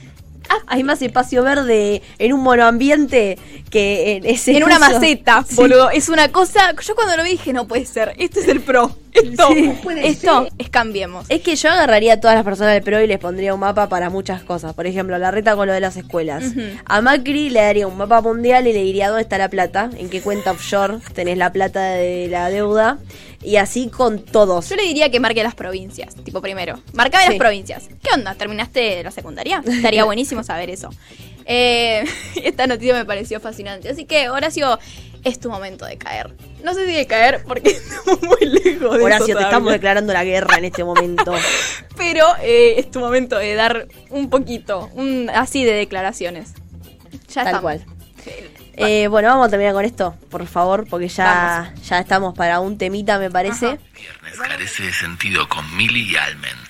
hay 0.67 0.83
más 0.83 1.01
espacio 1.01 1.43
verde 1.43 2.01
en 2.17 2.33
un 2.33 2.41
monoambiente 2.41 3.37
que 3.69 4.15
en 4.17 4.25
ese 4.25 4.57
en 4.57 4.63
una 4.63 4.79
maceta, 4.79 5.45
Sí. 5.47 5.55
boludo. 5.55 5.89
Es 5.91 6.09
una 6.09 6.31
cosa. 6.31 6.73
Yo 6.81 6.95
cuando 6.95 7.15
lo 7.17 7.23
vi 7.23 7.31
dije, 7.31 7.53
no 7.53 7.67
puede 7.67 7.85
ser. 7.85 8.13
Este 8.17 8.39
es 8.39 8.47
el 8.47 8.61
pro. 8.61 8.95
Esto, 9.11 9.47
Sí. 9.53 9.71
esto 10.03 10.47
es 10.57 10.69
cambiemos. 10.69 11.25
Es 11.29 11.41
que 11.41 11.55
yo 11.55 11.69
agarraría 11.69 12.13
a 12.13 12.19
todas 12.19 12.35
las 12.35 12.43
personas 12.45 12.73
del 12.73 12.83
PRO 12.83 13.01
y 13.01 13.07
les 13.07 13.17
pondría 13.19 13.53
un 13.53 13.59
mapa 13.59 13.89
para 13.89 14.09
muchas 14.09 14.43
cosas. 14.43 14.73
Por 14.75 14.85
ejemplo, 14.87 15.17
la 15.17 15.31
reta 15.31 15.55
con 15.55 15.67
lo 15.67 15.73
de 15.73 15.79
las 15.79 15.97
escuelas. 15.97 16.43
A 16.85 17.01
Macri 17.01 17.49
le 17.49 17.61
daría 17.61 17.87
un 17.87 17.97
mapa 17.97 18.21
mundial 18.21 18.67
y 18.67 18.73
le 18.73 18.83
diría 18.83 19.07
dónde 19.09 19.23
está 19.23 19.37
la 19.37 19.49
plata, 19.49 19.89
en 19.97 20.09
qué 20.09 20.21
cuenta 20.21 20.51
offshore 20.51 20.97
tenés 21.13 21.37
la 21.37 21.51
plata 21.51 21.81
de 21.93 22.27
la 22.29 22.49
deuda. 22.49 22.97
Y 23.41 23.55
así 23.55 23.87
con 23.89 24.19
todos. 24.19 24.67
Yo 24.69 24.75
le 24.75 24.83
diría 24.83 25.09
que 25.09 25.19
marque 25.19 25.43
las 25.43 25.55
provincias, 25.55 26.13
tipo 26.23 26.41
primero. 26.41 26.79
Marcame 26.93 27.23
Sí. 27.23 27.29
las 27.29 27.37
provincias. 27.39 27.87
¿Qué 28.03 28.09
onda? 28.13 28.35
¿Terminaste 28.35 29.01
la 29.03 29.11
secundaria? 29.11 29.63
Estaría 29.65 30.03
buenísimo 30.05 30.43
saber 30.43 30.69
eso. 30.69 30.89
Eh, 31.45 32.03
esta 32.43 32.67
noticia 32.67 32.93
me 32.93 33.05
pareció 33.05 33.39
fascinante. 33.39 33.89
Así 33.89 34.03
que, 34.05 34.29
Horacio, 34.29 34.77
es 35.23 35.39
tu 35.39 35.49
momento 35.49 35.85
de 35.85 35.97
caer. 35.97 36.35
No 36.63 36.73
sé 36.73 36.85
si 36.85 36.91
de 36.91 37.07
caer 37.07 37.43
porque 37.47 37.69
estamos 37.71 38.21
muy 38.23 38.45
lejos 38.45 38.97
de 38.97 39.03
Horacio, 39.03 39.37
te 39.37 39.43
estamos 39.43 39.71
declarando 39.71 40.11
la 40.11 40.25
guerra 40.25 40.57
en 40.57 40.65
este 40.65 40.83
momento. 40.83 41.33
Pero 41.97 42.25
eh, 42.41 42.75
es 42.77 42.91
tu 42.91 42.99
momento 42.99 43.37
de 43.37 43.55
dar 43.55 43.87
un 44.09 44.29
poquito, 44.29 44.89
un, 44.95 45.29
así 45.33 45.63
de 45.63 45.73
declaraciones. 45.73 46.53
Ya 47.29 47.43
Tal 47.43 47.45
estamos. 47.47 47.61
cual. 47.61 47.85
Eh, 48.79 49.07
bueno, 49.07 49.27
vamos 49.27 49.47
a 49.47 49.49
terminar 49.49 49.73
con 49.73 49.83
esto, 49.83 50.15
por 50.29 50.45
favor, 50.47 50.87
porque 50.89 51.09
ya, 51.09 51.73
ya 51.83 51.99
estamos 51.99 52.33
para 52.33 52.59
un 52.59 52.77
temita, 52.77 53.19
me 53.19 53.29
parece. 53.29 53.67
Ajá. 53.67 53.77
Viernes 53.93 54.39
carece 54.39 54.83
de 54.83 54.93
sentido 54.93 55.47
con 55.49 55.75
Mili 55.75 56.11
y 56.11 56.15
Almen. 56.15 56.68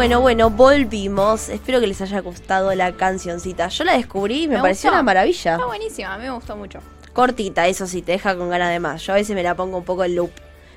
Bueno, 0.00 0.22
bueno, 0.22 0.48
volvimos. 0.48 1.50
Espero 1.50 1.78
que 1.78 1.86
les 1.86 2.00
haya 2.00 2.20
gustado 2.20 2.74
la 2.74 2.92
cancioncita. 2.92 3.68
Yo 3.68 3.84
la 3.84 3.98
descubrí 3.98 4.44
y 4.44 4.48
me, 4.48 4.54
Me 4.56 4.62
pareció 4.62 4.88
gustó. 4.88 4.94
una 4.94 5.02
maravilla. 5.02 5.52
Está 5.56 5.66
buenísima, 5.66 6.14
a 6.14 6.16
mí 6.16 6.24
me 6.24 6.30
gustó 6.30 6.56
mucho. 6.56 6.78
Cortita, 7.12 7.66
eso 7.66 7.86
sí, 7.86 8.00
te 8.00 8.12
deja 8.12 8.34
con 8.34 8.48
ganas 8.48 8.70
de 8.70 8.80
más. 8.80 9.02
Yo 9.04 9.12
a 9.12 9.16
veces 9.16 9.36
me 9.36 9.42
la 9.42 9.54
pongo 9.54 9.76
un 9.76 9.84
poco 9.84 10.02
en 10.04 10.14
loop. 10.16 10.30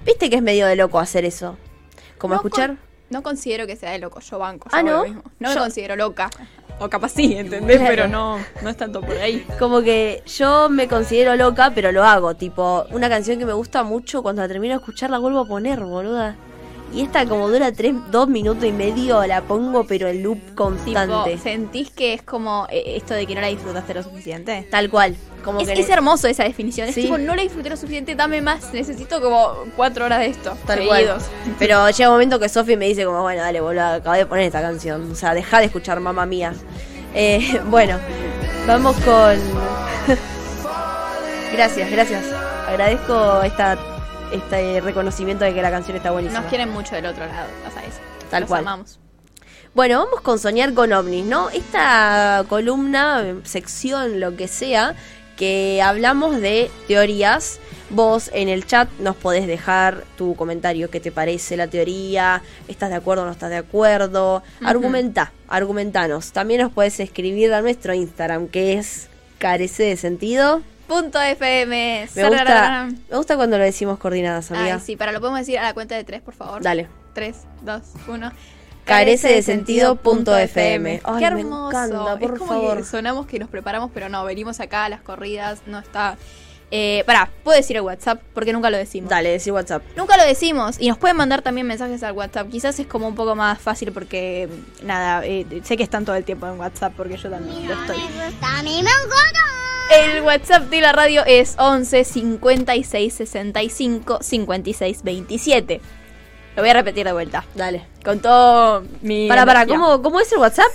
¿Viste 0.05 0.29
que 0.29 0.35
es 0.35 0.41
medio 0.41 0.67
de 0.67 0.75
loco 0.75 0.99
hacer 0.99 1.23
eso? 1.23 1.55
Como 2.17 2.33
No 2.33 2.39
escuchar. 2.41 2.71
con- 2.71 2.79
no 3.11 3.23
considero 3.23 3.65
que 3.65 3.77
sea 3.77 3.91
de 3.91 3.99
loco, 3.99 4.19
yo 4.19 4.39
banco. 4.39 4.67
yo 4.69 4.75
Ah, 4.75 4.79
hago 4.81 4.89
lo 4.89 4.97
¿no? 4.97 5.03
mismo. 5.05 5.23
No 5.39 5.47
me 5.47 5.55
Yo- 5.55 5.61
considero 5.61 5.95
loca. 5.95 6.29
O 6.79 6.89
capaz 6.89 7.13
sí, 7.13 7.33
¿entendés? 7.37 7.77
Claro. 7.77 7.95
Pero 7.95 8.07
no, 8.09 8.39
no 8.61 8.69
es 8.69 8.75
tanto 8.75 8.99
por 8.99 9.15
ahí. 9.15 9.47
Como 9.57 9.81
que 9.83 10.21
yo 10.25 10.67
me 10.67 10.89
considero 10.89 11.37
loca, 11.37 11.71
pero 11.73 11.93
lo 11.93 12.03
hago. 12.03 12.35
Tipo, 12.35 12.85
una 12.91 13.07
canción 13.07 13.39
que 13.39 13.45
me 13.45 13.53
gusta 13.53 13.83
mucho, 13.83 14.21
cuando 14.21 14.41
la 14.41 14.49
termino 14.49 14.73
de 14.73 14.79
escuchar 14.79 15.09
la 15.11 15.17
vuelvo 15.19 15.39
a 15.39 15.45
poner, 15.47 15.79
boluda. 15.79 16.35
Y 16.93 17.01
esta 17.01 17.25
como 17.25 17.49
dura 17.49 17.71
tres, 17.71 17.95
dos 18.11 18.27
minutos 18.27 18.65
y 18.65 18.71
medio, 18.71 19.25
la 19.25 19.41
pongo 19.41 19.83
pero 19.85 20.07
en 20.07 20.21
loop 20.21 20.53
constante. 20.53 21.31
Tipo, 21.31 21.41
¿sentís 21.43 21.89
que 21.89 22.13
es 22.13 22.21
como 22.21 22.67
eh, 22.69 22.97
esto 22.97 23.15
de 23.15 23.25
que 23.25 23.33
no 23.33 23.41
la 23.41 23.47
disfrutaste 23.47 23.95
lo 23.95 24.03
suficiente? 24.03 24.67
Tal 24.69 24.91
cual. 24.91 25.15
Como 25.43 25.59
Es, 25.59 25.67
que 25.69 25.81
es 25.81 25.89
hermoso 25.89 26.27
esa 26.27 26.43
definición. 26.43 26.87
Es 26.87 26.93
Sí. 26.95 27.01
tipo, 27.03 27.17
no 27.17 27.35
la 27.35 27.41
disfruté 27.41 27.69
lo 27.71 27.77
suficiente, 27.77 28.13
dame 28.13 28.41
más. 28.41 28.71
Necesito 28.73 29.19
como 29.21 29.53
cuatro 29.75 30.05
horas 30.05 30.19
de 30.19 30.27
esto. 30.27 30.55
Tal 30.67 30.85
cual. 30.85 30.99
seguidos. 30.99 31.23
Pero 31.59 31.89
llega 31.89 32.09
un 32.09 32.13
momento 32.15 32.39
que 32.39 32.47
Sofi 32.47 32.77
me 32.77 32.85
dice 32.87 33.05
como, 33.05 33.23
bueno, 33.23 33.41
dale, 33.41 33.59
boludo, 33.59 33.85
acabé 33.85 34.19
de 34.19 34.25
poner 34.27 34.45
esta 34.45 34.61
canción. 34.61 35.11
O 35.11 35.15
sea, 35.15 35.33
deja 35.33 35.59
de 35.59 35.65
escuchar 35.65 35.99
mamá 35.99 36.27
mía. 36.27 36.53
Eh, 37.15 37.59
bueno, 37.71 37.97
vamos 38.67 38.95
con... 38.97 39.35
gracias, 41.53 41.89
gracias. 41.91 42.23
Agradezco 42.67 43.41
esta, 43.43 43.77
este 44.33 44.81
reconocimiento 44.81 45.45
de 45.45 45.53
que 45.53 45.61
la 45.61 45.71
canción 45.71 45.95
está 45.95 46.11
buenísima. 46.11 46.41
Nos 46.41 46.49
quieren 46.49 46.69
mucho 46.69 46.95
del 46.95 47.05
otro 47.05 47.25
lado, 47.25 47.47
ya 47.63 47.71
sabes. 47.71 47.93
Tal 48.29 48.41
Los 48.41 48.49
cual. 48.49 48.61
amamos. 48.61 48.99
Bueno, 49.73 50.05
vamos 50.05 50.21
con 50.21 50.37
Soñar 50.37 50.73
con 50.73 50.93
ovnis, 50.93 51.25
¿no? 51.25 51.49
Esta 51.49 52.45
columna, 52.47 53.21
eh, 53.23 53.35
sección, 53.43 54.19
lo 54.19 54.35
que 54.35 54.47
sea, 54.47 54.95
que 55.35 55.81
hablamos 55.81 56.39
de 56.41 56.69
teorías. 56.87 57.59
Vos 57.89 58.31
en 58.33 58.49
el 58.49 58.65
chat 58.65 58.89
nos 58.99 59.15
podés 59.15 59.45
dejar 59.45 60.03
tu 60.17 60.35
comentario, 60.35 60.89
qué 60.89 60.99
te 60.99 61.11
parece 61.11 61.57
la 61.57 61.67
teoría, 61.67 62.41
estás 62.67 62.89
de 62.89 62.95
acuerdo 62.95 63.23
o 63.23 63.25
no 63.25 63.31
estás 63.31 63.49
de 63.51 63.57
acuerdo. 63.57 64.41
Argumenta, 64.63 65.31
argumentanos. 65.47 66.31
También 66.31 66.61
nos 66.61 66.71
podés 66.71 66.99
escribir 66.99 67.53
a 67.53 67.61
nuestro 67.61 67.93
Instagram, 67.93 68.47
que 68.47 68.73
es 68.73 69.09
carece 69.37 69.83
de 69.83 69.97
sentido. 69.97 70.61
Punto 70.93 71.19
FM. 71.19 72.07
Me 72.15 72.29
gusta, 72.29 72.87
me 73.09 73.17
gusta 73.17 73.35
cuando 73.35 73.57
lo 73.57 73.63
decimos 73.63 73.97
coordinadas, 73.97 74.51
amiga. 74.51 74.75
Ay, 74.75 74.79
sí, 74.79 74.95
para 74.95 75.11
lo 75.11 75.19
podemos 75.19 75.39
decir 75.39 75.57
a 75.57 75.63
la 75.63 75.73
cuenta 75.73 75.95
de 75.95 76.03
tres, 76.03 76.21
por 76.21 76.35
favor. 76.35 76.61
Dale. 76.61 76.87
Tres, 77.13 77.47
dos, 77.63 77.81
uno. 78.07 78.31
Carece 78.85 79.29
de 79.29 79.41
sentido 79.41 79.95
punto 79.95 80.37
FM. 80.37 81.01
Ay, 81.03 81.23
Qué 81.23 81.31
me 81.31 81.41
hermoso. 81.41 81.69
encanta, 81.69 82.19
por 82.19 82.33
es 82.33 82.39
como 82.39 82.51
favor. 82.51 82.77
que 82.77 82.83
sonamos 82.83 83.25
que 83.25 83.39
nos 83.39 83.49
preparamos, 83.49 83.89
pero 83.91 84.07
no, 84.07 84.23
venimos 84.23 84.59
acá 84.59 84.85
a 84.85 84.89
las 84.89 85.01
corridas, 85.01 85.63
no 85.65 85.79
está. 85.79 86.15
Eh, 86.75 87.03
pará, 87.05 87.29
puedo 87.43 87.55
decir 87.55 87.75
el 87.75 87.83
WhatsApp 87.83 88.19
porque 88.33 88.51
nunca 88.51 88.71
lo 88.71 88.77
decimos. 88.77 89.07
Dale, 89.07 89.29
decí 89.29 89.51
WhatsApp. 89.51 89.83
Nunca 89.95 90.17
lo 90.17 90.23
decimos 90.23 90.77
y 90.79 90.87
nos 90.89 90.97
pueden 90.97 91.15
mandar 91.15 91.43
también 91.43 91.67
mensajes 91.67 92.01
al 92.01 92.13
WhatsApp. 92.13 92.49
Quizás 92.49 92.79
es 92.79 92.87
como 92.87 93.07
un 93.07 93.13
poco 93.13 93.35
más 93.35 93.61
fácil 93.61 93.91
porque, 93.91 94.49
nada, 94.81 95.23
eh, 95.23 95.45
sé 95.63 95.77
que 95.77 95.83
están 95.83 96.03
todo 96.03 96.15
el 96.15 96.23
tiempo 96.23 96.47
en 96.47 96.59
WhatsApp 96.59 96.91
porque 96.97 97.15
yo 97.15 97.29
también 97.29 97.67
lo 97.67 97.75
estoy. 97.75 97.97
El 99.91 100.23
WhatsApp 100.23 100.63
de 100.63 100.81
la 100.81 100.93
radio 100.93 101.23
es 101.27 101.53
11 101.59 102.03
56 102.05 103.13
65 103.13 104.17
56 104.23 105.03
27. 105.03 105.81
Lo 106.55 106.63
voy 106.63 106.69
a 106.71 106.73
repetir 106.73 107.05
de 107.05 107.13
vuelta. 107.13 107.45
Dale. 107.53 107.85
Con 108.03 108.19
todo 108.19 108.83
mi. 109.03 109.27
Para, 109.27 109.45
para. 109.45 109.67
¿cómo, 109.67 110.01
¿cómo 110.01 110.19
es 110.19 110.31
el 110.31 110.39
WhatsApp? 110.39 110.71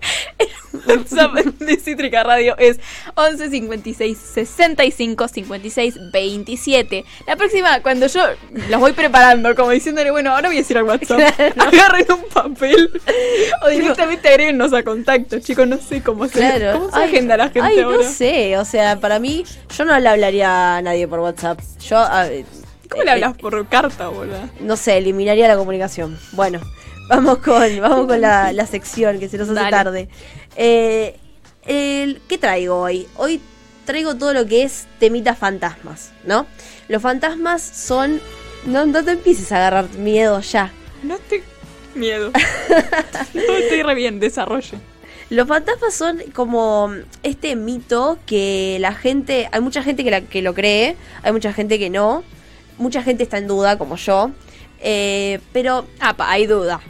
WhatsApp 0.86 1.34
de 1.34 1.76
Cítrica 1.76 2.22
Radio 2.22 2.56
es 2.58 2.78
11 3.14 3.50
56 3.50 4.16
65 4.18 5.28
56 5.28 5.94
27. 6.12 7.04
La 7.26 7.36
próxima, 7.36 7.80
cuando 7.82 8.06
yo 8.06 8.20
los 8.68 8.80
voy 8.80 8.92
preparando, 8.92 9.54
como 9.54 9.70
diciéndole, 9.70 10.10
bueno, 10.10 10.30
ahora 10.34 10.48
voy 10.48 10.56
a 10.56 10.60
decir 10.60 10.78
al 10.78 10.84
WhatsApp, 10.84 11.20
agarren 11.58 12.06
un 12.12 12.24
papel 12.32 12.90
o 13.64 13.68
directamente 13.68 14.28
agréguenos 14.28 14.72
a 14.72 14.82
contacto, 14.82 15.38
chicos, 15.40 15.66
no 15.66 15.76
sé 15.78 16.02
cómo 16.02 16.26
se, 16.28 16.38
Claro. 16.38 16.78
¿cómo 16.78 16.90
se 16.90 16.96
Ay, 16.98 17.08
agenda 17.08 17.36
la 17.36 17.44
gente 17.50 17.60
ay, 17.62 17.80
ahora. 17.80 17.96
no 17.98 18.02
sé, 18.04 18.56
o 18.56 18.64
sea, 18.64 18.98
para 19.00 19.18
mí, 19.18 19.44
yo 19.76 19.84
no 19.84 19.98
le 19.98 20.08
hablaría 20.08 20.76
a 20.76 20.82
nadie 20.82 21.06
por 21.08 21.20
WhatsApp. 21.20 21.60
Yo, 21.86 21.98
a- 21.98 22.28
¿Cómo 22.88 23.02
le 23.04 23.08
eh, 23.10 23.12
hablas 23.12 23.36
por 23.36 23.68
carta, 23.68 24.08
boludo? 24.08 24.48
no 24.60 24.76
sé, 24.76 24.98
eliminaría 24.98 25.46
la 25.48 25.56
comunicación. 25.56 26.18
Bueno, 26.32 26.60
vamos 27.10 27.38
con, 27.38 27.80
vamos 27.80 28.06
con 28.06 28.20
la, 28.20 28.52
la 28.52 28.66
sección 28.66 29.18
que 29.18 29.28
se 29.28 29.36
nos 29.36 29.48
hace 29.50 29.54
Dale. 29.60 29.70
tarde. 29.70 30.08
Eh, 30.56 31.16
el- 31.66 32.20
¿Qué 32.28 32.38
traigo 32.38 32.80
hoy? 32.80 33.06
Hoy 33.16 33.40
traigo 33.84 34.14
todo 34.16 34.32
lo 34.32 34.46
que 34.46 34.62
es 34.62 34.86
temitas 34.98 35.36
fantasmas, 35.36 36.12
¿no? 36.24 36.46
Los 36.88 37.02
fantasmas 37.02 37.60
son... 37.62 38.20
No, 38.64 38.86
no 38.86 39.04
te 39.04 39.12
empieces 39.12 39.50
a 39.52 39.56
agarrar 39.56 39.88
miedo 39.98 40.40
ya. 40.40 40.70
No 41.02 41.18
te... 41.18 41.42
Miedo. 41.94 42.30
no, 43.34 43.52
estoy 43.56 43.82
re 43.82 43.94
bien, 43.94 44.20
desarrolle. 44.20 44.78
Los 45.28 45.46
fantasmas 45.48 45.94
son 45.94 46.20
como 46.34 46.92
este 47.22 47.56
mito 47.56 48.18
que 48.26 48.78
la 48.80 48.92
gente, 48.94 49.48
hay 49.52 49.60
mucha 49.60 49.82
gente 49.82 50.04
que, 50.04 50.10
la- 50.10 50.20
que 50.22 50.42
lo 50.42 50.54
cree, 50.54 50.96
hay 51.22 51.32
mucha 51.32 51.52
gente 51.52 51.78
que 51.78 51.90
no, 51.90 52.22
mucha 52.78 53.02
gente 53.02 53.22
está 53.24 53.38
en 53.38 53.46
duda, 53.46 53.76
como 53.78 53.96
yo, 53.96 54.30
eh, 54.80 55.40
pero 55.52 55.86
Ah, 56.00 56.16
pa, 56.16 56.30
hay 56.30 56.46
duda. 56.46 56.80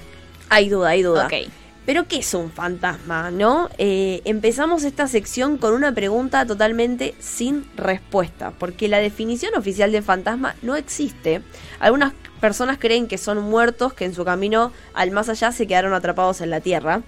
Hay 0.51 0.69
duda, 0.69 0.91
hay 0.91 1.03
duda. 1.03 1.27
Ok. 1.27 1.51
Pero 1.87 2.07
¿qué 2.07 2.19
es 2.19 2.35
un 2.35 2.53
fantasma, 2.53 3.31
no? 3.31 3.71
Eh, 3.79 4.21
empezamos 4.25 4.85
esta 4.85 5.09
sección 5.09 5.57
con 5.57 5.73
una 5.73 5.93
pregunta 5.93 6.47
totalmente 6.47 7.15
sin 7.19 7.65
respuesta, 7.75 8.53
porque 8.59 8.87
la 8.87 8.99
definición 8.99 9.55
oficial 9.57 9.91
de 9.91 10.03
fantasma 10.03 10.55
no 10.63 10.77
existe. 10.77 11.41
Algunas 11.81 12.13
personas 12.41 12.79
creen 12.79 13.09
que 13.09 13.17
son 13.17 13.39
muertos 13.43 13.95
que 13.95 14.05
en 14.05 14.15
su 14.15 14.25
camino 14.25 14.73
al 14.93 15.11
más 15.11 15.29
allá 15.31 15.53
se 15.53 15.67
quedaron 15.67 15.95
atrapados 15.95 16.43
en 16.43 16.51
la 16.51 16.61
tierra. 16.61 17.01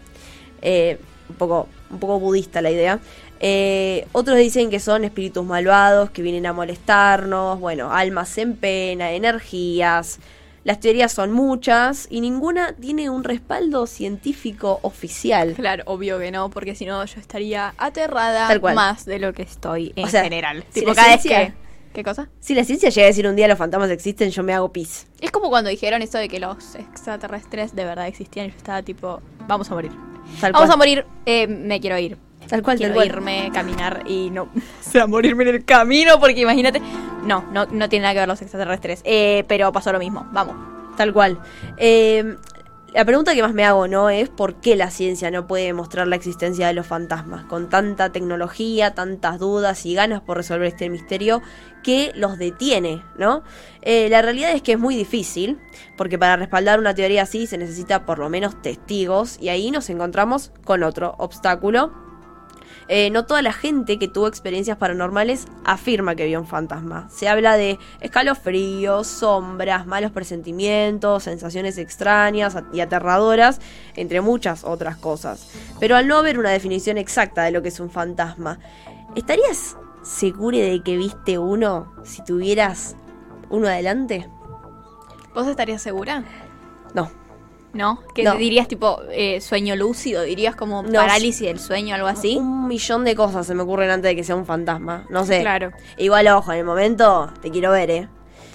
Eh, 0.62 0.98
un, 1.28 1.36
poco, 1.36 1.68
un 1.90 1.98
poco 1.98 2.18
budista 2.18 2.62
la 2.62 2.70
idea. 2.70 2.98
Eh, 3.40 4.06
otros 4.12 4.38
dicen 4.38 4.70
que 4.70 4.80
son 4.80 5.04
espíritus 5.04 5.44
malvados 5.44 6.10
que 6.10 6.22
vienen 6.22 6.46
a 6.46 6.52
molestarnos, 6.52 7.60
bueno, 7.60 7.92
almas 7.92 8.38
en 8.38 8.56
pena, 8.56 9.12
energías, 9.12 10.18
Las 10.64 10.78
teorías 10.80 11.12
son 11.12 11.32
muchas 11.32 12.06
y 12.08 12.20
ninguna 12.20 12.72
tiene 12.74 13.10
un 13.10 13.24
respaldo 13.24 13.86
científico 13.86 14.78
oficial. 14.82 15.54
Claro, 15.54 15.82
obvio 15.86 16.18
que 16.20 16.30
no, 16.30 16.50
porque 16.50 16.74
si 16.74 16.86
no 16.86 17.04
yo 17.04 17.18
estaría 17.20 17.74
aterrada 17.78 18.48
más 18.74 19.04
de 19.04 19.18
lo 19.18 19.32
que 19.32 19.42
estoy 19.42 19.92
en 19.96 20.04
O 20.04 20.08
sea, 20.08 20.22
general. 20.22 20.64
si 20.70 20.80
tipo, 20.80 20.94
cada 20.94 21.08
vez 21.14 21.22
ciencia- 21.22 21.46
que... 21.48 21.62
¿Qué 21.92 22.02
cosa? 22.04 22.30
Si 22.40 22.54
la 22.54 22.64
ciencia 22.64 22.88
llega 22.88 23.04
a 23.04 23.08
decir 23.08 23.26
un 23.26 23.36
día 23.36 23.46
los 23.48 23.58
fantasmas 23.58 23.90
existen, 23.90 24.30
yo 24.30 24.42
me 24.42 24.54
hago 24.54 24.72
pis. 24.72 25.06
Es 25.20 25.30
como 25.30 25.50
cuando 25.50 25.68
dijeron 25.68 26.00
esto 26.00 26.16
de 26.16 26.28
que 26.30 26.40
los 26.40 26.74
extraterrestres 26.74 27.74
de 27.76 27.84
verdad 27.84 28.06
existían 28.06 28.46
y 28.46 28.50
yo 28.50 28.56
estaba 28.56 28.82
tipo, 28.82 29.20
vamos 29.46 29.70
a 29.70 29.74
morir. 29.74 29.90
Tal 30.40 30.52
Vamos 30.52 30.68
cual. 30.68 30.72
a 30.72 30.76
morir, 30.78 31.06
eh, 31.26 31.46
me 31.48 31.80
quiero 31.80 31.98
ir. 31.98 32.16
Tal 32.48 32.62
cual, 32.62 32.76
quiero 32.76 32.94
tal 32.94 32.96
cual. 32.96 33.06
irme, 33.06 33.50
caminar 33.52 34.02
y 34.06 34.30
no. 34.30 34.44
O 34.86 34.90
sea, 34.90 35.06
morirme 35.06 35.44
en 35.44 35.56
el 35.56 35.64
camino, 35.64 36.20
porque 36.20 36.40
imagínate. 36.40 36.80
No, 37.24 37.44
no, 37.52 37.66
no 37.66 37.88
tiene 37.88 38.02
nada 38.02 38.14
que 38.14 38.20
ver 38.20 38.28
los 38.28 38.42
extraterrestres. 38.42 39.00
Eh, 39.04 39.44
pero 39.48 39.72
pasó 39.72 39.92
lo 39.92 39.98
mismo. 39.98 40.26
Vamos. 40.32 40.56
Tal 40.96 41.12
cual. 41.12 41.40
Eh, 41.78 42.36
la 42.94 43.06
pregunta 43.06 43.34
que 43.34 43.40
más 43.40 43.54
me 43.54 43.64
hago, 43.64 43.88
¿no? 43.88 44.10
Es 44.10 44.28
por 44.28 44.56
qué 44.56 44.76
la 44.76 44.90
ciencia 44.90 45.30
no 45.30 45.46
puede 45.46 45.64
demostrar 45.64 46.06
la 46.08 46.16
existencia 46.16 46.66
de 46.66 46.74
los 46.74 46.86
fantasmas. 46.86 47.44
Con 47.44 47.70
tanta 47.70 48.12
tecnología, 48.12 48.94
tantas 48.94 49.38
dudas 49.38 49.86
y 49.86 49.94
ganas 49.94 50.20
por 50.20 50.36
resolver 50.36 50.68
este 50.68 50.90
misterio 50.90 51.40
que 51.82 52.12
los 52.14 52.36
detiene, 52.36 53.02
¿no? 53.16 53.44
Eh, 53.80 54.08
la 54.10 54.20
realidad 54.20 54.52
es 54.52 54.60
que 54.60 54.72
es 54.72 54.78
muy 54.78 54.94
difícil, 54.94 55.58
porque 55.96 56.18
para 56.18 56.36
respaldar 56.36 56.78
una 56.78 56.94
teoría 56.94 57.22
así 57.22 57.46
se 57.46 57.56
necesita 57.56 58.04
por 58.04 58.18
lo 58.18 58.28
menos 58.28 58.60
testigos, 58.60 59.38
y 59.40 59.48
ahí 59.48 59.70
nos 59.70 59.88
encontramos 59.88 60.52
con 60.64 60.82
otro 60.82 61.14
obstáculo. 61.16 62.01
Eh, 62.88 63.10
no 63.10 63.24
toda 63.24 63.42
la 63.42 63.52
gente 63.52 63.98
que 63.98 64.08
tuvo 64.08 64.26
experiencias 64.26 64.76
paranormales 64.76 65.46
afirma 65.64 66.14
que 66.14 66.26
vio 66.26 66.40
un 66.40 66.46
fantasma. 66.46 67.08
Se 67.10 67.28
habla 67.28 67.56
de 67.56 67.78
escalofríos, 68.00 69.06
sombras, 69.06 69.86
malos 69.86 70.12
presentimientos, 70.12 71.24
sensaciones 71.24 71.78
extrañas 71.78 72.56
y 72.72 72.80
aterradoras, 72.80 73.60
entre 73.96 74.20
muchas 74.20 74.64
otras 74.64 74.96
cosas. 74.96 75.48
Pero 75.80 75.96
al 75.96 76.06
no 76.06 76.16
haber 76.16 76.38
una 76.38 76.50
definición 76.50 76.98
exacta 76.98 77.42
de 77.44 77.52
lo 77.52 77.62
que 77.62 77.68
es 77.68 77.80
un 77.80 77.90
fantasma, 77.90 78.58
¿estarías 79.14 79.76
segura 80.02 80.58
de 80.58 80.82
que 80.82 80.96
viste 80.96 81.38
uno 81.38 81.92
si 82.02 82.24
tuvieras 82.24 82.96
uno 83.50 83.68
adelante? 83.68 84.28
¿Vos 85.34 85.46
estarías 85.46 85.80
segura? 85.80 86.24
No. 86.94 87.21
¿No? 87.72 88.02
Que 88.14 88.22
No. 88.22 88.34
dirías 88.34 88.68
tipo 88.68 89.00
eh, 89.10 89.40
sueño 89.40 89.74
lúcido, 89.76 90.22
dirías 90.22 90.54
como 90.54 90.82
No, 90.82 90.92
parálisis 90.92 91.46
del 91.46 91.58
sueño, 91.58 91.94
algo 91.94 92.06
así. 92.08 92.36
Un 92.36 92.68
millón 92.68 93.04
de 93.04 93.14
cosas 93.16 93.46
se 93.46 93.54
me 93.54 93.62
ocurren 93.62 93.90
antes 93.90 94.10
de 94.10 94.16
que 94.16 94.24
sea 94.24 94.36
un 94.36 94.44
fantasma. 94.44 95.06
No 95.08 95.24
sé. 95.24 95.40
Claro. 95.40 95.70
Igual, 95.96 96.28
ojo, 96.28 96.52
en 96.52 96.58
el 96.58 96.64
momento 96.64 97.30
te 97.40 97.50
quiero 97.50 97.70
ver, 97.70 97.90
¿eh? 97.90 98.08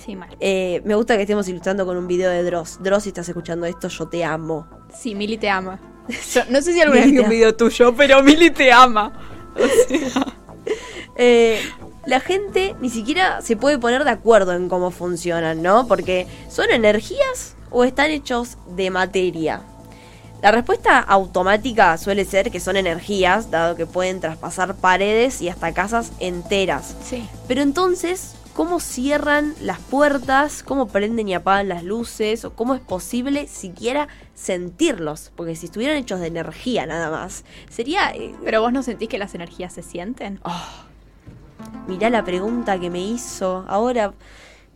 Sí, 0.05 0.15
mal. 0.15 0.29
Eh, 0.39 0.81
me 0.85 0.95
gusta 0.95 1.15
que 1.15 1.23
estemos 1.23 1.47
ilustrando 1.49 1.85
con 1.85 1.97
un 1.97 2.07
video 2.07 2.29
de 2.29 2.43
Dross. 2.43 2.77
Dross, 2.81 3.03
si 3.03 3.09
estás 3.09 3.27
escuchando 3.27 3.65
esto, 3.65 3.87
yo 3.87 4.07
te 4.07 4.23
amo. 4.23 4.67
Sí, 4.95 5.15
Mili 5.15 5.37
te 5.37 5.49
ama. 5.49 5.79
Yo 6.33 6.41
no 6.49 6.61
sé 6.61 6.71
si 6.71 6.79
alguna 6.79 7.01
vez 7.01 7.11
vi 7.11 7.19
un 7.19 7.27
video 7.29 7.53
tuyo, 7.53 7.93
pero 7.93 8.23
Mili 8.23 8.51
te 8.51 8.71
ama. 8.71 9.11
Eh, 11.19 11.59
la 12.05 12.19
gente 12.19 12.75
ni 12.79 12.89
siquiera 12.89 13.41
se 13.41 13.55
puede 13.57 13.79
poner 13.79 14.03
de 14.03 14.11
acuerdo 14.11 14.53
en 14.53 14.69
cómo 14.69 14.91
funcionan, 14.91 15.61
¿no? 15.61 15.87
Porque 15.87 16.27
¿son 16.49 16.69
energías 16.71 17.55
o 17.71 17.83
están 17.83 18.11
hechos 18.11 18.57
de 18.75 18.89
materia? 18.89 19.61
La 20.41 20.51
respuesta 20.51 20.99
automática 20.99 21.97
suele 21.97 22.23
ser 22.23 22.51
que 22.51 22.59
son 22.59 22.77
energías, 22.77 23.49
dado 23.49 23.75
que 23.75 23.87
pueden 23.87 24.19
traspasar 24.19 24.75
paredes 24.75 25.41
y 25.41 25.49
hasta 25.49 25.73
casas 25.73 26.11
enteras. 26.19 26.95
Sí. 27.03 27.27
Pero 27.47 27.63
entonces, 27.63 28.35
¿cómo 28.53 28.79
cierran 28.79 29.55
las 29.61 29.79
puertas? 29.79 30.61
¿Cómo 30.61 30.89
prenden 30.89 31.27
y 31.27 31.33
apagan 31.33 31.69
las 31.69 31.83
luces? 31.83 32.45
¿O 32.45 32.53
cómo 32.53 32.75
es 32.75 32.81
posible 32.81 33.47
siquiera 33.47 34.09
sentirlos? 34.35 35.31
Porque 35.35 35.55
si 35.55 35.65
estuvieran 35.65 35.97
hechos 35.97 36.19
de 36.19 36.27
energía 36.27 36.85
nada 36.85 37.09
más, 37.09 37.43
sería... 37.71 38.11
eh, 38.11 38.35
Pero 38.43 38.61
vos 38.61 38.71
no 38.71 38.83
sentís 38.83 39.09
que 39.09 39.17
las 39.17 39.33
energías 39.33 39.73
se 39.73 39.81
sienten. 39.81 40.39
mirá 41.87 42.11
la 42.11 42.23
pregunta 42.23 42.79
que 42.79 42.91
me 42.91 43.01
hizo. 43.01 43.65
Ahora... 43.67 44.13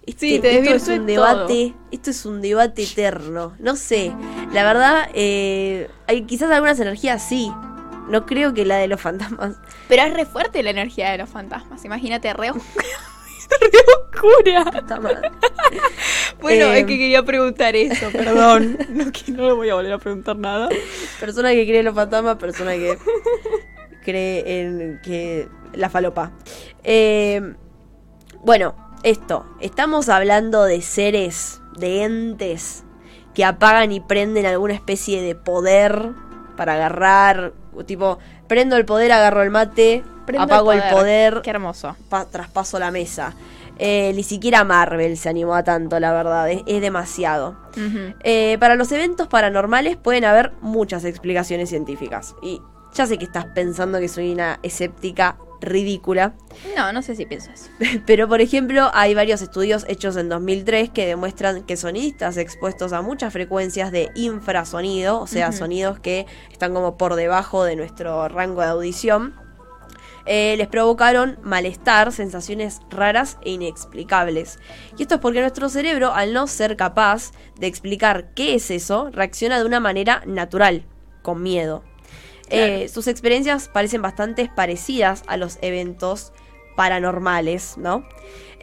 Este, 0.06 0.28
Sí, 0.30 0.40
te 0.40 0.58
esto 0.60 0.74
es 0.76 0.88
un 0.88 1.06
debate, 1.06 1.74
esto 1.92 2.10
es 2.10 2.26
un 2.26 2.42
debate 2.42 2.84
eterno. 2.84 3.54
No 3.60 3.76
sé, 3.76 4.12
la 4.52 4.64
verdad, 4.64 5.08
eh, 5.14 5.90
hay 6.08 6.24
quizás 6.24 6.50
algunas 6.52 6.80
energías 6.80 7.22
sí. 7.28 7.52
No 8.10 8.26
creo 8.26 8.54
que 8.54 8.66
la 8.66 8.78
de 8.78 8.88
los 8.88 9.00
fantasmas. 9.00 9.56
Pero 9.88 10.04
es 10.04 10.14
re 10.14 10.26
fuerte 10.26 10.64
la 10.64 10.72
energía 10.72 11.12
de 11.12 11.20
los 11.20 11.30
fantasmas. 11.30 11.86
Imagínate, 11.86 12.34
re, 12.34 12.50
os- 12.52 12.58
re 13.62 13.70
oscura. 14.02 14.66
Bueno, 16.42 16.66
Eh, 16.66 16.80
es 16.80 16.86
que 16.88 16.98
quería 16.98 17.24
preguntar 17.24 17.76
eso, 17.76 18.08
perdón. 18.12 18.78
no, 18.90 19.12
que 19.12 19.32
no 19.32 19.46
le 19.46 19.54
voy 19.54 19.70
a 19.70 19.76
volver 19.76 19.94
a 19.94 19.98
preguntar 20.00 20.36
nada. 20.36 20.68
Persona 21.20 21.52
que 21.52 21.66
cree 21.66 21.80
en 21.80 21.86
los 21.86 21.96
fantasmas, 21.96 22.38
persona 22.38 22.72
que 22.74 22.98
cree 24.04 24.62
en 24.62 25.00
que 25.04 25.48
la 25.74 25.90
falopa. 25.90 26.32
Eh, 26.84 27.54
bueno, 28.44 28.76
esto. 29.04 29.46
Estamos 29.60 30.10
hablando 30.10 30.64
de 30.64 30.82
seres, 30.82 31.62
de 31.78 32.04
entes 32.04 32.84
que 33.34 33.46
apagan 33.46 33.92
y 33.92 34.00
prenden 34.02 34.46
alguna 34.46 34.74
especie 34.74 35.22
de 35.22 35.36
poder 35.36 36.10
para 36.58 36.74
agarrar. 36.74 37.54
Tipo, 37.86 38.20
prendo 38.48 38.76
el 38.76 38.86
poder, 38.86 39.12
agarro 39.12 39.42
el 39.44 39.50
mate, 39.50 40.04
Prendo 40.26 40.44
apago 40.44 40.72
el 40.74 40.84
poder, 40.92 41.42
Qué 41.42 41.50
hermoso. 41.50 41.96
pa- 42.10 42.26
traspaso 42.26 42.78
la 42.80 42.92
mesa. 42.92 43.34
Eh, 43.84 44.12
ni 44.14 44.22
siquiera 44.24 44.64
Marvel 44.64 45.18
se 45.18 45.30
animó 45.30 45.56
a 45.56 45.64
tanto, 45.64 46.00
la 46.00 46.12
verdad. 46.14 46.50
Es, 46.52 46.62
es 46.68 46.82
demasiado. 46.82 47.56
Eh, 48.24 48.58
para 48.60 48.76
los 48.76 48.92
eventos 48.92 49.28
paranormales 49.28 49.98
pueden 49.98 50.26
haber 50.26 50.52
muchas 50.62 51.04
explicaciones 51.06 51.70
científicas. 51.70 52.36
Y 52.44 52.62
ya 52.94 53.08
sé 53.08 53.18
que 53.18 53.24
estás 53.26 53.46
pensando 53.56 54.00
que 54.00 54.10
soy 54.10 54.32
una 54.34 54.60
escéptica 54.62 55.38
ridícula. 55.62 56.34
No, 56.76 56.92
no 56.92 57.02
sé 57.02 57.16
si 57.16 57.26
pienso 57.26 57.52
eso. 57.52 57.70
Pero 58.06 58.28
por 58.28 58.42
ejemplo, 58.42 58.90
hay 58.94 59.14
varios 59.14 59.42
estudios 59.42 59.86
hechos 59.88 60.18
en 60.18 60.28
2003 60.28 60.90
que 60.90 61.06
demuestran 61.06 61.64
que 61.64 61.78
sonidistas 61.78 62.38
expuestos 62.38 62.92
a 62.92 63.02
muchas 63.02 63.32
frecuencias 63.32 63.92
de 63.92 64.10
infrasonido, 64.16 65.22
o 65.22 65.28
sea, 65.28 65.52
sonidos 65.52 66.00
que 66.00 66.26
están 66.52 66.74
como 66.74 66.98
por 66.98 67.16
debajo 67.16 67.64
de 67.64 67.76
nuestro 67.76 68.28
rango 68.28 68.62
de 68.62 68.68
audición, 68.68 69.36
eh, 70.26 70.56
les 70.58 70.68
provocaron 70.68 71.40
malestar, 71.42 72.12
sensaciones 72.12 72.82
raras 72.90 73.38
e 73.44 73.52
inexplicables. 73.52 74.60
Y 74.98 75.04
esto 75.04 75.16
es 75.16 75.22
porque 75.22 75.42
nuestro 75.42 75.70
cerebro, 75.70 76.14
al 76.14 76.34
no 76.34 76.48
ser 76.48 76.78
capaz 76.78 77.32
de 77.60 77.68
explicar 77.68 78.34
qué 78.34 78.56
es 78.56 78.70
eso, 78.72 79.10
reacciona 79.12 79.60
de 79.60 79.66
una 79.66 79.80
manera 79.80 80.22
natural, 80.26 80.86
con 81.22 81.42
miedo. 81.42 81.84
Eh, 82.52 82.90
sus 82.90 83.08
experiencias 83.08 83.70
parecen 83.70 84.02
bastante 84.02 84.52
parecidas 84.54 85.24
a 85.28 85.38
los 85.38 85.58
eventos 85.62 86.34
paranormales, 86.76 87.78
¿no? 87.78 88.04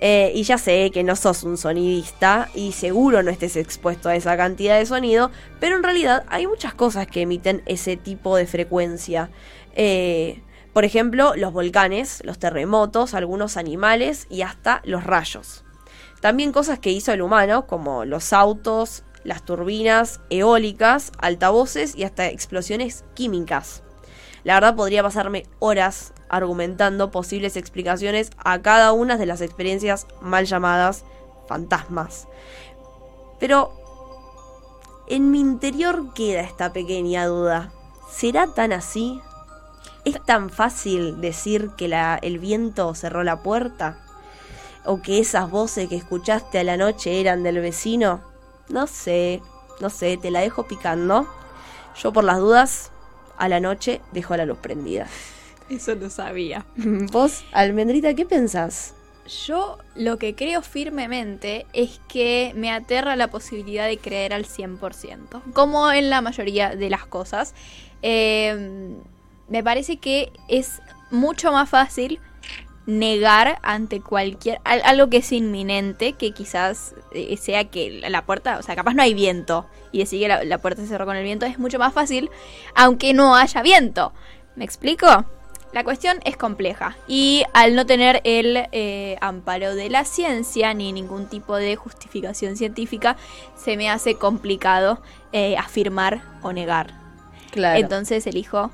Eh, 0.01 0.31
y 0.35 0.45
ya 0.45 0.59
sé 0.59 0.91
que 0.93 1.03
no 1.03 1.17
sos 1.17 1.43
un 1.43 1.57
sonidista 1.57 2.49
y 2.55 2.73
seguro 2.73 3.23
no 3.23 3.31
estés 3.31 3.57
expuesto 3.57 4.09
a 4.09 4.15
esa 4.15 4.37
cantidad 4.37 4.79
de 4.79 4.87
sonido, 4.87 5.31
pero 5.59 5.77
en 5.77 5.83
realidad 5.83 6.25
hay 6.29 6.47
muchas 6.47 6.75
cosas 6.75 7.07
que 7.09 7.23
emiten 7.23 7.63
ese 7.67 7.97
tipo 7.97 8.37
de 8.37 8.47
frecuencia. 8.47 9.31
Eh, 9.75 10.43
por 10.73 10.85
ejemplo, 10.85 11.35
los 11.35 11.53
volcanes, 11.53 12.23
los 12.25 12.39
terremotos, 12.39 13.15
algunos 13.15 13.57
animales 13.57 14.27
y 14.31 14.43
hasta 14.43 14.83
los 14.85 15.03
rayos. 15.03 15.65
También 16.21 16.53
cosas 16.53 16.79
que 16.79 16.91
hizo 16.91 17.13
el 17.13 17.23
humano, 17.23 17.67
como 17.67 18.05
los 18.05 18.33
autos, 18.33 19.03
las 19.29 19.45
turbinas 19.45 20.21
eólicas, 20.31 21.13
altavoces 21.19 21.95
y 21.95 22.05
hasta 22.05 22.29
explosiones 22.29 23.05
químicas. 23.13 23.83
La 24.43 24.55
verdad 24.55 24.75
podría 24.75 25.03
pasarme 25.03 25.45
horas 25.59 26.15
argumentando 26.31 27.11
posibles 27.11 27.57
explicaciones 27.57 28.31
a 28.39 28.63
cada 28.63 28.93
una 28.93 29.19
de 29.19 29.27
las 29.27 29.43
experiencias 29.43 30.07
mal 30.23 30.47
llamadas 30.47 31.05
fantasmas. 31.47 32.27
Pero 33.39 33.71
en 35.09 35.31
mi 35.31 35.41
interior 35.41 36.15
queda 36.15 36.41
esta 36.41 36.73
pequeña 36.73 37.27
duda. 37.27 37.71
¿Será 38.11 38.47
tan 38.55 38.73
así? 38.73 39.21
¿Es 40.07 40.25
tan 40.25 40.49
fácil 40.49 41.21
decir 41.21 41.73
que 41.77 41.95
el 42.23 42.39
viento 42.39 42.95
cerró 42.95 43.25
la 43.25 43.43
puerta? 43.43 43.99
¿O 44.87 45.03
que 45.03 45.19
esas 45.19 45.51
voces 45.51 45.87
que 45.91 45.97
escuchaste 45.97 46.59
a 46.59 46.65
la 46.65 46.79
noche 46.79 47.21
eran 47.21 47.43
del 47.43 47.61
vecino? 47.61 48.28
No 48.69 48.87
sé, 48.87 49.43
no 49.81 49.91
sé, 49.91 50.17
te 50.17 50.31
la 50.31 50.41
dejo 50.41 50.67
picando. 50.67 51.27
Yo 52.01 52.13
por 52.13 52.25
las 52.25 52.39
dudas, 52.39 52.91
a 53.37 53.49
la 53.49 53.61
noche 53.61 54.01
dejo 54.13 54.37
la 54.37 54.47
luz 54.47 54.59
prendida. 54.59 55.07
Eso 55.69 55.95
lo 55.95 56.11
sabía. 56.11 56.67
Vos, 56.77 57.45
Almendrita, 57.53 58.15
¿qué 58.15 58.25
pensás? 58.25 58.95
Yo 59.47 59.77
lo 59.95 60.19
que 60.19 60.35
creo 60.35 60.63
firmemente 60.63 61.67
es 61.75 62.01
que 62.09 62.53
me 62.57 62.71
aterra 62.71 63.15
la 63.15 63.29
posibilidad 63.29 63.87
de 63.87 63.99
creer 63.99 64.33
al 64.33 64.47
100%. 64.47 65.53
Como 65.53 65.93
en 65.93 66.09
la 66.09 66.23
mayoría 66.23 66.75
de 66.75 66.89
las 66.89 67.07
cosas. 67.07 67.55
Eh, 68.01 68.97
me 69.49 69.63
parece 69.63 69.99
que 69.99 70.33
es 70.49 70.81
mucho 71.11 71.53
más 71.53 71.69
fácil 71.69 72.21
negar 72.89 73.59
ante 73.63 74.01
cualquier 74.01 74.61
al- 74.65 74.81
algo 74.83 75.11
que 75.11 75.19
es 75.19 75.31
inminente, 75.31 76.15
que 76.15 76.33
quizás 76.33 76.95
eh, 77.13 77.37
sea 77.37 77.65
que 77.65 77.91
la- 78.01 78.09
la 78.09 78.25
puerta, 78.25 78.57
o 78.59 78.63
sea, 78.63 78.75
capaz 78.77 78.95
no 78.95 79.03
hay 79.03 79.13
viento 79.13 79.67
y 79.93 79.99
decir 79.99 80.21
que 80.23 80.29
la, 80.29 80.43
la 80.43 80.57
puerta 80.57 80.81
se 80.81 80.89
cerró 80.89 81.05
con 81.05 81.15
el 81.17 81.23
viento 81.23 81.45
es 81.45 81.59
mucho 81.59 81.79
más 81.79 81.93
fácil, 81.93 82.31
aunque 82.75 83.13
no 83.13 83.37
haya 83.37 83.61
viento. 83.61 84.13
¿Me 84.57 84.65
explico? 84.65 85.07
La 85.75 85.85
cuestión 85.85 86.19
es 86.25 86.39
compleja 86.39 86.97
y 87.07 87.45
al 87.53 87.75
no 87.75 87.85
tener 87.85 88.23
el 88.25 88.67
eh, 88.73 89.19
amparo 89.21 89.75
de 89.75 89.91
la 89.91 90.07
ciencia 90.07 90.73
ni 90.73 90.91
ningún 90.95 91.27
tipo 91.27 91.57
de 91.57 91.77
justificación 91.77 92.57
científica, 92.57 93.19
se 93.55 93.77
me 93.77 93.91
hace 93.91 94.15
complicado 94.15 95.03
eh, 95.33 95.59
afirmar 95.59 96.23
o 96.41 96.55
negar. 96.55 96.95
Claro. 97.51 97.79
Entonces 97.79 98.27
elijo 98.27 98.71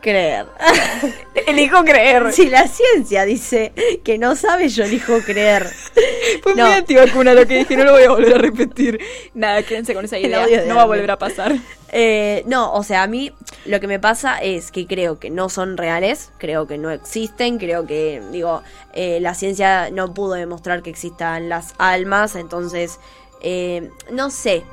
creer. 0.00 0.46
elijo 1.46 1.84
creer. 1.84 2.32
Si 2.32 2.48
la 2.50 2.66
ciencia 2.68 3.24
dice 3.24 3.72
que 4.04 4.18
no 4.18 4.34
sabe, 4.36 4.68
yo 4.68 4.84
elijo 4.84 5.18
creer. 5.20 5.66
Fue 6.42 6.54
No. 6.54 6.66
muy 6.66 6.74
antivacuna 6.74 7.34
lo 7.34 7.46
que 7.46 7.58
dije, 7.58 7.76
no 7.76 7.84
lo 7.84 7.92
voy 7.92 8.02
a 8.04 8.10
volver 8.10 8.34
a 8.34 8.38
repetir. 8.42 9.00
Nada, 9.34 9.62
quédense 9.62 9.94
con 9.94 10.04
esa 10.04 10.18
idea. 10.18 10.46
No 10.66 10.76
va 10.76 10.82
a 10.82 10.86
volver 10.86 11.10
a 11.10 11.18
pasar. 11.18 11.54
Eh, 11.90 12.42
no, 12.46 12.72
o 12.74 12.82
sea, 12.84 13.02
a 13.02 13.06
mí 13.06 13.32
lo 13.64 13.80
que 13.80 13.86
me 13.86 13.98
pasa 13.98 14.38
es 14.38 14.70
que 14.70 14.86
creo 14.86 15.18
que 15.18 15.30
no 15.30 15.48
son 15.48 15.76
reales, 15.78 16.30
creo 16.38 16.66
que 16.66 16.76
no 16.76 16.90
existen, 16.90 17.58
creo 17.58 17.86
que, 17.86 18.20
digo, 18.30 18.62
eh, 18.92 19.20
la 19.22 19.34
ciencia 19.34 19.88
no 19.90 20.12
pudo 20.12 20.34
demostrar 20.34 20.82
que 20.82 20.90
existan 20.90 21.48
las 21.48 21.74
almas, 21.78 22.34
entonces, 22.36 23.00
eh, 23.40 23.88
no 24.10 24.28
sé, 24.30 24.64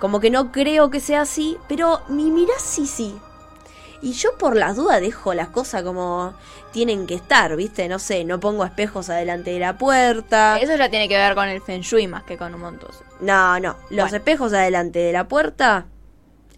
como 0.00 0.18
que 0.18 0.30
no 0.30 0.50
creo 0.50 0.90
que 0.90 0.98
sea 0.98 1.20
así, 1.20 1.56
pero 1.68 2.00
mi 2.08 2.32
mirá 2.32 2.54
sí, 2.58 2.88
sí. 2.88 3.14
Y 4.04 4.12
yo 4.12 4.36
por 4.38 4.54
las 4.54 4.76
dudas 4.76 5.00
dejo 5.00 5.32
las 5.34 5.48
cosas 5.48 5.82
como 5.82 6.34
tienen 6.72 7.06
que 7.06 7.14
estar, 7.14 7.56
¿viste? 7.56 7.88
No 7.88 7.98
sé, 7.98 8.24
no 8.24 8.38
pongo 8.38 8.64
espejos 8.64 9.08
adelante 9.08 9.50
de 9.50 9.58
la 9.60 9.78
puerta. 9.78 10.58
Eso 10.60 10.76
ya 10.76 10.88
tiene 10.90 11.08
que 11.08 11.16
ver 11.16 11.34
con 11.34 11.48
el 11.48 11.60
Feng 11.62 11.80
Shui 11.80 12.06
más 12.06 12.22
que 12.24 12.36
con 12.36 12.54
un 12.54 12.60
montón. 12.60 12.90
No, 13.20 13.58
no. 13.60 13.76
Los 13.90 14.10
Bueno. 14.10 14.16
espejos 14.18 14.52
adelante 14.52 14.98
de 14.98 15.12
la 15.12 15.26
puerta 15.26 15.86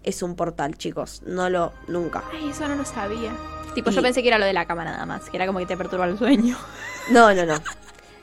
es 0.03 0.21
un 0.23 0.35
portal, 0.35 0.77
chicos. 0.77 1.21
No 1.25 1.49
lo, 1.49 1.71
nunca. 1.87 2.23
Ay, 2.33 2.49
eso 2.49 2.67
no 2.67 2.75
lo 2.75 2.83
sabía. 2.85 3.31
Tipo, 3.75 3.91
Y- 3.91 3.93
yo 3.93 4.01
pensé 4.01 4.21
que 4.21 4.27
era 4.27 4.39
lo 4.39 4.45
de 4.45 4.53
la 4.53 4.65
cama 4.65 4.83
nada 4.83 5.05
más, 5.05 5.29
que 5.29 5.37
era 5.37 5.45
como 5.47 5.59
que 5.59 5.65
te 5.67 5.77
perturba 5.77 6.05
el 6.05 6.17
sueño. 6.17 6.57
No, 7.11 7.33
no, 7.33 7.45
no. 7.45 7.55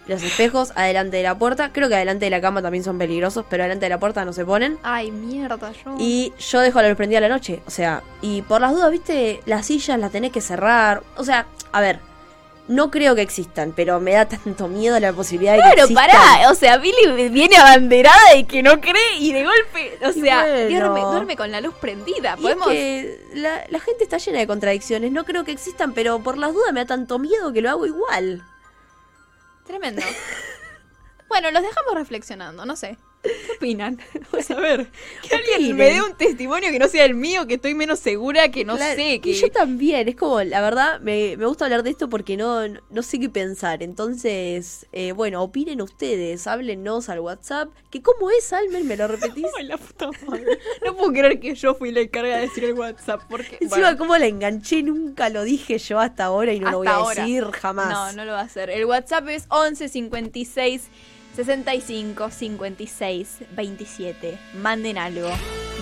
Los 0.06 0.22
espejos 0.22 0.72
adelante 0.76 1.16
de 1.16 1.22
la 1.22 1.38
puerta. 1.38 1.72
Creo 1.72 1.88
que 1.88 1.94
adelante 1.94 2.26
de 2.26 2.30
la 2.30 2.40
cama 2.40 2.60
también 2.60 2.84
son 2.84 2.98
peligrosos, 2.98 3.44
pero 3.48 3.62
adelante 3.62 3.86
de 3.86 3.90
la 3.90 3.98
puerta 3.98 4.24
no 4.24 4.32
se 4.34 4.44
ponen. 4.44 4.78
Ay, 4.82 5.10
mierda, 5.10 5.72
yo. 5.84 5.96
Y 5.98 6.32
yo 6.38 6.60
dejo 6.60 6.82
la 6.82 6.88
luz 6.88 6.96
prendida 6.96 7.18
a 7.18 7.22
la 7.22 7.28
noche. 7.30 7.62
O 7.66 7.70
sea, 7.70 8.02
y 8.20 8.42
por 8.42 8.60
las 8.60 8.72
dudas, 8.72 8.90
viste, 8.90 9.40
las 9.46 9.66
sillas 9.66 9.98
las 9.98 10.12
tenés 10.12 10.30
que 10.30 10.42
cerrar. 10.42 11.02
O 11.16 11.24
sea, 11.24 11.46
a 11.72 11.80
ver, 11.80 12.00
no 12.68 12.90
creo 12.90 13.14
que 13.14 13.22
existan, 13.22 13.72
pero 13.76 13.98
me 14.00 14.12
da 14.12 14.26
tanto 14.28 14.68
miedo 14.68 14.98
la 15.00 15.12
posibilidad 15.12 15.54
de 15.54 15.62
que 15.62 15.74
Claro, 15.86 15.94
pará, 15.94 16.50
o 16.50 16.54
sea, 16.54 16.76
Billy 16.78 17.28
viene 17.30 17.56
abanderada 17.56 18.36
y 18.36 18.44
que 18.44 18.62
no 18.62 18.80
cree 18.80 19.16
y 19.18 19.32
de 19.32 19.44
golpe, 19.44 19.98
o 20.04 20.10
Y 20.10 20.20
sea, 20.20 20.42
bueno. 20.44 20.68
duerme, 20.70 21.00
duerme 21.00 21.36
con 21.36 21.50
la 21.50 21.60
luz 21.60 21.74
prendida. 21.80 22.30
Y 22.30 22.34
es 22.36 22.40
Podemos 22.42 22.68
que 22.68 23.20
la, 23.34 23.64
la 23.68 23.80
gente 23.80 24.04
está 24.04 24.18
llena 24.18 24.38
de 24.38 24.46
contradicciones. 24.46 25.12
No 25.12 25.24
creo 25.24 25.44
que 25.44 25.52
existan, 25.52 25.92
pero 25.92 26.18
por 26.20 26.36
las 26.38 26.52
dudas 26.52 26.72
me 26.72 26.80
da 26.80 26.86
tanto 26.86 27.18
miedo 27.18 27.52
que 27.54 27.60
lo 27.62 27.70
hago 27.70 27.86
igual. 27.86 28.42
Tremendo. 29.64 30.02
bueno, 31.28 31.50
los 31.50 31.62
dejamos 31.62 31.94
reflexionando, 31.94 32.64
no 32.64 32.76
sé. 32.76 32.96
¿Qué 33.24 33.52
opinan? 33.56 33.98
A 34.50 34.54
ver. 34.60 34.86
Que 35.22 35.34
alguien 35.34 35.56
Opinen. 35.56 35.76
me 35.76 35.84
dé 35.86 36.02
un 36.02 36.14
testimonio 36.16 36.70
que 36.70 36.78
no 36.78 36.86
sea 36.88 37.04
el 37.06 37.14
mío, 37.14 37.46
que 37.46 37.54
estoy 37.54 37.74
menos 37.74 37.98
segura, 37.98 38.50
que 38.50 38.64
no 38.64 38.76
sé. 38.76 39.14
y 39.14 39.18
Que... 39.20 39.32
yo 39.32 39.50
también, 39.50 40.08
es 40.08 40.16
como, 40.16 40.42
la 40.42 40.60
verdad, 40.60 41.00
me, 41.00 41.36
me 41.38 41.46
gusta 41.46 41.64
hablar 41.64 41.82
de 41.82 41.90
esto 41.90 42.08
porque 42.10 42.36
no, 42.36 42.68
no 42.68 43.02
sé 43.02 43.18
qué 43.18 43.30
pensar. 43.30 43.82
Entonces, 43.82 44.86
eh, 44.92 45.12
bueno, 45.12 45.42
opinen 45.42 45.80
ustedes, 45.80 46.46
háblenos 46.46 47.08
al 47.08 47.20
WhatsApp. 47.20 47.70
Que 47.90 48.02
cómo 48.02 48.30
es, 48.30 48.52
Almen, 48.52 48.86
me 48.86 48.96
lo 48.96 49.08
repetís. 49.08 49.46
Ay, 49.58 49.64
la 49.66 49.78
puta 49.78 50.10
madre. 50.26 50.58
No 50.84 50.94
puedo 50.96 51.12
creer 51.12 51.40
que 51.40 51.54
yo 51.54 51.74
fui 51.74 51.90
la 51.90 52.00
encargada 52.00 52.36
de 52.36 52.42
decir 52.48 52.64
el 52.64 52.74
WhatsApp. 52.74 53.22
Porque, 53.30 53.56
Encima, 53.60 53.80
bueno, 53.80 53.98
cómo 53.98 54.16
la 54.18 54.26
enganché, 54.26 54.82
nunca 54.82 55.30
lo 55.30 55.42
dije 55.44 55.78
yo 55.78 55.98
hasta 55.98 56.24
ahora 56.24 56.52
y 56.52 56.60
no 56.60 56.70
lo 56.70 56.78
voy 56.78 56.86
a 56.88 56.96
ahora. 56.96 57.22
decir 57.22 57.44
jamás. 57.52 57.88
No, 57.88 58.12
no 58.12 58.24
lo 58.26 58.32
va 58.32 58.40
a 58.40 58.44
hacer. 58.44 58.68
El 58.68 58.84
WhatsApp 58.84 59.28
es 59.28 59.46
11 59.48 59.88
56 59.88 60.88
65 61.36 62.30
56 62.30 63.28
27. 63.50 64.38
Manden 64.54 64.98
algo. 64.98 65.28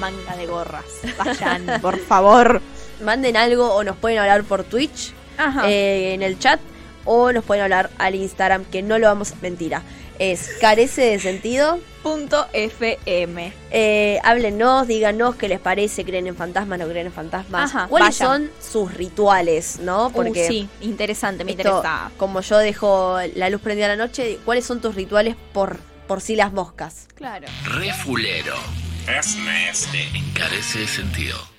Manga 0.01 0.37
de 0.37 0.47
gorras. 0.47 0.85
Vayan, 1.19 1.67
por 1.83 1.99
favor. 1.99 2.61
Manden 3.05 3.37
algo 3.37 3.75
o 3.75 3.85
nos 3.85 3.97
pueden 3.97 4.19
hablar 4.19 4.45
por 4.45 4.65
Twitch 4.65 5.13
Ajá. 5.37 5.69
eh, 5.71 6.15
en 6.15 6.23
el 6.23 6.39
chat 6.39 6.61
o 7.05 7.33
nos 7.33 7.45
pueden 7.45 7.65
hablar 7.65 7.91
al 7.99 8.15
Instagram, 8.15 8.65
que 8.65 8.81
no 8.83 8.99
lo 8.99 9.09
vamos, 9.09 9.35
mentira. 9.43 9.83
Es 10.23 10.51
carece 10.61 11.03
de 11.03 11.19
sentido. 11.19 11.81
Punto 12.03 12.47
FM. 12.53 13.53
Eh, 13.71 14.19
háblenos, 14.25 14.87
díganos 14.89 15.37
qué 15.37 15.49
les 15.49 15.61
parece, 15.61 16.05
creen 16.05 16.27
en 16.27 16.37
fantasmas, 16.37 16.79
no 16.79 16.87
creen 16.89 17.07
en 17.07 17.13
fantasmas. 17.13 17.75
Ajá, 17.75 17.87
¿Cuáles 17.89 18.19
vayan. 18.19 18.49
son 18.49 18.51
sus 18.61 18.95
rituales, 18.95 19.79
no? 19.81 20.11
Porque 20.11 20.47
sí, 20.47 20.69
interesante, 20.81 21.45
me 21.45 21.53
esto, 21.53 21.63
interesa. 21.63 22.11
como 22.17 22.41
yo 22.41 22.59
dejo 22.59 23.19
la 23.37 23.51
luz 23.51 23.61
prendida 23.61 23.87
a 23.87 23.91
la 23.91 23.97
noche, 23.97 24.39
¿cuáles 24.45 24.65
son 24.65 24.81
tus 24.81 24.95
rituales 24.95 25.37
por, 25.53 25.79
por 26.09 26.21
si 26.21 26.35
las 26.37 26.53
moscas? 26.53 27.09
Claro. 27.15 27.47
Refulero. 27.65 28.55
Es 29.19 29.37
nasty. 29.37 29.99
Encarece 30.15 30.81
de 30.81 30.87
sentido. 30.89 31.52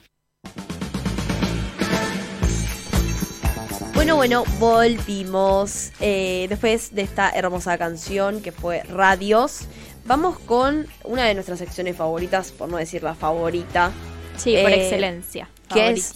Bueno, 3.94 4.16
bueno, 4.16 4.44
volvimos 4.60 5.92
eh, 6.00 6.48
después 6.50 6.94
de 6.96 7.04
esta 7.04 7.30
hermosa 7.30 7.78
canción 7.78 8.42
que 8.42 8.52
fue 8.52 8.84
Radios. 8.84 9.62
Vamos 10.06 10.40
con 10.40 10.88
una 11.04 11.26
de 11.26 11.34
nuestras 11.36 11.60
secciones 11.60 11.96
favoritas, 11.96 12.52
por 12.52 12.70
no 12.70 12.78
decir 12.78 13.04
la 13.04 13.16
favorita, 13.16 13.92
Sí, 14.36 14.58
por 14.62 14.72
Eh, 14.72 14.84
excelencia. 14.84 15.48
¿qué 15.72 15.90
es? 15.92 16.12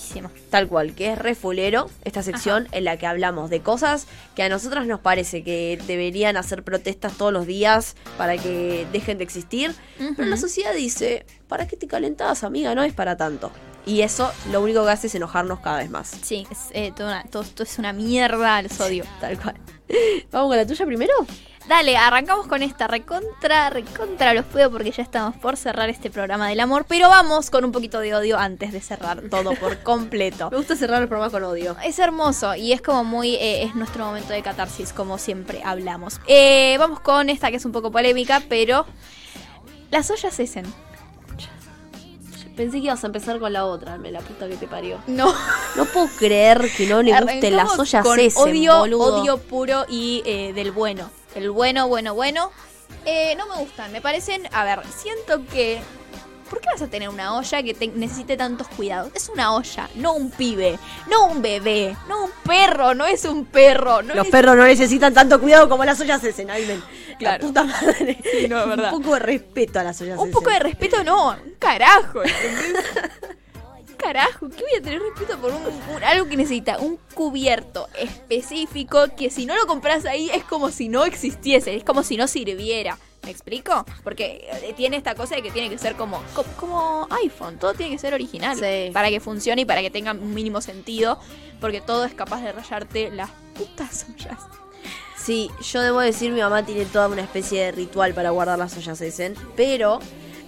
Tal 0.52 0.68
cual, 0.68 0.94
que 0.94 1.14
es 1.14 1.18
Refulero, 1.18 1.90
esta 2.04 2.22
sección 2.24 2.68
en 2.72 2.84
la 2.84 2.98
que 2.98 3.08
hablamos 3.08 3.50
de 3.50 3.62
cosas 3.62 4.06
que 4.36 4.44
a 4.44 4.50
nosotras 4.50 4.86
nos 4.86 5.00
parece 5.00 5.44
que 5.44 5.80
deberían 5.88 6.36
hacer 6.38 6.64
protestas 6.64 7.14
todos 7.14 7.32
los 7.34 7.48
días 7.48 7.96
para 8.18 8.38
que 8.38 8.86
dejen 8.92 9.18
de 9.18 9.24
existir, 9.24 9.74
pero 10.16 10.28
la 10.30 10.38
sociedad 10.38 10.74
dice, 10.76 11.26
¿para 11.48 11.68
qué 11.68 11.76
te 11.78 11.88
calentás, 11.88 12.44
amiga? 12.44 12.76
No 12.76 12.84
es 12.84 12.94
para 12.94 13.18
tanto. 13.18 13.52
Y 13.88 14.02
eso 14.02 14.32
lo 14.52 14.62
único 14.62 14.84
que 14.86 14.92
hace 14.92 15.08
es 15.08 15.16
enojarnos 15.16 15.60
cada 15.62 15.78
vez 15.78 15.90
más. 15.90 16.10
Sí, 16.22 16.46
es, 16.52 16.58
eh, 16.74 16.92
todo, 16.96 17.08
una- 17.08 17.24
todo 17.24 17.46
es 17.64 17.80
una 17.80 17.94
mierda, 17.94 18.62
los 18.62 18.80
odio. 18.82 19.06
Tal 19.22 19.40
cual. 19.40 19.56
¿Vamos 20.32 20.50
con 20.50 20.58
la 20.58 20.68
tuya 20.68 20.86
primero? 20.86 21.14
Dale, 21.70 21.98
arrancamos 21.98 22.48
con 22.48 22.64
esta 22.64 22.88
recontra, 22.88 23.70
recontra 23.70 24.34
los 24.34 24.46
puedo 24.46 24.72
porque 24.72 24.92
ya 24.92 25.04
estamos 25.04 25.36
por 25.36 25.58
cerrar 25.58 25.90
este 25.90 26.10
programa 26.10 26.48
del 26.48 26.62
amor, 26.62 26.86
pero 26.88 27.10
vamos 27.10 27.50
con 27.50 27.66
un 27.66 27.74
poquito 27.74 28.00
de 28.00 28.16
odio 28.16 28.38
antes 28.38 28.72
de 28.72 28.80
cerrar 28.80 29.22
todo 29.30 29.54
por 29.56 29.78
completo. 29.84 30.50
Me 30.50 30.58
gusta 30.58 30.76
cerrar 30.78 31.02
el 31.02 31.10
programa 31.10 31.30
con 31.32 31.44
odio. 31.44 31.76
Es 31.84 32.00
hermoso 32.00 32.56
y 32.56 32.72
es 32.72 32.82
como 32.82 33.04
muy, 33.04 33.36
eh, 33.36 33.64
es 33.64 33.76
nuestro 33.76 34.06
momento 34.06 34.32
de 34.32 34.42
catarsis, 34.44 34.94
como 34.94 35.18
siempre 35.18 35.62
hablamos. 35.64 36.22
Eh, 36.28 36.78
vamos 36.80 37.02
con 37.02 37.30
esta 37.30 37.52
que 37.52 37.58
es 37.58 37.66
un 37.66 37.74
poco 37.74 37.92
polémica, 37.92 38.42
pero 38.48 38.86
las 39.92 40.10
ollas 40.10 40.36
cesen. 40.36 40.66
Pensé 42.58 42.80
que 42.80 42.86
ibas 42.86 43.04
a 43.04 43.08
empezar 43.08 43.40
con 43.40 43.54
la 43.54 43.66
otra, 43.66 43.98
me 44.00 44.12
la 44.12 44.20
puta 44.20 44.50
que 44.50 44.58
te 44.58 44.68
parió. 44.68 45.00
No, 45.06 45.34
No 45.76 45.86
puedo 45.86 46.08
creer 46.18 46.70
que 46.76 46.88
no 46.88 47.04
le 47.04 47.18
gusten 47.22 47.56
las 47.56 47.78
ollas 47.78 48.04
con 48.04 48.20
odio, 48.20 48.80
boludo. 48.80 49.22
odio 49.22 49.38
puro 49.38 49.86
y 49.88 50.24
eh, 50.26 50.54
del 50.54 50.72
bueno. 50.72 51.12
El 51.36 51.52
bueno, 51.52 51.88
bueno, 51.88 52.16
bueno. 52.16 52.52
Eh, 53.06 53.36
no 53.38 53.46
me 53.48 53.58
gustan, 53.62 53.92
me 53.92 54.02
parecen. 54.02 54.50
A 54.52 54.64
ver, 54.64 54.82
siento 54.88 55.46
que. 55.46 55.80
¿Por 56.50 56.62
qué 56.62 56.68
vas 56.72 56.82
a 56.82 56.88
tener 56.88 57.10
una 57.10 57.36
olla 57.38 57.62
que 57.64 57.74
te- 57.74 57.88
necesite 57.88 58.38
tantos 58.38 58.68
cuidados? 58.70 59.12
Es 59.14 59.30
una 59.30 59.54
olla, 59.54 59.90
no 59.96 60.14
un 60.14 60.32
pibe, 60.32 60.80
no 61.10 61.26
un 61.28 61.42
bebé, 61.42 61.96
no 62.08 62.26
un 62.26 62.32
perro, 62.44 62.94
no 62.94 63.06
es 63.06 63.26
un 63.26 63.46
perro. 63.46 64.02
No 64.02 64.14
Los 64.16 64.28
perros 64.28 64.56
no 64.56 64.64
necesitan 64.66 65.14
tanto 65.14 65.40
cuidado 65.42 65.68
como 65.70 65.84
las 65.86 66.00
ollas 66.00 66.22
Cesen, 66.22 66.50
Aymen. 66.50 66.82
Claro. 67.20 67.42
La 67.44 67.48
puta 67.48 67.64
madre. 67.64 68.18
Sí, 68.32 68.48
no, 68.48 68.60
es 68.62 68.68
verdad. 68.68 68.94
Un 68.94 69.02
poco 69.02 69.14
de 69.16 69.20
respeto 69.20 69.80
a 69.80 69.84
las 69.84 70.00
ollas 70.02 70.20
Un 70.20 70.32
poco 70.32 70.50
de 70.50 70.60
respeto, 70.60 71.04
no, 71.04 71.30
un 71.32 71.56
carajo. 71.60 72.24
¿entendés? 72.24 72.84
Carajo, 73.98 74.48
¿qué 74.50 74.62
voy 74.64 74.76
a 74.78 74.82
tener 74.82 75.02
respeto 75.02 75.38
por 75.40 75.52
un, 75.52 75.64
un- 75.66 76.04
algo 76.04 76.28
que 76.30 76.38
necesita 76.38 76.78
un 76.78 77.00
cubierto 77.16 77.90
específico 77.98 79.08
que 79.18 79.32
si 79.32 79.46
no 79.48 79.56
lo 79.56 79.66
compras 79.66 80.06
ahí 80.06 80.30
es 80.30 80.44
como 80.44 80.70
si 80.70 80.88
no 80.88 81.04
existiese, 81.06 81.76
es 81.76 81.84
como 81.84 82.04
si 82.04 82.16
no 82.16 82.28
sirviera. 82.28 82.98
¿Me 83.28 83.32
explico? 83.32 83.86
Porque 84.06 84.48
eh, 84.64 84.74
tiene 84.78 84.96
esta 84.96 85.14
cosa 85.14 85.36
de 85.36 85.42
que 85.42 85.52
tiene 85.52 85.70
que 85.70 85.78
ser 85.78 85.96
como, 85.96 86.24
co- 86.34 86.46
como, 86.58 87.10
iPhone, 87.24 87.58
todo 87.60 87.74
tiene 87.74 87.92
que 87.92 88.00
ser 88.00 88.14
original 88.14 88.56
Sí. 88.58 88.90
para 88.94 89.10
que 89.10 89.20
funcione 89.20 89.64
y 89.64 89.66
para 89.66 89.82
que 89.82 89.92
tenga 89.92 90.14
un 90.14 90.34
mínimo 90.34 90.62
sentido, 90.62 91.20
porque 91.60 91.82
todo 91.82 92.06
es 92.06 92.14
capaz 92.14 92.40
de 92.42 92.54
rayarte 92.54 93.12
las 93.12 93.30
putas 93.54 94.06
ollas. 94.10 94.40
Sí, 95.18 95.52
yo 95.74 95.82
debo 95.82 96.00
decir, 96.00 96.32
mi 96.32 96.40
mamá 96.40 96.64
tiene 96.66 96.86
toda 96.86 97.10
una 97.10 97.22
especie 97.22 97.66
de 97.66 97.72
ritual 97.74 98.14
para 98.14 98.30
guardar 98.30 98.58
las 98.58 98.78
ollas 98.78 99.02
Essen, 99.02 99.36
pero 99.58 100.00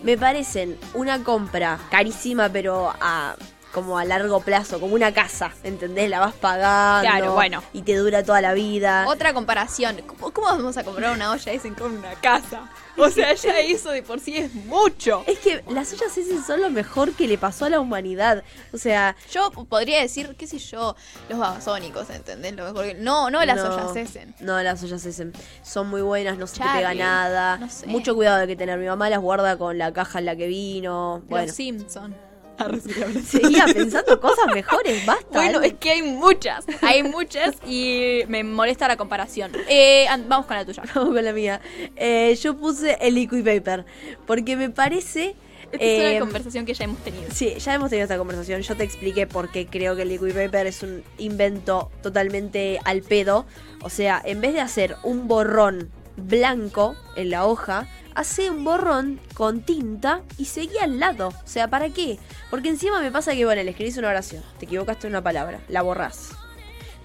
me 0.02 0.18
parecen 0.18 0.78
una 0.94 1.22
compra 1.26 1.78
carísima, 1.92 2.48
pero 2.48 2.94
a, 3.02 3.36
como 3.74 4.00
a 4.00 4.06
largo 4.06 4.40
plazo, 4.42 4.80
como 4.80 4.96
una 4.96 5.14
casa, 5.14 5.52
¿entendés? 5.64 6.10
La 6.10 6.20
vas 6.20 6.34
pagando. 6.34 7.10
Claro, 7.10 7.34
bueno. 7.34 7.64
Y 7.74 7.84
te 7.84 7.96
dura 7.96 8.24
toda 8.24 8.42
la 8.42 8.54
vida. 8.54 9.06
Otra 9.08 9.34
comparación. 9.34 9.98
¿Cómo, 10.08 10.32
cómo 10.32 10.48
vamos 10.48 10.78
a 10.78 10.84
comprar 10.84 11.14
una 11.14 11.32
olla 11.32 11.52
Essen 11.52 11.76
con 11.76 11.98
una 11.98 12.14
casa? 12.16 12.70
O 12.98 13.10
sea, 13.10 13.34
ya 13.34 13.60
eso 13.60 13.92
de 13.92 14.04
por 14.04 14.20
sí 14.20 14.38
es 14.38 14.54
mucho. 14.54 15.24
Es 15.28 15.40
que 15.40 15.64
las 15.70 15.94
ollas 15.94 16.18
Essen 16.18 16.44
son 16.44 16.62
lo 16.62 16.70
mejor 16.70 17.14
que 17.14 17.28
le 17.28 17.38
pasó 17.38 17.66
a 17.66 17.70
la 17.70 17.80
humanidad. 17.80 18.44
O 18.74 18.78
sea, 18.78 19.16
Yo 19.32 19.52
podría 19.52 20.02
decir, 20.02 20.36
qué 20.38 20.48
sé 20.48 20.58
yo, 20.58 20.96
los 21.30 21.40
babasónicos, 21.40 22.10
¿entendés? 22.10 22.54
Lo 22.56 22.66
mejor 22.66 22.86
que... 22.86 22.96
No, 22.96 23.30
no 23.30 23.46
las 23.46 23.58
no, 23.58 23.76
ollas 23.76 23.96
Essen. 23.96 24.36
No, 24.40 24.62
las 24.62 24.84
ollas 24.84 25.06
Essen 25.06 25.32
son 25.64 25.88
muy 25.88 26.02
buenas, 26.02 26.38
no 26.38 26.48
se 26.48 26.60
te 26.60 26.68
pega 26.68 26.94
nada. 26.94 27.58
no 27.58 27.70
sé. 27.70 27.88
Mucho 27.88 28.16
cuidado 28.16 28.42
hay 28.42 28.48
que 28.48 28.56
tener. 28.56 28.78
Mi 28.80 28.88
mamá 28.88 29.10
las 29.10 29.20
guarda 29.20 29.58
con 29.58 29.78
la 29.78 29.94
caja 29.94 30.20
en 30.20 30.26
la 30.26 30.36
que 30.36 30.48
vino. 30.48 31.22
Bueno, 31.30 31.48
Los 31.48 31.56
Simpson. 31.56 32.29
seguía 33.26 33.66
pensando 33.66 34.20
cosas 34.20 34.48
mejores, 34.54 35.06
basta. 35.06 35.26
Bueno, 35.32 35.62
es 35.62 35.74
que 35.74 35.92
hay 35.92 36.02
muchas, 36.02 36.66
hay 36.82 37.04
muchas 37.04 37.56
y 37.66 38.22
me 38.28 38.44
molesta 38.44 38.88
la 38.88 38.98
comparación. 38.98 39.52
Eh, 39.68 40.08
vamos 40.28 40.46
con 40.46 40.58
la 40.58 40.66
tuya. 40.66 40.84
Vamos 40.96 41.14
con 41.14 41.24
la 41.24 41.34
mía. 41.34 41.62
Eh, 41.96 42.38
yo 42.42 42.58
puse 42.58 42.98
el 43.02 43.16
liquid 43.16 43.44
paper 43.44 43.86
porque 44.26 44.56
me 44.56 44.70
parece. 44.70 45.36
Esta 45.72 45.86
es 45.86 46.02
eh, 46.02 46.12
una 46.18 46.20
conversación 46.22 46.66
que 46.66 46.74
ya 46.74 46.86
hemos 46.86 46.98
tenido. 47.00 47.30
Sí, 47.32 47.54
ya 47.60 47.76
hemos 47.76 47.90
tenido 47.90 48.06
esta 48.06 48.18
conversación. 48.18 48.62
Yo 48.62 48.76
te 48.76 48.84
expliqué 48.84 49.28
por 49.28 49.52
qué 49.52 49.68
creo 49.68 49.96
que 49.96 50.02
el 50.02 50.10
liquid 50.10 50.34
paper 50.34 50.66
es 50.68 50.82
un 50.82 51.04
invento 51.20 51.92
totalmente 52.02 52.80
al 52.86 53.02
pedo. 53.02 53.46
O 53.82 53.90
sea, 53.90 54.22
en 54.26 54.42
vez 54.42 54.54
de 54.54 54.62
hacer 54.62 54.96
un 55.04 55.28
borrón 55.28 55.92
blanco 56.18 56.96
en 57.16 57.30
la 57.30 57.46
hoja, 57.46 57.88
hace 58.20 58.50
un 58.50 58.66
borrón 58.66 59.18
con 59.34 59.62
tinta 59.62 60.24
y 60.38 60.44
seguí 60.44 60.78
al 60.78 61.00
lado. 61.00 61.30
O 61.30 61.48
sea, 61.48 61.70
¿para 61.70 61.88
qué? 61.88 62.20
Porque 62.50 62.68
encima 62.68 63.00
me 63.00 63.12
pasa 63.12 63.34
que, 63.34 63.46
bueno, 63.46 63.64
le 63.64 63.72
escribís 63.72 63.96
una 63.96 64.10
oración, 64.10 64.44
te 64.60 64.66
equivocaste 64.66 65.08
en 65.08 65.14
una 65.14 65.24
palabra, 65.24 65.62
la 65.70 65.82
borrás. 65.84 66.32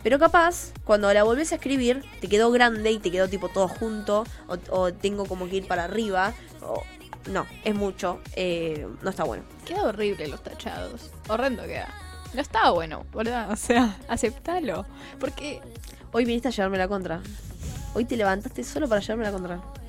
Pero 0.02 0.18
capaz, 0.18 0.72
cuando 0.84 1.12
la 1.14 1.22
volvés 1.22 1.52
a 1.52 1.54
escribir, 1.54 2.04
te 2.20 2.26
quedó 2.26 2.50
grande 2.50 2.90
y 2.90 2.98
te 2.98 3.12
quedó 3.12 3.28
tipo 3.28 3.48
todo 3.48 3.68
junto, 3.68 4.24
o, 4.48 4.58
o 4.70 4.92
tengo 4.92 5.24
como 5.26 5.48
que 5.48 5.56
ir 5.56 5.68
para 5.68 5.84
arriba, 5.84 6.34
o... 6.62 6.82
No, 7.30 7.46
es 7.64 7.74
mucho, 7.74 8.20
eh, 8.34 8.86
no 9.00 9.08
está 9.08 9.24
bueno. 9.24 9.44
Queda 9.64 9.84
horrible 9.84 10.28
los 10.28 10.42
tachados. 10.42 11.10
Horrendo 11.28 11.62
queda. 11.62 11.88
No 12.34 12.40
está 12.42 12.70
bueno, 12.70 13.06
¿verdad? 13.14 13.50
O 13.50 13.56
sea, 13.56 13.96
aceptalo. 14.08 14.84
Porque. 15.18 15.62
Hoy 16.12 16.26
viniste 16.26 16.48
a 16.48 16.50
llevarme 16.50 16.76
la 16.76 16.86
contra. 16.86 17.22
Hoy 17.94 18.04
te 18.04 18.18
levantaste 18.18 18.62
solo 18.62 18.88
para 18.90 19.00
llevarme 19.00 19.24
la 19.24 19.32
contra. 19.32 19.83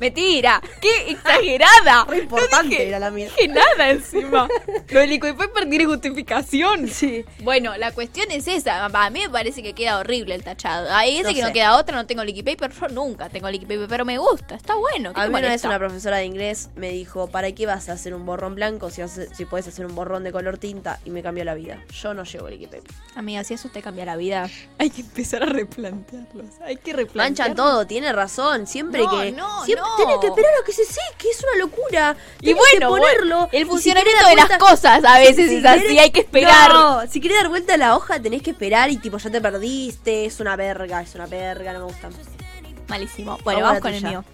¡Mentira! 0.00 0.60
¡Qué 0.80 1.10
exagerada! 1.12 2.04
Re 2.08 2.18
importante 2.18 2.56
No 2.64 2.70
dije- 2.70 2.88
era 2.88 2.98
la 2.98 3.10
mía. 3.10 3.28
dije 3.36 3.48
nada 3.48 3.90
encima. 3.90 4.48
Lo 4.90 5.00
del 5.00 5.10
liquid 5.10 5.34
paper 5.34 5.68
tiene 5.68 5.84
justificación. 5.86 6.88
Sí. 6.88 7.24
Bueno, 7.42 7.76
la 7.76 7.92
cuestión 7.92 8.30
es 8.30 8.46
esa. 8.48 8.84
A 8.84 9.10
mí 9.10 9.20
me 9.20 9.30
parece 9.30 9.62
que 9.62 9.72
queda 9.74 9.98
horrible 9.98 10.34
el 10.34 10.42
tachado. 10.44 10.88
Ese 11.04 11.22
No 11.22 11.34
que 11.34 11.42
no 11.42 11.52
queda 11.52 11.76
otra, 11.76 11.96
no 11.96 12.06
tengo 12.06 12.24
liquid 12.24 12.44
paper. 12.44 12.72
Yo 12.72 12.88
nunca 12.88 13.28
tengo 13.28 13.50
liquid 13.50 13.66
paper, 13.68 13.86
pero 13.88 14.04
me 14.04 14.18
gusta. 14.18 14.54
Está 14.54 14.74
bueno. 14.74 15.12
¿Qué 15.14 15.20
A 15.20 15.28
mí 15.28 15.34
una 15.34 15.48
vez 15.48 15.64
una 15.64 15.78
profesora 15.78 16.18
de 16.18 16.24
inglés 16.24 16.70
me 16.76 16.90
dijo, 16.90 17.28
¿para 17.28 17.52
qué 17.52 17.66
vas 17.66 17.88
a 17.88 17.92
hacer 17.92 18.14
un 18.14 18.24
borrón 18.26 18.54
blanco 18.54 18.90
si, 18.90 19.02
hace- 19.02 19.32
si 19.34 19.44
puedes 19.44 19.66
hacer 19.68 19.86
un 19.86 19.94
borrón 19.94 20.24
de 20.24 20.32
color 20.32 20.58
tinta? 20.58 20.98
Y 21.04 21.10
me 21.10 21.22
cambió 21.22 21.44
la 21.44 21.54
vida. 21.54 21.82
Yo 21.92 22.14
no 22.14 22.24
llevo 22.24 22.48
liquid 22.48 22.68
paper. 22.68 22.90
Amiga, 23.16 23.44
si 23.44 23.54
eso 23.54 23.68
te 23.68 23.82
cambia 23.82 24.04
la 24.04 24.16
vida, 24.16 24.48
hay 24.78 24.90
que 24.90 25.00
empezar 25.02 25.42
a 25.42 25.46
replantearlos. 25.46 26.46
Hay 26.64 26.76
que 26.76 26.92
replantearlos. 26.92 27.16
Manchan 27.16 27.54
todo, 27.56 27.86
tiene 27.86 28.12
razón. 28.12 28.66
Siempre 28.66 29.02
No, 29.02 29.10
que. 29.20 29.32
no, 29.32 29.64
siempre 29.64 29.87
tenés 29.96 30.18
que 30.20 30.26
esperar 30.28 30.50
a 30.60 30.64
que 30.64 30.72
se 30.72 30.84
seque, 30.84 31.30
es 31.30 31.42
una 31.42 31.56
locura. 31.56 32.16
Y 32.40 32.52
bueno, 32.52 32.78
que 32.78 32.86
ponerlo. 32.86 33.48
el 33.52 33.64
si 33.64 33.70
funcionamiento 33.70 34.24
querés 34.24 34.48
de 34.48 34.48
las 34.48 34.58
cosas 34.58 35.04
a 35.04 35.18
veces 35.18 35.48
si 35.48 35.56
es 35.56 35.64
así, 35.64 35.98
hay 35.98 36.10
que 36.10 36.20
esperar. 36.20 36.72
No, 36.72 37.06
si 37.08 37.20
querés 37.20 37.38
dar 37.38 37.48
vuelta 37.48 37.74
a 37.74 37.76
la 37.76 37.96
hoja 37.96 38.20
tenés 38.20 38.42
que 38.42 38.50
esperar 38.50 38.90
y 38.90 38.96
tipo 38.98 39.18
ya 39.18 39.30
te 39.30 39.40
perdiste, 39.40 40.26
es 40.26 40.40
una 40.40 40.56
verga, 40.56 41.00
es 41.02 41.14
una 41.14 41.26
verga, 41.26 41.72
no 41.72 41.80
me 41.80 41.84
gusta. 41.86 42.10
Malísimo. 42.88 43.38
Bueno, 43.44 43.62
Vamos 43.62 43.80
con 43.80 43.94
el 43.94 44.02
mío. 44.02 44.24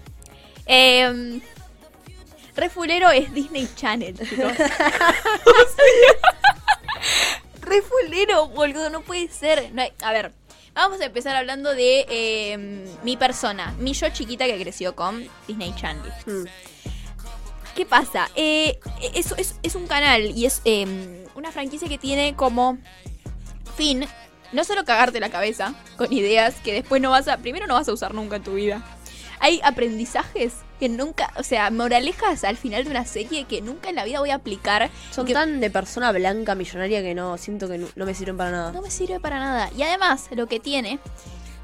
Eh, 0.65 1.39
Refulero 2.55 3.09
es 3.11 3.33
Disney 3.33 3.69
Channel, 3.75 4.17
chicos. 4.17 4.51
Refulero, 7.61 8.47
boludo, 8.47 8.89
no 8.89 9.01
puede 9.01 9.29
ser. 9.29 9.71
No 9.73 9.81
hay- 9.81 9.93
a 10.01 10.11
ver, 10.11 10.31
vamos 10.75 11.01
a 11.01 11.05
empezar 11.05 11.35
hablando 11.35 11.73
de 11.73 12.05
eh, 12.09 12.85
mi 13.03 13.17
persona, 13.17 13.73
mi 13.79 13.93
yo 13.93 14.09
chiquita 14.09 14.45
que 14.45 14.59
creció 14.61 14.95
con 14.95 15.27
Disney 15.47 15.73
Channel. 15.75 16.11
Mm. 16.27 16.45
¿Qué 17.75 17.85
pasa? 17.85 18.29
Eh, 18.35 18.79
es, 19.13 19.33
es- 19.37 19.55
es 19.63 19.75
un 19.75 19.87
canal 19.87 20.31
y 20.31 20.45
es 20.45 20.61
eh, 20.65 21.25
una 21.35 21.51
franquicia 21.51 21.89
que 21.89 21.97
tiene 21.97 22.35
como 22.35 22.77
fin 23.75 24.05
no 24.53 24.63
solo 24.63 24.85
cagarte 24.85 25.19
la 25.19 25.29
cabeza 25.29 25.73
con 25.97 26.13
ideas 26.13 26.55
que 26.63 26.71
después 26.71 27.01
no 27.01 27.09
vas 27.09 27.27
a, 27.27 27.37
primero 27.37 27.67
no 27.67 27.73
vas 27.73 27.89
a 27.89 27.93
usar 27.93 28.13
nunca 28.13 28.37
en 28.37 28.43
tu 28.43 28.53
vida. 28.53 28.81
Hay 29.39 29.59
aprendizajes 29.63 30.53
que 30.79 30.89
nunca, 30.89 31.31
o 31.37 31.43
sea, 31.43 31.69
moralejas 31.71 32.43
al 32.43 32.57
final 32.57 32.83
de 32.83 32.91
una 32.91 33.05
serie 33.05 33.45
que 33.45 33.61
nunca 33.61 33.89
en 33.89 33.95
la 33.95 34.03
vida 34.03 34.19
voy 34.19 34.31
a 34.31 34.35
aplicar. 34.35 34.89
Son 35.11 35.25
que 35.25 35.33
tan 35.33 35.59
de 35.59 35.69
persona 35.69 36.11
blanca, 36.11 36.55
millonaria, 36.55 37.01
que 37.01 37.15
no, 37.15 37.37
siento 37.37 37.67
que 37.67 37.77
no, 37.77 37.87
no 37.95 38.05
me 38.05 38.13
sirven 38.13 38.37
para 38.37 38.51
nada. 38.51 38.71
no 38.71 38.81
me 38.81 38.91
sirve 38.91 39.19
para 39.19 39.39
nada. 39.39 39.69
Y 39.77 39.83
además, 39.83 40.27
lo 40.31 40.47
que 40.47 40.59
tiene 40.59 40.99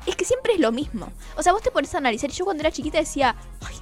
es 0.05 0.15
que 0.15 0.25
siempre 0.25 0.53
es 0.53 0.59
lo 0.59 0.71
mismo. 0.71 1.11
O 1.35 1.43
sea, 1.43 1.53
vos 1.53 1.61
te 1.61 1.71
pones 1.71 1.93
a 1.95 1.97
analizar. 1.99 2.29
Y 2.29 2.33
yo 2.33 2.45
cuando 2.45 2.61
era 2.61 2.71
chiquita 2.71 2.99
decía, 2.99 3.35
ay, 3.65 3.75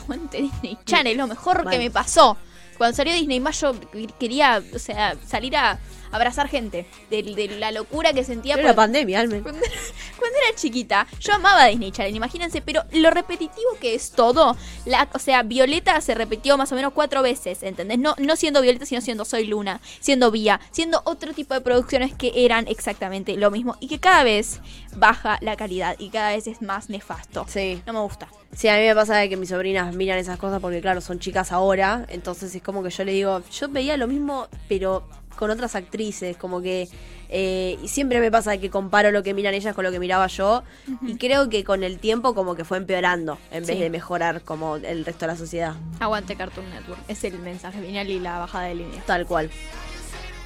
aguante 0.00 0.42
Disney 0.42 0.78
Channel, 0.84 1.16
lo 1.16 1.26
mejor 1.26 1.64
Mal. 1.64 1.72
que 1.72 1.78
me 1.78 1.90
pasó. 1.90 2.36
Cuando 2.76 2.96
salió 2.96 3.12
Disney 3.14 3.38
más 3.38 3.60
yo 3.60 3.74
quería, 4.18 4.62
o 4.74 4.78
sea, 4.78 5.14
salir 5.26 5.56
a 5.56 5.78
abrazar 6.12 6.48
gente. 6.48 6.86
De, 7.10 7.22
de 7.22 7.48
la 7.58 7.72
locura 7.72 8.12
que 8.12 8.22
sentía 8.24 8.54
por- 8.56 8.64
la 8.64 8.74
pandemia, 8.74 9.20
Almen. 9.20 9.42
cuando, 9.42 9.60
cuando 10.18 10.38
era 10.46 10.56
chiquita, 10.56 11.06
yo 11.20 11.34
amaba 11.34 11.66
Disney 11.66 11.90
Channel, 11.90 12.14
imagínense, 12.14 12.60
pero 12.62 12.82
lo 12.92 13.10
repetitivo 13.10 13.76
que 13.80 13.94
es 13.94 14.12
todo, 14.12 14.56
la, 14.86 15.08
o 15.12 15.18
sea, 15.18 15.42
Violeta 15.42 16.00
se 16.00 16.14
repitió 16.14 16.56
más 16.56 16.70
o 16.72 16.74
menos 16.74 16.92
cuatro 16.94 17.22
veces, 17.22 17.62
¿entendés? 17.62 17.98
No, 17.98 18.14
no 18.18 18.36
siendo 18.36 18.60
Violeta, 18.62 18.86
sino 18.86 19.00
siendo 19.00 19.24
Soy 19.24 19.46
Luna, 19.46 19.80
siendo 20.00 20.30
Vía, 20.30 20.60
siendo 20.70 21.02
otro 21.04 21.32
tipo 21.32 21.54
de 21.54 21.60
producciones 21.60 22.14
que 22.14 22.32
eran 22.44 22.66
exactamente 22.68 23.36
lo 23.36 23.50
mismo 23.50 23.76
y 23.80 23.88
que 23.88 23.98
cada 23.98 24.22
vez 24.24 24.60
baja 24.96 25.38
la 25.40 25.56
calidad 25.56 25.96
y 25.98 26.10
cada 26.10 26.30
vez 26.30 26.46
es 26.46 26.62
más 26.62 26.88
nefasto. 26.90 27.46
Sí. 27.48 27.82
No 27.86 27.92
me 27.92 28.00
gusta. 28.00 28.28
Sí, 28.54 28.68
a 28.68 28.74
mí 28.76 28.82
me 28.82 28.94
pasa 28.94 29.16
de 29.16 29.28
que 29.30 29.36
mis 29.38 29.48
sobrinas 29.48 29.94
miran 29.94 30.18
esas 30.18 30.38
cosas 30.38 30.60
porque, 30.60 30.80
claro, 30.82 31.00
son 31.00 31.18
chicas 31.18 31.52
ahora. 31.52 32.04
Entonces 32.08 32.54
es 32.54 32.62
como 32.62 32.82
que 32.82 32.90
yo 32.90 33.02
le 33.04 33.12
digo, 33.12 33.40
yo 33.50 33.68
veía 33.68 33.96
lo 33.96 34.06
mismo, 34.06 34.48
pero 34.68 35.08
con 35.42 35.50
otras 35.50 35.74
actrices. 35.74 36.36
Como 36.36 36.62
que. 36.62 36.88
eh, 37.28 37.76
siempre 37.86 38.20
me 38.20 38.30
pasa 38.30 38.58
que 38.58 38.70
comparo 38.70 39.10
lo 39.10 39.24
que 39.24 39.34
miran 39.34 39.54
ellas 39.54 39.74
con 39.74 39.84
lo 39.84 39.90
que 39.90 39.98
miraba 39.98 40.28
yo. 40.28 40.62
Y 41.04 41.16
creo 41.16 41.48
que 41.48 41.64
con 41.64 41.82
el 41.82 41.98
tiempo, 41.98 42.32
como 42.32 42.54
que 42.54 42.64
fue 42.64 42.78
empeorando 42.78 43.38
en 43.50 43.66
vez 43.66 43.80
de 43.80 43.90
mejorar 43.90 44.42
como 44.42 44.76
el 44.76 45.04
resto 45.04 45.26
de 45.26 45.32
la 45.32 45.36
sociedad. 45.36 45.74
Aguante 45.98 46.36
Cartoon 46.36 46.70
Network. 46.70 47.00
Es 47.08 47.24
el 47.24 47.40
mensaje 47.40 47.82
final 47.82 48.08
y 48.08 48.20
la 48.20 48.38
bajada 48.38 48.66
de 48.66 48.76
línea. 48.76 49.02
Tal 49.04 49.26
cual. 49.26 49.50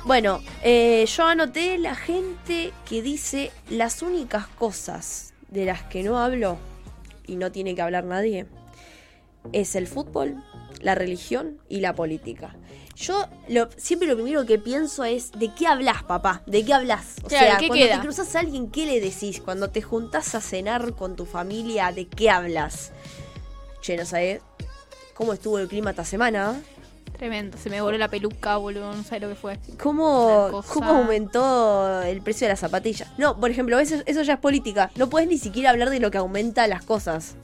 Bueno, 0.06 0.40
eh, 0.62 1.04
yo 1.04 1.24
anoté 1.24 1.76
la 1.76 1.94
gente 1.94 2.72
que 2.88 3.02
dice 3.02 3.50
las 3.68 4.00
únicas 4.00 4.46
cosas 4.46 5.34
de 5.50 5.66
las 5.66 5.82
que 5.82 6.04
no 6.04 6.18
hablo 6.18 6.56
y 7.26 7.36
no 7.36 7.52
tiene 7.52 7.74
que 7.74 7.82
hablar 7.82 8.04
nadie 8.04 8.46
es 9.52 9.76
el 9.76 9.86
fútbol, 9.86 10.42
la 10.80 10.94
religión 10.94 11.58
y 11.68 11.80
la 11.80 11.94
política. 11.94 12.56
Yo 12.96 13.26
lo- 13.48 13.68
siempre 13.76 14.08
lo 14.08 14.14
primero 14.14 14.46
que 14.46 14.58
pienso 14.58 15.04
es 15.04 15.30
¿de 15.32 15.52
qué 15.54 15.66
hablas, 15.66 16.02
papá? 16.04 16.42
¿De 16.46 16.64
qué 16.64 16.72
hablas? 16.72 17.16
O 17.22 17.28
Claro, 17.28 17.46
sea, 17.46 17.56
¿qué 17.58 17.66
cuando 17.68 17.84
queda? 17.86 17.96
te 17.96 18.02
cruzas 18.02 18.34
a 18.34 18.40
alguien, 18.40 18.70
¿qué 18.70 18.86
le 18.86 19.00
decís? 19.00 19.40
Cuando 19.40 19.68
te 19.68 19.82
juntás 19.82 20.34
a 20.34 20.40
cenar 20.40 20.94
con 20.94 21.14
tu 21.14 21.26
familia, 21.26 21.92
¿de 21.92 22.06
qué 22.08 22.30
hablas? 22.30 22.92
Che, 23.82 23.96
no 23.98 24.06
sabés 24.06 24.40
cómo 25.14 25.34
estuvo 25.34 25.58
el 25.58 25.68
clima 25.68 25.90
esta 25.90 26.04
semana. 26.06 26.60
Tremendo. 27.18 27.56
Se 27.58 27.70
me 27.70 27.80
voló 27.80 27.96
la 27.98 28.08
peluca, 28.08 28.56
boludo. 28.56 28.92
No 28.94 29.02
sé 29.02 29.20
lo 29.20 29.28
que 29.28 29.34
fue. 29.36 29.58
¿Cómo, 29.82 30.62
¿Cómo 30.72 30.90
aumentó 30.90 32.02
el 32.02 32.20
precio 32.22 32.46
de 32.46 32.52
las 32.52 32.60
zapatillas? 32.60 33.08
No, 33.18 33.38
por 33.40 33.50
ejemplo, 33.50 33.78
eso, 33.78 33.96
eso 34.06 34.22
ya 34.22 34.34
es 34.34 34.40
política. 34.40 34.90
No 34.96 35.08
puedes 35.08 35.28
ni 35.28 35.38
siquiera 35.38 35.70
hablar 35.70 35.88
de 35.90 36.00
lo 36.00 36.10
que 36.10 36.18
aumenta 36.18 36.66
las 36.66 36.82
cosas. 36.82 37.34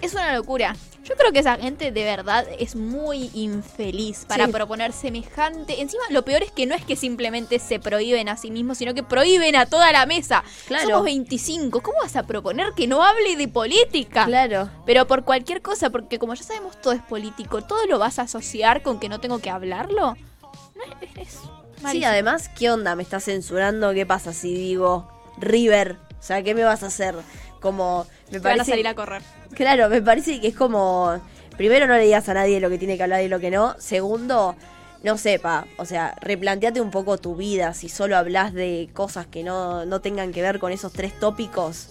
Es 0.00 0.14
una 0.14 0.34
locura. 0.36 0.76
Yo 1.04 1.14
creo 1.16 1.32
que 1.32 1.38
esa 1.38 1.56
gente 1.56 1.90
de 1.90 2.04
verdad 2.04 2.46
es 2.58 2.76
muy 2.76 3.30
infeliz 3.32 4.26
para 4.26 4.44
Sí. 4.46 4.52
proponer 4.52 4.92
semejante. 4.92 5.80
Encima, 5.80 6.02
lo 6.10 6.22
peor 6.22 6.42
es 6.42 6.50
que 6.52 6.66
no 6.66 6.74
es 6.74 6.84
que 6.84 6.96
simplemente 6.96 7.58
se 7.58 7.80
prohíben 7.80 8.28
a 8.28 8.36
sí 8.36 8.50
mismos, 8.50 8.76
sino 8.78 8.92
que 8.92 9.02
prohíben 9.02 9.56
a 9.56 9.64
toda 9.64 9.90
la 9.90 10.04
mesa. 10.04 10.44
Claro. 10.66 10.88
Somos 10.88 11.04
25. 11.04 11.80
¿Cómo 11.82 11.96
vas 12.02 12.14
a 12.16 12.24
proponer 12.24 12.74
que 12.74 12.86
no 12.86 13.02
hable 13.02 13.36
de 13.36 13.48
política? 13.48 14.26
Claro. 14.26 14.68
Pero 14.84 15.06
por 15.06 15.24
cualquier 15.24 15.62
cosa, 15.62 15.88
porque 15.88 16.18
como 16.18 16.34
ya 16.34 16.42
sabemos 16.42 16.78
todo 16.80 16.92
es 16.92 17.02
político, 17.02 17.62
todo 17.62 17.86
lo 17.86 17.98
vas 17.98 18.18
a 18.18 18.22
asociar 18.22 18.82
con 18.82 19.00
que 19.00 19.08
no 19.08 19.18
tengo 19.18 19.38
que 19.38 19.48
hablarlo. 19.50 20.14
No 20.76 20.82
es, 21.16 21.38
Sí, 21.92 22.04
además, 22.04 22.50
¿qué 22.50 22.70
onda? 22.70 22.96
¿Me 22.96 23.02
estás 23.04 23.24
censurando? 23.24 23.94
¿Qué 23.94 24.04
pasa 24.04 24.32
si 24.32 24.52
digo 24.52 25.08
River? 25.38 25.96
O 26.18 26.22
sea, 26.22 26.42
¿qué 26.42 26.52
me 26.54 26.64
vas 26.64 26.82
a 26.82 26.86
hacer? 26.88 27.14
Como, 27.60 28.06
me 28.26 28.32
Te 28.32 28.38
van 28.40 28.52
a 28.52 28.56
parece... 28.56 28.70
salir 28.72 28.88
a 28.88 28.94
correr. 28.94 29.22
Claro, 29.54 29.88
me 29.88 30.02
parece 30.02 30.40
que 30.40 30.48
es 30.48 30.54
como. 30.54 31.20
Primero, 31.56 31.86
no 31.86 31.94
le 31.94 32.04
digas 32.04 32.28
a 32.28 32.34
nadie 32.34 32.60
lo 32.60 32.70
que 32.70 32.78
tiene 32.78 32.96
que 32.96 33.02
hablar 33.02 33.22
y 33.22 33.28
lo 33.28 33.40
que 33.40 33.50
no. 33.50 33.74
Segundo, 33.78 34.54
no 35.02 35.16
sepa, 35.18 35.66
o 35.76 35.84
sea, 35.84 36.14
replanteate 36.20 36.80
un 36.80 36.90
poco 36.90 37.18
tu 37.18 37.34
vida, 37.36 37.74
si 37.74 37.88
solo 37.88 38.16
hablas 38.16 38.52
de 38.52 38.88
cosas 38.92 39.26
que 39.26 39.42
no, 39.42 39.84
no 39.84 40.00
tengan 40.00 40.32
que 40.32 40.42
ver 40.42 40.58
con 40.58 40.72
esos 40.72 40.92
tres 40.92 41.18
tópicos, 41.18 41.90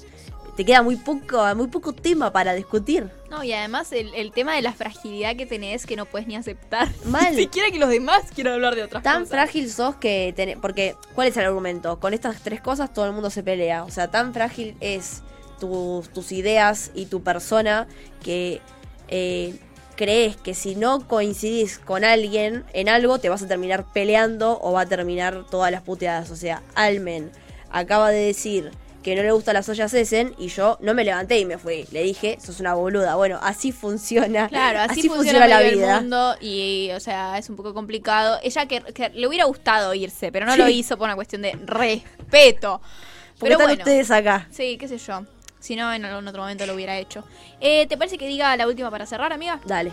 te 0.55 0.65
queda 0.65 0.81
muy 0.81 0.95
poco, 0.95 1.43
muy 1.55 1.67
poco 1.67 1.93
tema 1.93 2.31
para 2.31 2.53
discutir. 2.53 3.09
No, 3.29 3.43
y 3.43 3.53
además 3.53 3.91
el, 3.91 4.13
el 4.15 4.31
tema 4.31 4.55
de 4.55 4.61
la 4.61 4.73
fragilidad 4.73 5.35
que 5.35 5.45
tenés 5.45 5.85
que 5.85 5.95
no 5.95 6.05
puedes 6.05 6.27
ni 6.27 6.35
aceptar. 6.35 6.87
Mal. 7.05 7.35
Ni 7.35 7.43
siquiera 7.43 7.69
que 7.69 7.77
los 7.77 7.89
demás 7.89 8.23
quieran 8.33 8.53
hablar 8.55 8.75
de 8.75 8.83
otras 8.83 9.03
Tan 9.03 9.21
cosas. 9.23 9.29
frágil 9.29 9.69
sos 9.71 9.95
que 9.95 10.33
tenés, 10.35 10.57
porque 10.57 10.95
¿cuál 11.13 11.27
es 11.27 11.37
el 11.37 11.45
argumento? 11.45 11.99
Con 11.99 12.13
estas 12.13 12.41
tres 12.41 12.59
cosas 12.61 12.91
todo 12.91 13.05
el 13.05 13.11
mundo 13.11 13.29
se 13.29 13.43
pelea, 13.43 13.83
o 13.83 13.91
sea, 13.91 14.09
tan 14.09 14.33
frágil 14.33 14.75
es 14.79 15.21
tus, 15.59 16.09
tus 16.09 16.31
ideas 16.31 16.91
y 16.93 17.05
tu 17.07 17.21
persona 17.23 17.87
que 18.23 18.61
eh, 19.07 19.55
crees 19.95 20.35
que 20.37 20.53
si 20.53 20.75
no 20.75 21.07
coincidís 21.07 21.79
con 21.79 22.03
alguien 22.03 22.63
en 22.73 22.89
algo 22.89 23.19
te 23.19 23.29
vas 23.29 23.41
a 23.43 23.47
terminar 23.47 23.85
peleando 23.93 24.59
o 24.61 24.71
va 24.73 24.81
a 24.81 24.85
terminar 24.85 25.45
todas 25.49 25.71
las 25.71 25.81
puteadas, 25.81 26.29
o 26.31 26.35
sea, 26.35 26.61
Almen 26.75 27.31
acaba 27.71 28.09
de 28.11 28.19
decir 28.19 28.71
que 29.03 29.15
no 29.15 29.23
le 29.23 29.31
gusta 29.31 29.53
las 29.53 29.69
ollas 29.69 29.93
Essen 29.93 30.35
y 30.37 30.49
yo 30.49 30.77
no 30.81 30.93
me 30.93 31.05
levanté 31.05 31.39
y 31.39 31.45
me 31.45 31.57
fui. 31.57 31.85
Le 31.91 32.03
dije, 32.03 32.37
sos 32.43 32.59
una 32.59 32.73
boluda. 32.73 33.15
Bueno, 33.15 33.39
así 33.41 33.71
funciona. 33.71 34.49
Claro, 34.49 34.79
así, 34.81 35.07
funciona, 35.07 35.47
la 35.47 35.61
vida. 35.61 35.95
El 35.95 36.01
mundo 36.01 36.35
y, 36.41 36.89
o 36.93 36.99
sea, 36.99 37.37
es 37.37 37.49
un 37.49 37.55
poco 37.55 37.73
complicado. 37.73 38.37
Ella 38.43 38.65
que, 38.65 38.81
que 38.81 39.07
le 39.09 39.25
hubiera 39.25 39.45
gustado 39.45 39.93
irse, 39.93 40.29
pero 40.33 40.45
no 40.45 40.53
Sí. 40.53 40.59
lo 40.59 40.67
hizo 40.67 40.97
por 40.97 41.05
una 41.05 41.15
cuestión 41.15 41.41
de 41.41 41.53
respeto. 41.53 42.81
¿Por 42.81 42.89
qué 42.89 43.39
Pero 43.39 43.51
están 43.53 43.67
bueno, 43.67 43.81
ustedes 43.83 44.11
acá? 44.11 44.47
sí, 44.51 44.77
qué 44.77 44.87
sé 44.89 44.97
yo. 44.97 45.21
Si 45.59 45.75
no, 45.75 45.91
en 45.93 46.05
algún 46.05 46.27
otro 46.27 46.41
momento 46.41 46.65
lo 46.65 46.75
hubiera 46.75 46.97
hecho. 46.97 47.23
Eh, 47.59 47.87
¿Te 47.87 47.97
parece 47.97 48.17
que 48.17 48.27
diga 48.27 48.55
la 48.55 48.67
última 48.67 48.91
para 48.91 49.05
cerrar, 49.05 49.33
amiga? 49.33 49.59
Dale. 49.65 49.91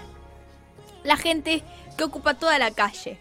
La 1.02 1.16
gente 1.16 1.62
que 1.96 2.04
ocupa 2.04 2.34
toda 2.34 2.58
la 2.58 2.70
calle 2.70 3.18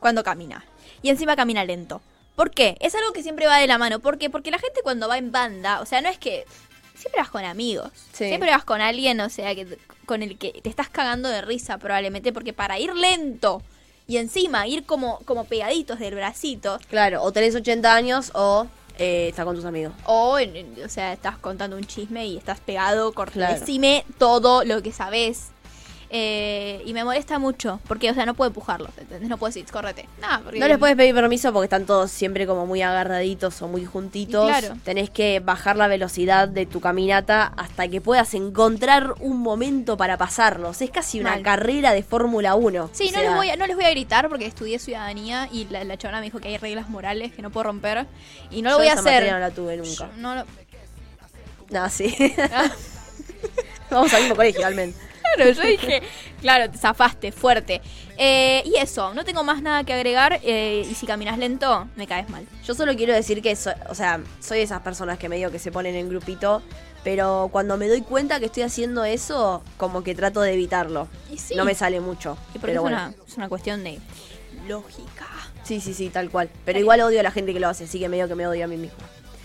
cuando 0.00 0.24
camina. 0.24 0.64
Y 1.02 1.10
encima 1.10 1.36
camina 1.36 1.64
lento. 1.64 2.00
¿Por 2.36 2.50
qué? 2.50 2.76
Es 2.80 2.94
algo 2.94 3.12
que 3.12 3.22
siempre 3.22 3.46
va 3.46 3.58
de 3.58 3.66
la 3.66 3.78
mano. 3.78 4.00
¿Por 4.00 4.18
qué? 4.18 4.30
Porque 4.30 4.50
la 4.50 4.58
gente 4.58 4.80
cuando 4.82 5.08
va 5.08 5.18
en 5.18 5.32
banda, 5.32 5.80
o 5.80 5.86
sea, 5.86 6.00
no 6.00 6.08
es 6.08 6.18
que... 6.18 6.44
Siempre 6.94 7.20
vas 7.20 7.30
con 7.30 7.44
amigos. 7.44 7.90
Sí. 8.12 8.26
Siempre 8.26 8.50
vas 8.50 8.64
con 8.64 8.80
alguien, 8.80 9.20
o 9.20 9.28
sea, 9.28 9.54
que 9.54 9.78
con 10.06 10.22
el 10.22 10.38
que 10.38 10.52
te 10.62 10.68
estás 10.68 10.88
cagando 10.88 11.28
de 11.28 11.42
risa 11.42 11.76
probablemente. 11.76 12.32
Porque 12.32 12.52
para 12.52 12.78
ir 12.78 12.94
lento 12.94 13.62
y 14.06 14.18
encima 14.18 14.66
ir 14.66 14.84
como, 14.84 15.18
como 15.24 15.44
pegaditos 15.44 15.98
del 15.98 16.14
bracito, 16.14 16.78
Claro, 16.88 17.22
o 17.22 17.32
tenés 17.32 17.54
80 17.54 17.94
años 17.94 18.30
o 18.34 18.66
eh, 18.98 19.28
estás 19.28 19.44
con 19.44 19.56
tus 19.56 19.64
amigos. 19.64 19.92
o, 20.06 20.38
en- 20.38 20.76
o 20.84 20.88
sea, 20.88 21.12
estás 21.12 21.36
contando 21.38 21.76
un 21.76 21.84
chisme 21.84 22.26
y 22.26 22.36
estás 22.36 22.60
pegado, 22.60 23.12
cor- 23.12 23.30
Claro. 23.30 23.58
decime 23.58 24.04
todo 24.18 24.64
lo 24.64 24.82
que 24.82 24.92
sabes. 24.92 25.48
Eh, 26.10 26.82
y 26.86 26.92
me 26.92 27.02
molesta 27.04 27.38
mucho, 27.38 27.80
porque, 27.88 28.10
o 28.10 28.14
sea, 28.14 28.24
no 28.26 28.34
puedo 28.34 28.48
empujarlos, 28.48 28.90
¿entendés? 28.98 29.28
No 29.28 29.36
puedo 29.38 29.48
decir, 29.52 29.64
córrete. 29.70 30.08
No, 30.20 30.42
porque 30.44 30.60
No 30.60 30.68
les 30.68 30.78
puedes 30.78 30.96
pedir 30.96 31.14
permiso 31.14 31.52
porque 31.52 31.64
están 31.64 31.86
todos 31.86 32.10
siempre 32.10 32.46
como 32.46 32.66
muy 32.66 32.82
agarraditos 32.82 33.60
o 33.62 33.68
muy 33.68 33.84
juntitos. 33.84 34.46
Claro. 34.46 34.76
Tenés 34.84 35.10
que 35.10 35.40
bajar 35.40 35.76
la 35.76 35.88
velocidad 35.88 36.46
de 36.48 36.66
tu 36.66 36.80
caminata 36.80 37.52
hasta 37.56 37.88
que 37.88 38.00
puedas 38.00 38.32
encontrar 38.34 39.14
un 39.20 39.40
momento 39.40 39.96
para 39.96 40.16
pasarlos. 40.16 40.80
Es 40.82 40.90
casi 40.90 41.20
una 41.20 41.30
Mal. 41.32 41.42
carrera 41.42 41.92
de 41.92 42.02
Fórmula 42.02 42.54
1. 42.54 42.90
Sí, 42.92 43.08
O 43.12 43.16
no, 43.16 43.22
les 43.22 43.34
voy 43.34 43.50
a, 43.50 43.56
no 43.56 43.66
les 43.66 43.74
voy 43.76 43.84
a 43.86 43.90
gritar 43.90 44.28
porque 44.28 44.46
estudié 44.46 44.78
ciudadanía 44.78 45.48
y 45.50 45.64
la, 45.66 45.82
la 45.84 45.96
chabona 45.96 46.20
me 46.20 46.26
dijo 46.26 46.38
que 46.38 46.48
hay 46.48 46.58
reglas 46.58 46.88
morales 46.88 47.32
que 47.32 47.42
no 47.42 47.50
puedo 47.50 47.64
romper. 47.64 48.06
Y 48.50 48.62
no 48.62 48.70
lo 48.70 48.76
yo 48.76 48.78
voy 48.78 48.86
a 48.88 48.92
esa 48.92 49.00
hacer. 49.00 49.12
materia 49.14 49.32
no 49.34 49.38
la 49.40 49.50
tuve 49.50 49.76
nunca. 49.76 50.10
Yo 50.14 50.16
No 50.18 50.34
lo- 50.36 50.44
No, 51.70 51.88
sí. 51.90 52.14
Ah, 52.52 52.70
Vamos 53.90 54.12
al 54.14 54.20
mismo 54.22 54.36
colegio, 54.36 54.66
Almen. 54.66 54.94
Claro, 55.36 55.50
yo 55.52 55.62
dije, 55.62 56.02
claro, 56.40 56.70
te 56.70 56.78
zafaste, 56.78 57.32
fuerte. 57.32 57.80
Eh, 58.16 58.62
y 58.64 58.76
eso, 58.76 59.12
no 59.14 59.24
tengo 59.24 59.42
más 59.44 59.62
nada 59.62 59.84
que 59.84 59.92
agregar. 59.92 60.40
eh, 60.42 60.86
y 60.88 60.94
si 60.94 61.06
caminas 61.06 61.38
lento, 61.38 61.88
me 61.96 62.06
caes 62.06 62.28
mal. 62.30 62.46
Yo 62.64 62.74
solo 62.74 62.94
quiero 62.96 63.12
decir 63.14 63.42
que, 63.42 63.54
so- 63.56 63.72
o 63.88 63.94
sea, 63.94 64.20
soy 64.40 64.58
de 64.58 64.64
esas 64.64 64.80
personas 64.82 65.18
que 65.18 65.28
medio 65.28 65.50
que 65.50 65.58
se 65.58 65.72
ponen 65.72 65.94
en 65.94 66.08
grupito, 66.08 66.62
pero 67.02 67.48
cuando 67.52 67.76
me 67.76 67.88
doy 67.88 68.00
cuenta 68.02 68.40
que 68.40 68.46
estoy 68.46 68.62
haciendo 68.62 69.04
eso, 69.04 69.62
como 69.76 70.02
que 70.02 70.14
trato 70.14 70.40
de 70.40 70.52
evitarlo. 70.54 71.08
Y 71.30 71.38
sí. 71.38 71.54
No 71.54 71.64
me 71.64 71.74
sale 71.74 72.00
mucho. 72.00 72.38
Y 72.54 72.58
pero 72.58 72.72
es, 72.72 72.78
bueno. 72.80 72.96
una, 72.96 73.14
es 73.26 73.36
una 73.36 73.48
cuestión 73.48 73.84
de 73.84 73.98
lógica. 74.68 75.26
Sí, 75.64 75.80
sí, 75.80 75.94
sí, 75.94 76.08
tal 76.10 76.30
cual. 76.30 76.50
Pero 76.64 76.78
igual 76.78 77.00
odio 77.00 77.20
a 77.20 77.22
la 77.22 77.30
gente 77.30 77.52
que 77.52 77.60
lo 77.60 77.68
hace, 77.68 77.84
así 77.84 77.98
que 77.98 78.08
medio 78.08 78.28
que 78.28 78.34
me 78.34 78.46
odio 78.46 78.64
a 78.64 78.68
mí 78.68 78.76
misma. 78.76 78.98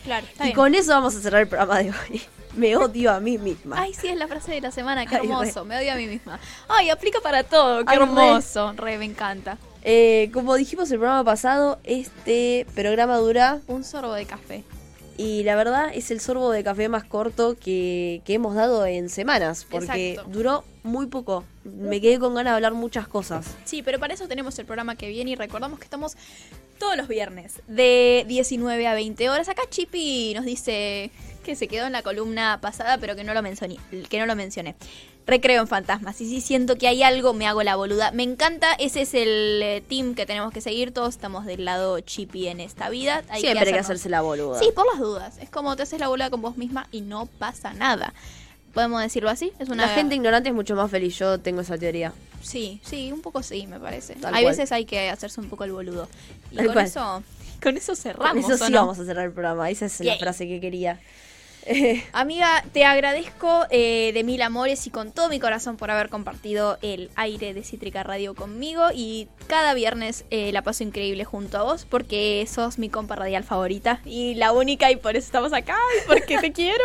Claro, 0.04 0.26
está 0.28 0.44
y 0.44 0.48
bien. 0.48 0.56
con 0.56 0.76
eso 0.76 0.92
vamos 0.92 1.16
a 1.16 1.20
cerrar 1.22 1.42
el 1.42 1.48
programa 1.48 1.80
de 1.80 1.92
hoy. 1.92 2.22
Me 2.60 2.76
odio 2.76 3.12
a 3.12 3.20
mí 3.20 3.38
misma. 3.38 3.82
Ay, 3.82 3.94
sí, 3.94 4.08
es 4.10 4.18
la 4.18 4.28
frase 4.28 4.52
de 4.52 4.62
la 4.62 4.72
semana, 4.72 5.06
qué 5.06 5.16
Ay, 5.16 5.22
hermoso. 5.28 5.64
Me 5.66 5.78
odio 5.78 5.94
a 5.94 5.96
mí 5.96 6.08
misma. 6.08 6.40
Ay, 6.68 6.90
aplica 6.90 7.20
para 7.22 7.44
todo, 7.44 7.80
qué 7.86 7.92
Ay, 7.92 7.98
re. 7.98 8.04
hermoso. 8.04 8.74
Re, 8.74 8.98
me 8.98 9.06
encanta. 9.06 9.58
Eh, 9.84 10.30
como 10.34 10.56
dijimos 10.56 10.92
el 10.92 10.98
programa 10.98 11.24
pasado, 11.24 11.80
este 11.86 12.66
programa 12.76 13.16
dura 13.18 13.60
Un 13.68 13.84
sorbo 13.86 14.12
de 14.14 14.26
café. 14.26 14.64
y 15.18 15.44
la 15.44 15.56
verdad 15.56 15.90
es 15.94 16.12
el 16.12 16.20
sorbo 16.20 16.52
de 16.52 16.64
café 16.66 16.90
más 16.90 17.06
corto 17.06 17.56
que, 17.58 18.22
que 18.26 18.34
hemos 18.34 18.56
dado 18.56 18.86
en 18.86 19.08
semanas, 19.10 19.66
porque 19.70 20.12
Exacto. 20.12 20.30
duró 20.32 20.64
muy 20.84 21.06
poco. 21.08 21.46
Me 21.64 22.02
quedé 22.02 22.20
con 22.20 22.34
ganas 22.36 22.52
de 22.52 22.56
hablar 22.56 22.74
muchas 22.74 23.08
cosas. 23.08 23.46
Sí, 23.64 23.82
pero 23.84 24.00
para 24.00 24.14
eso 24.14 24.28
tenemos 24.28 24.58
el 24.60 24.66
programa 24.66 24.96
que 24.96 25.08
viene 25.08 25.32
y 25.32 25.36
recordamos 25.36 25.80
que 25.80 25.86
estamos 25.86 26.18
todos 26.78 26.96
los 26.98 27.08
viernes 27.08 27.62
de 27.68 28.26
19 28.28 28.88
a 28.88 28.94
20 28.94 29.30
horas. 29.30 29.48
Acá 29.50 29.64
Chipi 29.70 30.34
nos 30.36 30.46
dice 30.46 31.12
que 31.40 31.56
se 31.56 31.68
quedó 31.68 31.86
en 31.88 31.94
la 31.94 32.02
columna 32.02 32.60
pasada, 32.62 32.98
pero 32.98 33.16
que 33.16 33.24
no 33.24 33.34
lo 33.34 33.42
mencioné. 33.42 33.78
Que 34.10 34.20
no 34.20 34.26
lo 34.26 34.36
mencioné. 34.36 34.76
Recreo 35.26 35.62
en 35.62 35.68
fantasmas. 35.68 36.20
Y 36.22 36.28
si 36.28 36.42
siento 36.42 36.78
que 36.78 36.88
hay 36.88 37.04
algo, 37.04 37.34
me 37.34 37.48
hago 37.48 37.62
la 37.64 37.76
boluda. 37.76 38.12
Me 38.12 38.24
encanta, 38.24 38.74
ese 38.74 39.02
es 39.02 39.14
el 39.14 39.62
eh, 39.62 39.84
team 39.88 40.16
que 40.16 40.26
tenemos 40.26 40.52
que 40.52 40.62
seguir. 40.62 40.92
Todos 40.92 41.16
estamos 41.16 41.46
del 41.46 41.66
lado 41.66 42.00
Chipi 42.00 42.48
en 42.48 42.60
esta 42.60 42.90
vida. 42.90 43.24
Hay 43.30 43.42
Siempre 43.42 43.68
hay 43.68 43.74
que 43.74 43.80
hacerse 43.80 44.10
la 44.10 44.22
boluda. 44.22 44.60
Sí, 44.60 44.72
por 44.74 44.86
las 44.88 45.00
dudas. 45.00 45.38
Es 45.38 45.50
como 45.50 45.76
te 45.76 45.84
haces 45.84 46.00
la 46.00 46.08
boluda 46.08 46.30
con 46.30 46.42
vos 46.42 46.58
misma 46.58 46.88
y 46.92 47.02
no 47.02 47.28
pasa 47.28 47.74
nada. 47.74 48.14
¿Podemos 48.74 49.02
decirlo 49.02 49.30
así? 49.30 49.52
Es 49.60 49.70
una 49.70 49.88
La 49.88 49.94
gente 49.96 50.16
ignorante 50.16 50.50
es 50.50 50.56
mucho 50.56 50.76
más 50.76 50.90
feliz, 50.92 51.18
yo 51.18 51.40
tengo 51.40 51.62
esa 51.62 51.78
teoría. 51.78 52.14
Sí, 52.42 52.80
sí, 52.84 53.12
un 53.12 53.22
poco 53.22 53.44
sí, 53.44 53.68
me 53.68 53.80
parece. 53.80 54.16
Tal 54.16 54.34
hay 54.34 54.44
cual. 54.44 54.54
veces 54.56 54.72
hay 54.72 54.86
que 54.86 55.10
hacerse 55.10 55.42
un 55.42 55.50
poco 55.50 55.64
el 55.66 55.72
boludo. 55.72 56.08
Y 56.52 56.56
Tal 56.56 56.66
con 56.68 56.74
cual. 56.74 56.86
eso, 56.86 57.24
con 57.62 57.78
eso 57.78 57.96
cerramos. 57.96 58.46
Con 58.46 58.54
eso 58.54 58.64
¿o 58.64 58.68
sí 58.68 58.72
no? 58.74 58.80
vamos 58.82 59.00
a 59.00 59.06
cerrar 59.06 59.26
el 59.26 59.32
programa, 59.32 59.70
esa 59.70 59.88
es 59.88 60.00
la 60.02 60.18
frase 60.18 60.48
que 60.48 60.60
quería. 60.62 61.00
Amiga, 62.14 62.64
te 62.74 62.86
agradezco 62.86 63.66
eh, 63.70 64.12
de 64.14 64.24
mil 64.24 64.42
amores 64.42 64.86
y 64.88 64.90
con 64.90 65.12
todo 65.12 65.30
mi 65.30 65.40
corazón 65.40 65.78
por 65.78 65.92
haber 65.92 66.10
compartido 66.10 66.78
el 66.82 67.10
aire 67.16 67.54
de 67.54 67.64
Cítrica 67.64 68.04
Radio 68.04 68.36
conmigo. 68.36 68.88
Y 68.94 69.28
cada 69.48 69.74
viernes 69.74 70.26
eh, 70.32 70.52
la 70.52 70.62
paso 70.62 70.84
increíble 70.84 71.26
junto 71.26 71.58
a 71.58 71.64
vos 71.64 71.86
porque 71.90 72.46
sos 72.52 72.78
mi 72.78 72.90
compa 72.90 73.16
radial 73.16 73.44
favorita 73.44 74.02
y 74.06 74.36
la 74.36 74.52
única 74.52 74.92
y 74.92 74.96
por 74.96 75.16
eso 75.16 75.26
estamos 75.26 75.54
acá 75.54 75.78
y 76.04 76.08
porque 76.08 76.38
te 76.40 76.52
quiero. 76.54 76.84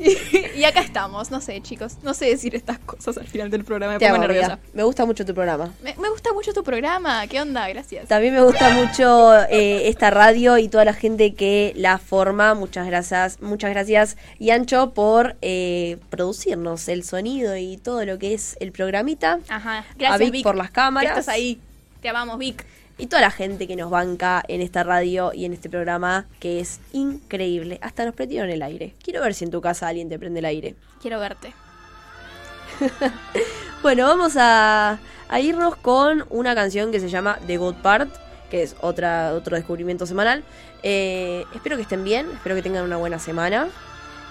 Y, 0.00 0.58
y 0.60 0.64
acá 0.64 0.80
estamos, 0.80 1.30
no 1.30 1.40
sé 1.40 1.60
chicos, 1.60 1.98
no 2.02 2.14
sé 2.14 2.26
decir 2.26 2.54
estas 2.54 2.78
cosas 2.78 3.18
al 3.18 3.26
final 3.26 3.50
del 3.50 3.64
programa, 3.64 3.94
me 3.94 3.98
Te 3.98 4.06
pongo 4.06 4.16
amo, 4.16 4.26
nerviosa. 4.28 4.54
amiga. 4.54 4.68
Me 4.72 4.82
gusta 4.82 5.04
mucho 5.06 5.24
tu 5.24 5.34
programa. 5.34 5.72
Me, 5.82 5.94
me 5.96 6.08
gusta 6.08 6.32
mucho 6.32 6.52
tu 6.52 6.62
programa, 6.64 7.26
¿qué 7.26 7.40
onda? 7.40 7.68
Gracias. 7.68 8.08
También 8.08 8.34
me 8.34 8.42
gusta 8.42 8.70
mucho 8.70 9.34
eh, 9.50 9.88
esta 9.88 10.10
radio 10.10 10.58
y 10.58 10.68
toda 10.68 10.84
la 10.84 10.94
gente 10.94 11.34
que 11.34 11.72
la 11.76 11.98
forma. 11.98 12.54
Muchas 12.54 12.86
gracias, 12.86 13.40
muchas 13.40 13.70
gracias, 13.70 14.16
Yancho, 14.38 14.92
por 14.94 15.36
eh, 15.42 15.98
producirnos 16.10 16.88
el 16.88 17.04
sonido 17.04 17.56
y 17.56 17.76
todo 17.76 18.04
lo 18.04 18.18
que 18.18 18.34
es 18.34 18.56
el 18.60 18.72
programita. 18.72 19.38
Ajá, 19.48 19.78
A 19.80 19.84
gracias 19.96 20.18
Vic 20.20 20.32
Vic, 20.32 20.42
por 20.42 20.56
las 20.56 20.70
cámaras. 20.70 21.10
estás 21.18 21.28
ahí. 21.28 21.60
Te 22.00 22.08
amamos, 22.08 22.38
Vic. 22.38 22.64
Y 22.98 23.06
toda 23.06 23.22
la 23.22 23.30
gente 23.30 23.66
que 23.66 23.74
nos 23.74 23.90
banca 23.90 24.42
en 24.48 24.60
esta 24.60 24.82
radio 24.84 25.32
y 25.32 25.44
en 25.44 25.52
este 25.52 25.70
programa, 25.70 26.26
que 26.40 26.60
es 26.60 26.78
increíble. 26.92 27.78
Hasta 27.82 28.04
nos 28.04 28.14
prendieron 28.14 28.50
el 28.50 28.62
aire. 28.62 28.94
Quiero 29.02 29.22
ver 29.22 29.34
si 29.34 29.44
en 29.44 29.50
tu 29.50 29.60
casa 29.60 29.88
alguien 29.88 30.08
te 30.08 30.18
prende 30.18 30.40
el 30.40 30.44
aire. 30.44 30.74
Quiero 31.00 31.18
verte. 31.18 31.52
Bueno, 33.82 34.06
vamos 34.06 34.36
a, 34.36 35.00
a 35.28 35.40
irnos 35.40 35.74
con 35.74 36.24
una 36.30 36.54
canción 36.54 36.92
que 36.92 37.00
se 37.00 37.08
llama 37.08 37.40
The 37.48 37.56
Good 37.56 37.74
Part, 37.82 38.14
que 38.48 38.62
es 38.62 38.76
otra, 38.80 39.34
otro 39.34 39.56
descubrimiento 39.56 40.06
semanal. 40.06 40.44
Eh, 40.84 41.44
espero 41.52 41.74
que 41.74 41.82
estén 41.82 42.04
bien, 42.04 42.28
espero 42.32 42.54
que 42.54 42.62
tengan 42.62 42.84
una 42.84 42.96
buena 42.96 43.18
semana. 43.18 43.66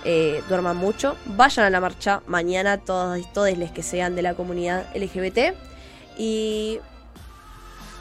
Eh, 0.05 0.43
duerman 0.49 0.77
mucho. 0.77 1.17
Vayan 1.25 1.65
a 1.65 1.69
la 1.69 1.79
marcha 1.79 2.21
mañana, 2.27 2.77
todos, 2.77 3.31
todos 3.33 3.57
les 3.57 3.71
que 3.71 3.83
sean 3.83 4.15
de 4.15 4.21
la 4.21 4.33
comunidad 4.33 4.85
LGBT. 4.95 5.55
Y 6.17 6.79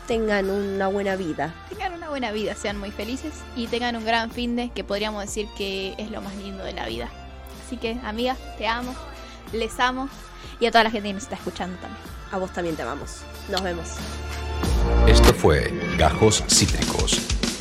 tengan 0.07 0.51
una 0.51 0.88
buena 0.88 1.14
vida. 1.14 1.55
Tengan 1.68 1.94
una 1.94 2.09
buena 2.09 2.32
vida, 2.32 2.57
sean 2.57 2.78
muy 2.78 2.90
felices 2.90 3.32
y 3.55 3.68
tengan 3.68 3.94
un 3.94 4.05
gran 4.05 4.30
fin 4.32 4.57
de 4.57 4.70
que 4.70 4.82
podríamos 4.82 5.24
decir 5.24 5.46
que 5.57 5.94
es 5.98 6.11
lo 6.11 6.20
más 6.20 6.34
lindo 6.34 6.64
de 6.64 6.72
la 6.72 6.86
vida. 6.86 7.09
Así 7.64 7.76
que, 7.76 7.96
amigas, 8.05 8.36
te 8.59 8.66
amo, 8.66 8.92
les 9.53 9.78
amo 9.78 10.09
y 10.59 10.66
a 10.66 10.72
toda 10.72 10.82
la 10.82 10.90
gente 10.90 11.09
que 11.09 11.14
nos 11.14 11.22
está 11.22 11.36
escuchando 11.36 11.76
también. 11.78 12.03
A 12.32 12.38
vos 12.38 12.53
también 12.53 12.74
te 12.74 12.82
amamos. 12.82 13.18
Nos 13.48 13.62
vemos. 13.62 13.86
Esto 15.07 15.32
fue 15.32 15.72
Gajos 15.96 16.42
Cítricos. 16.48 17.39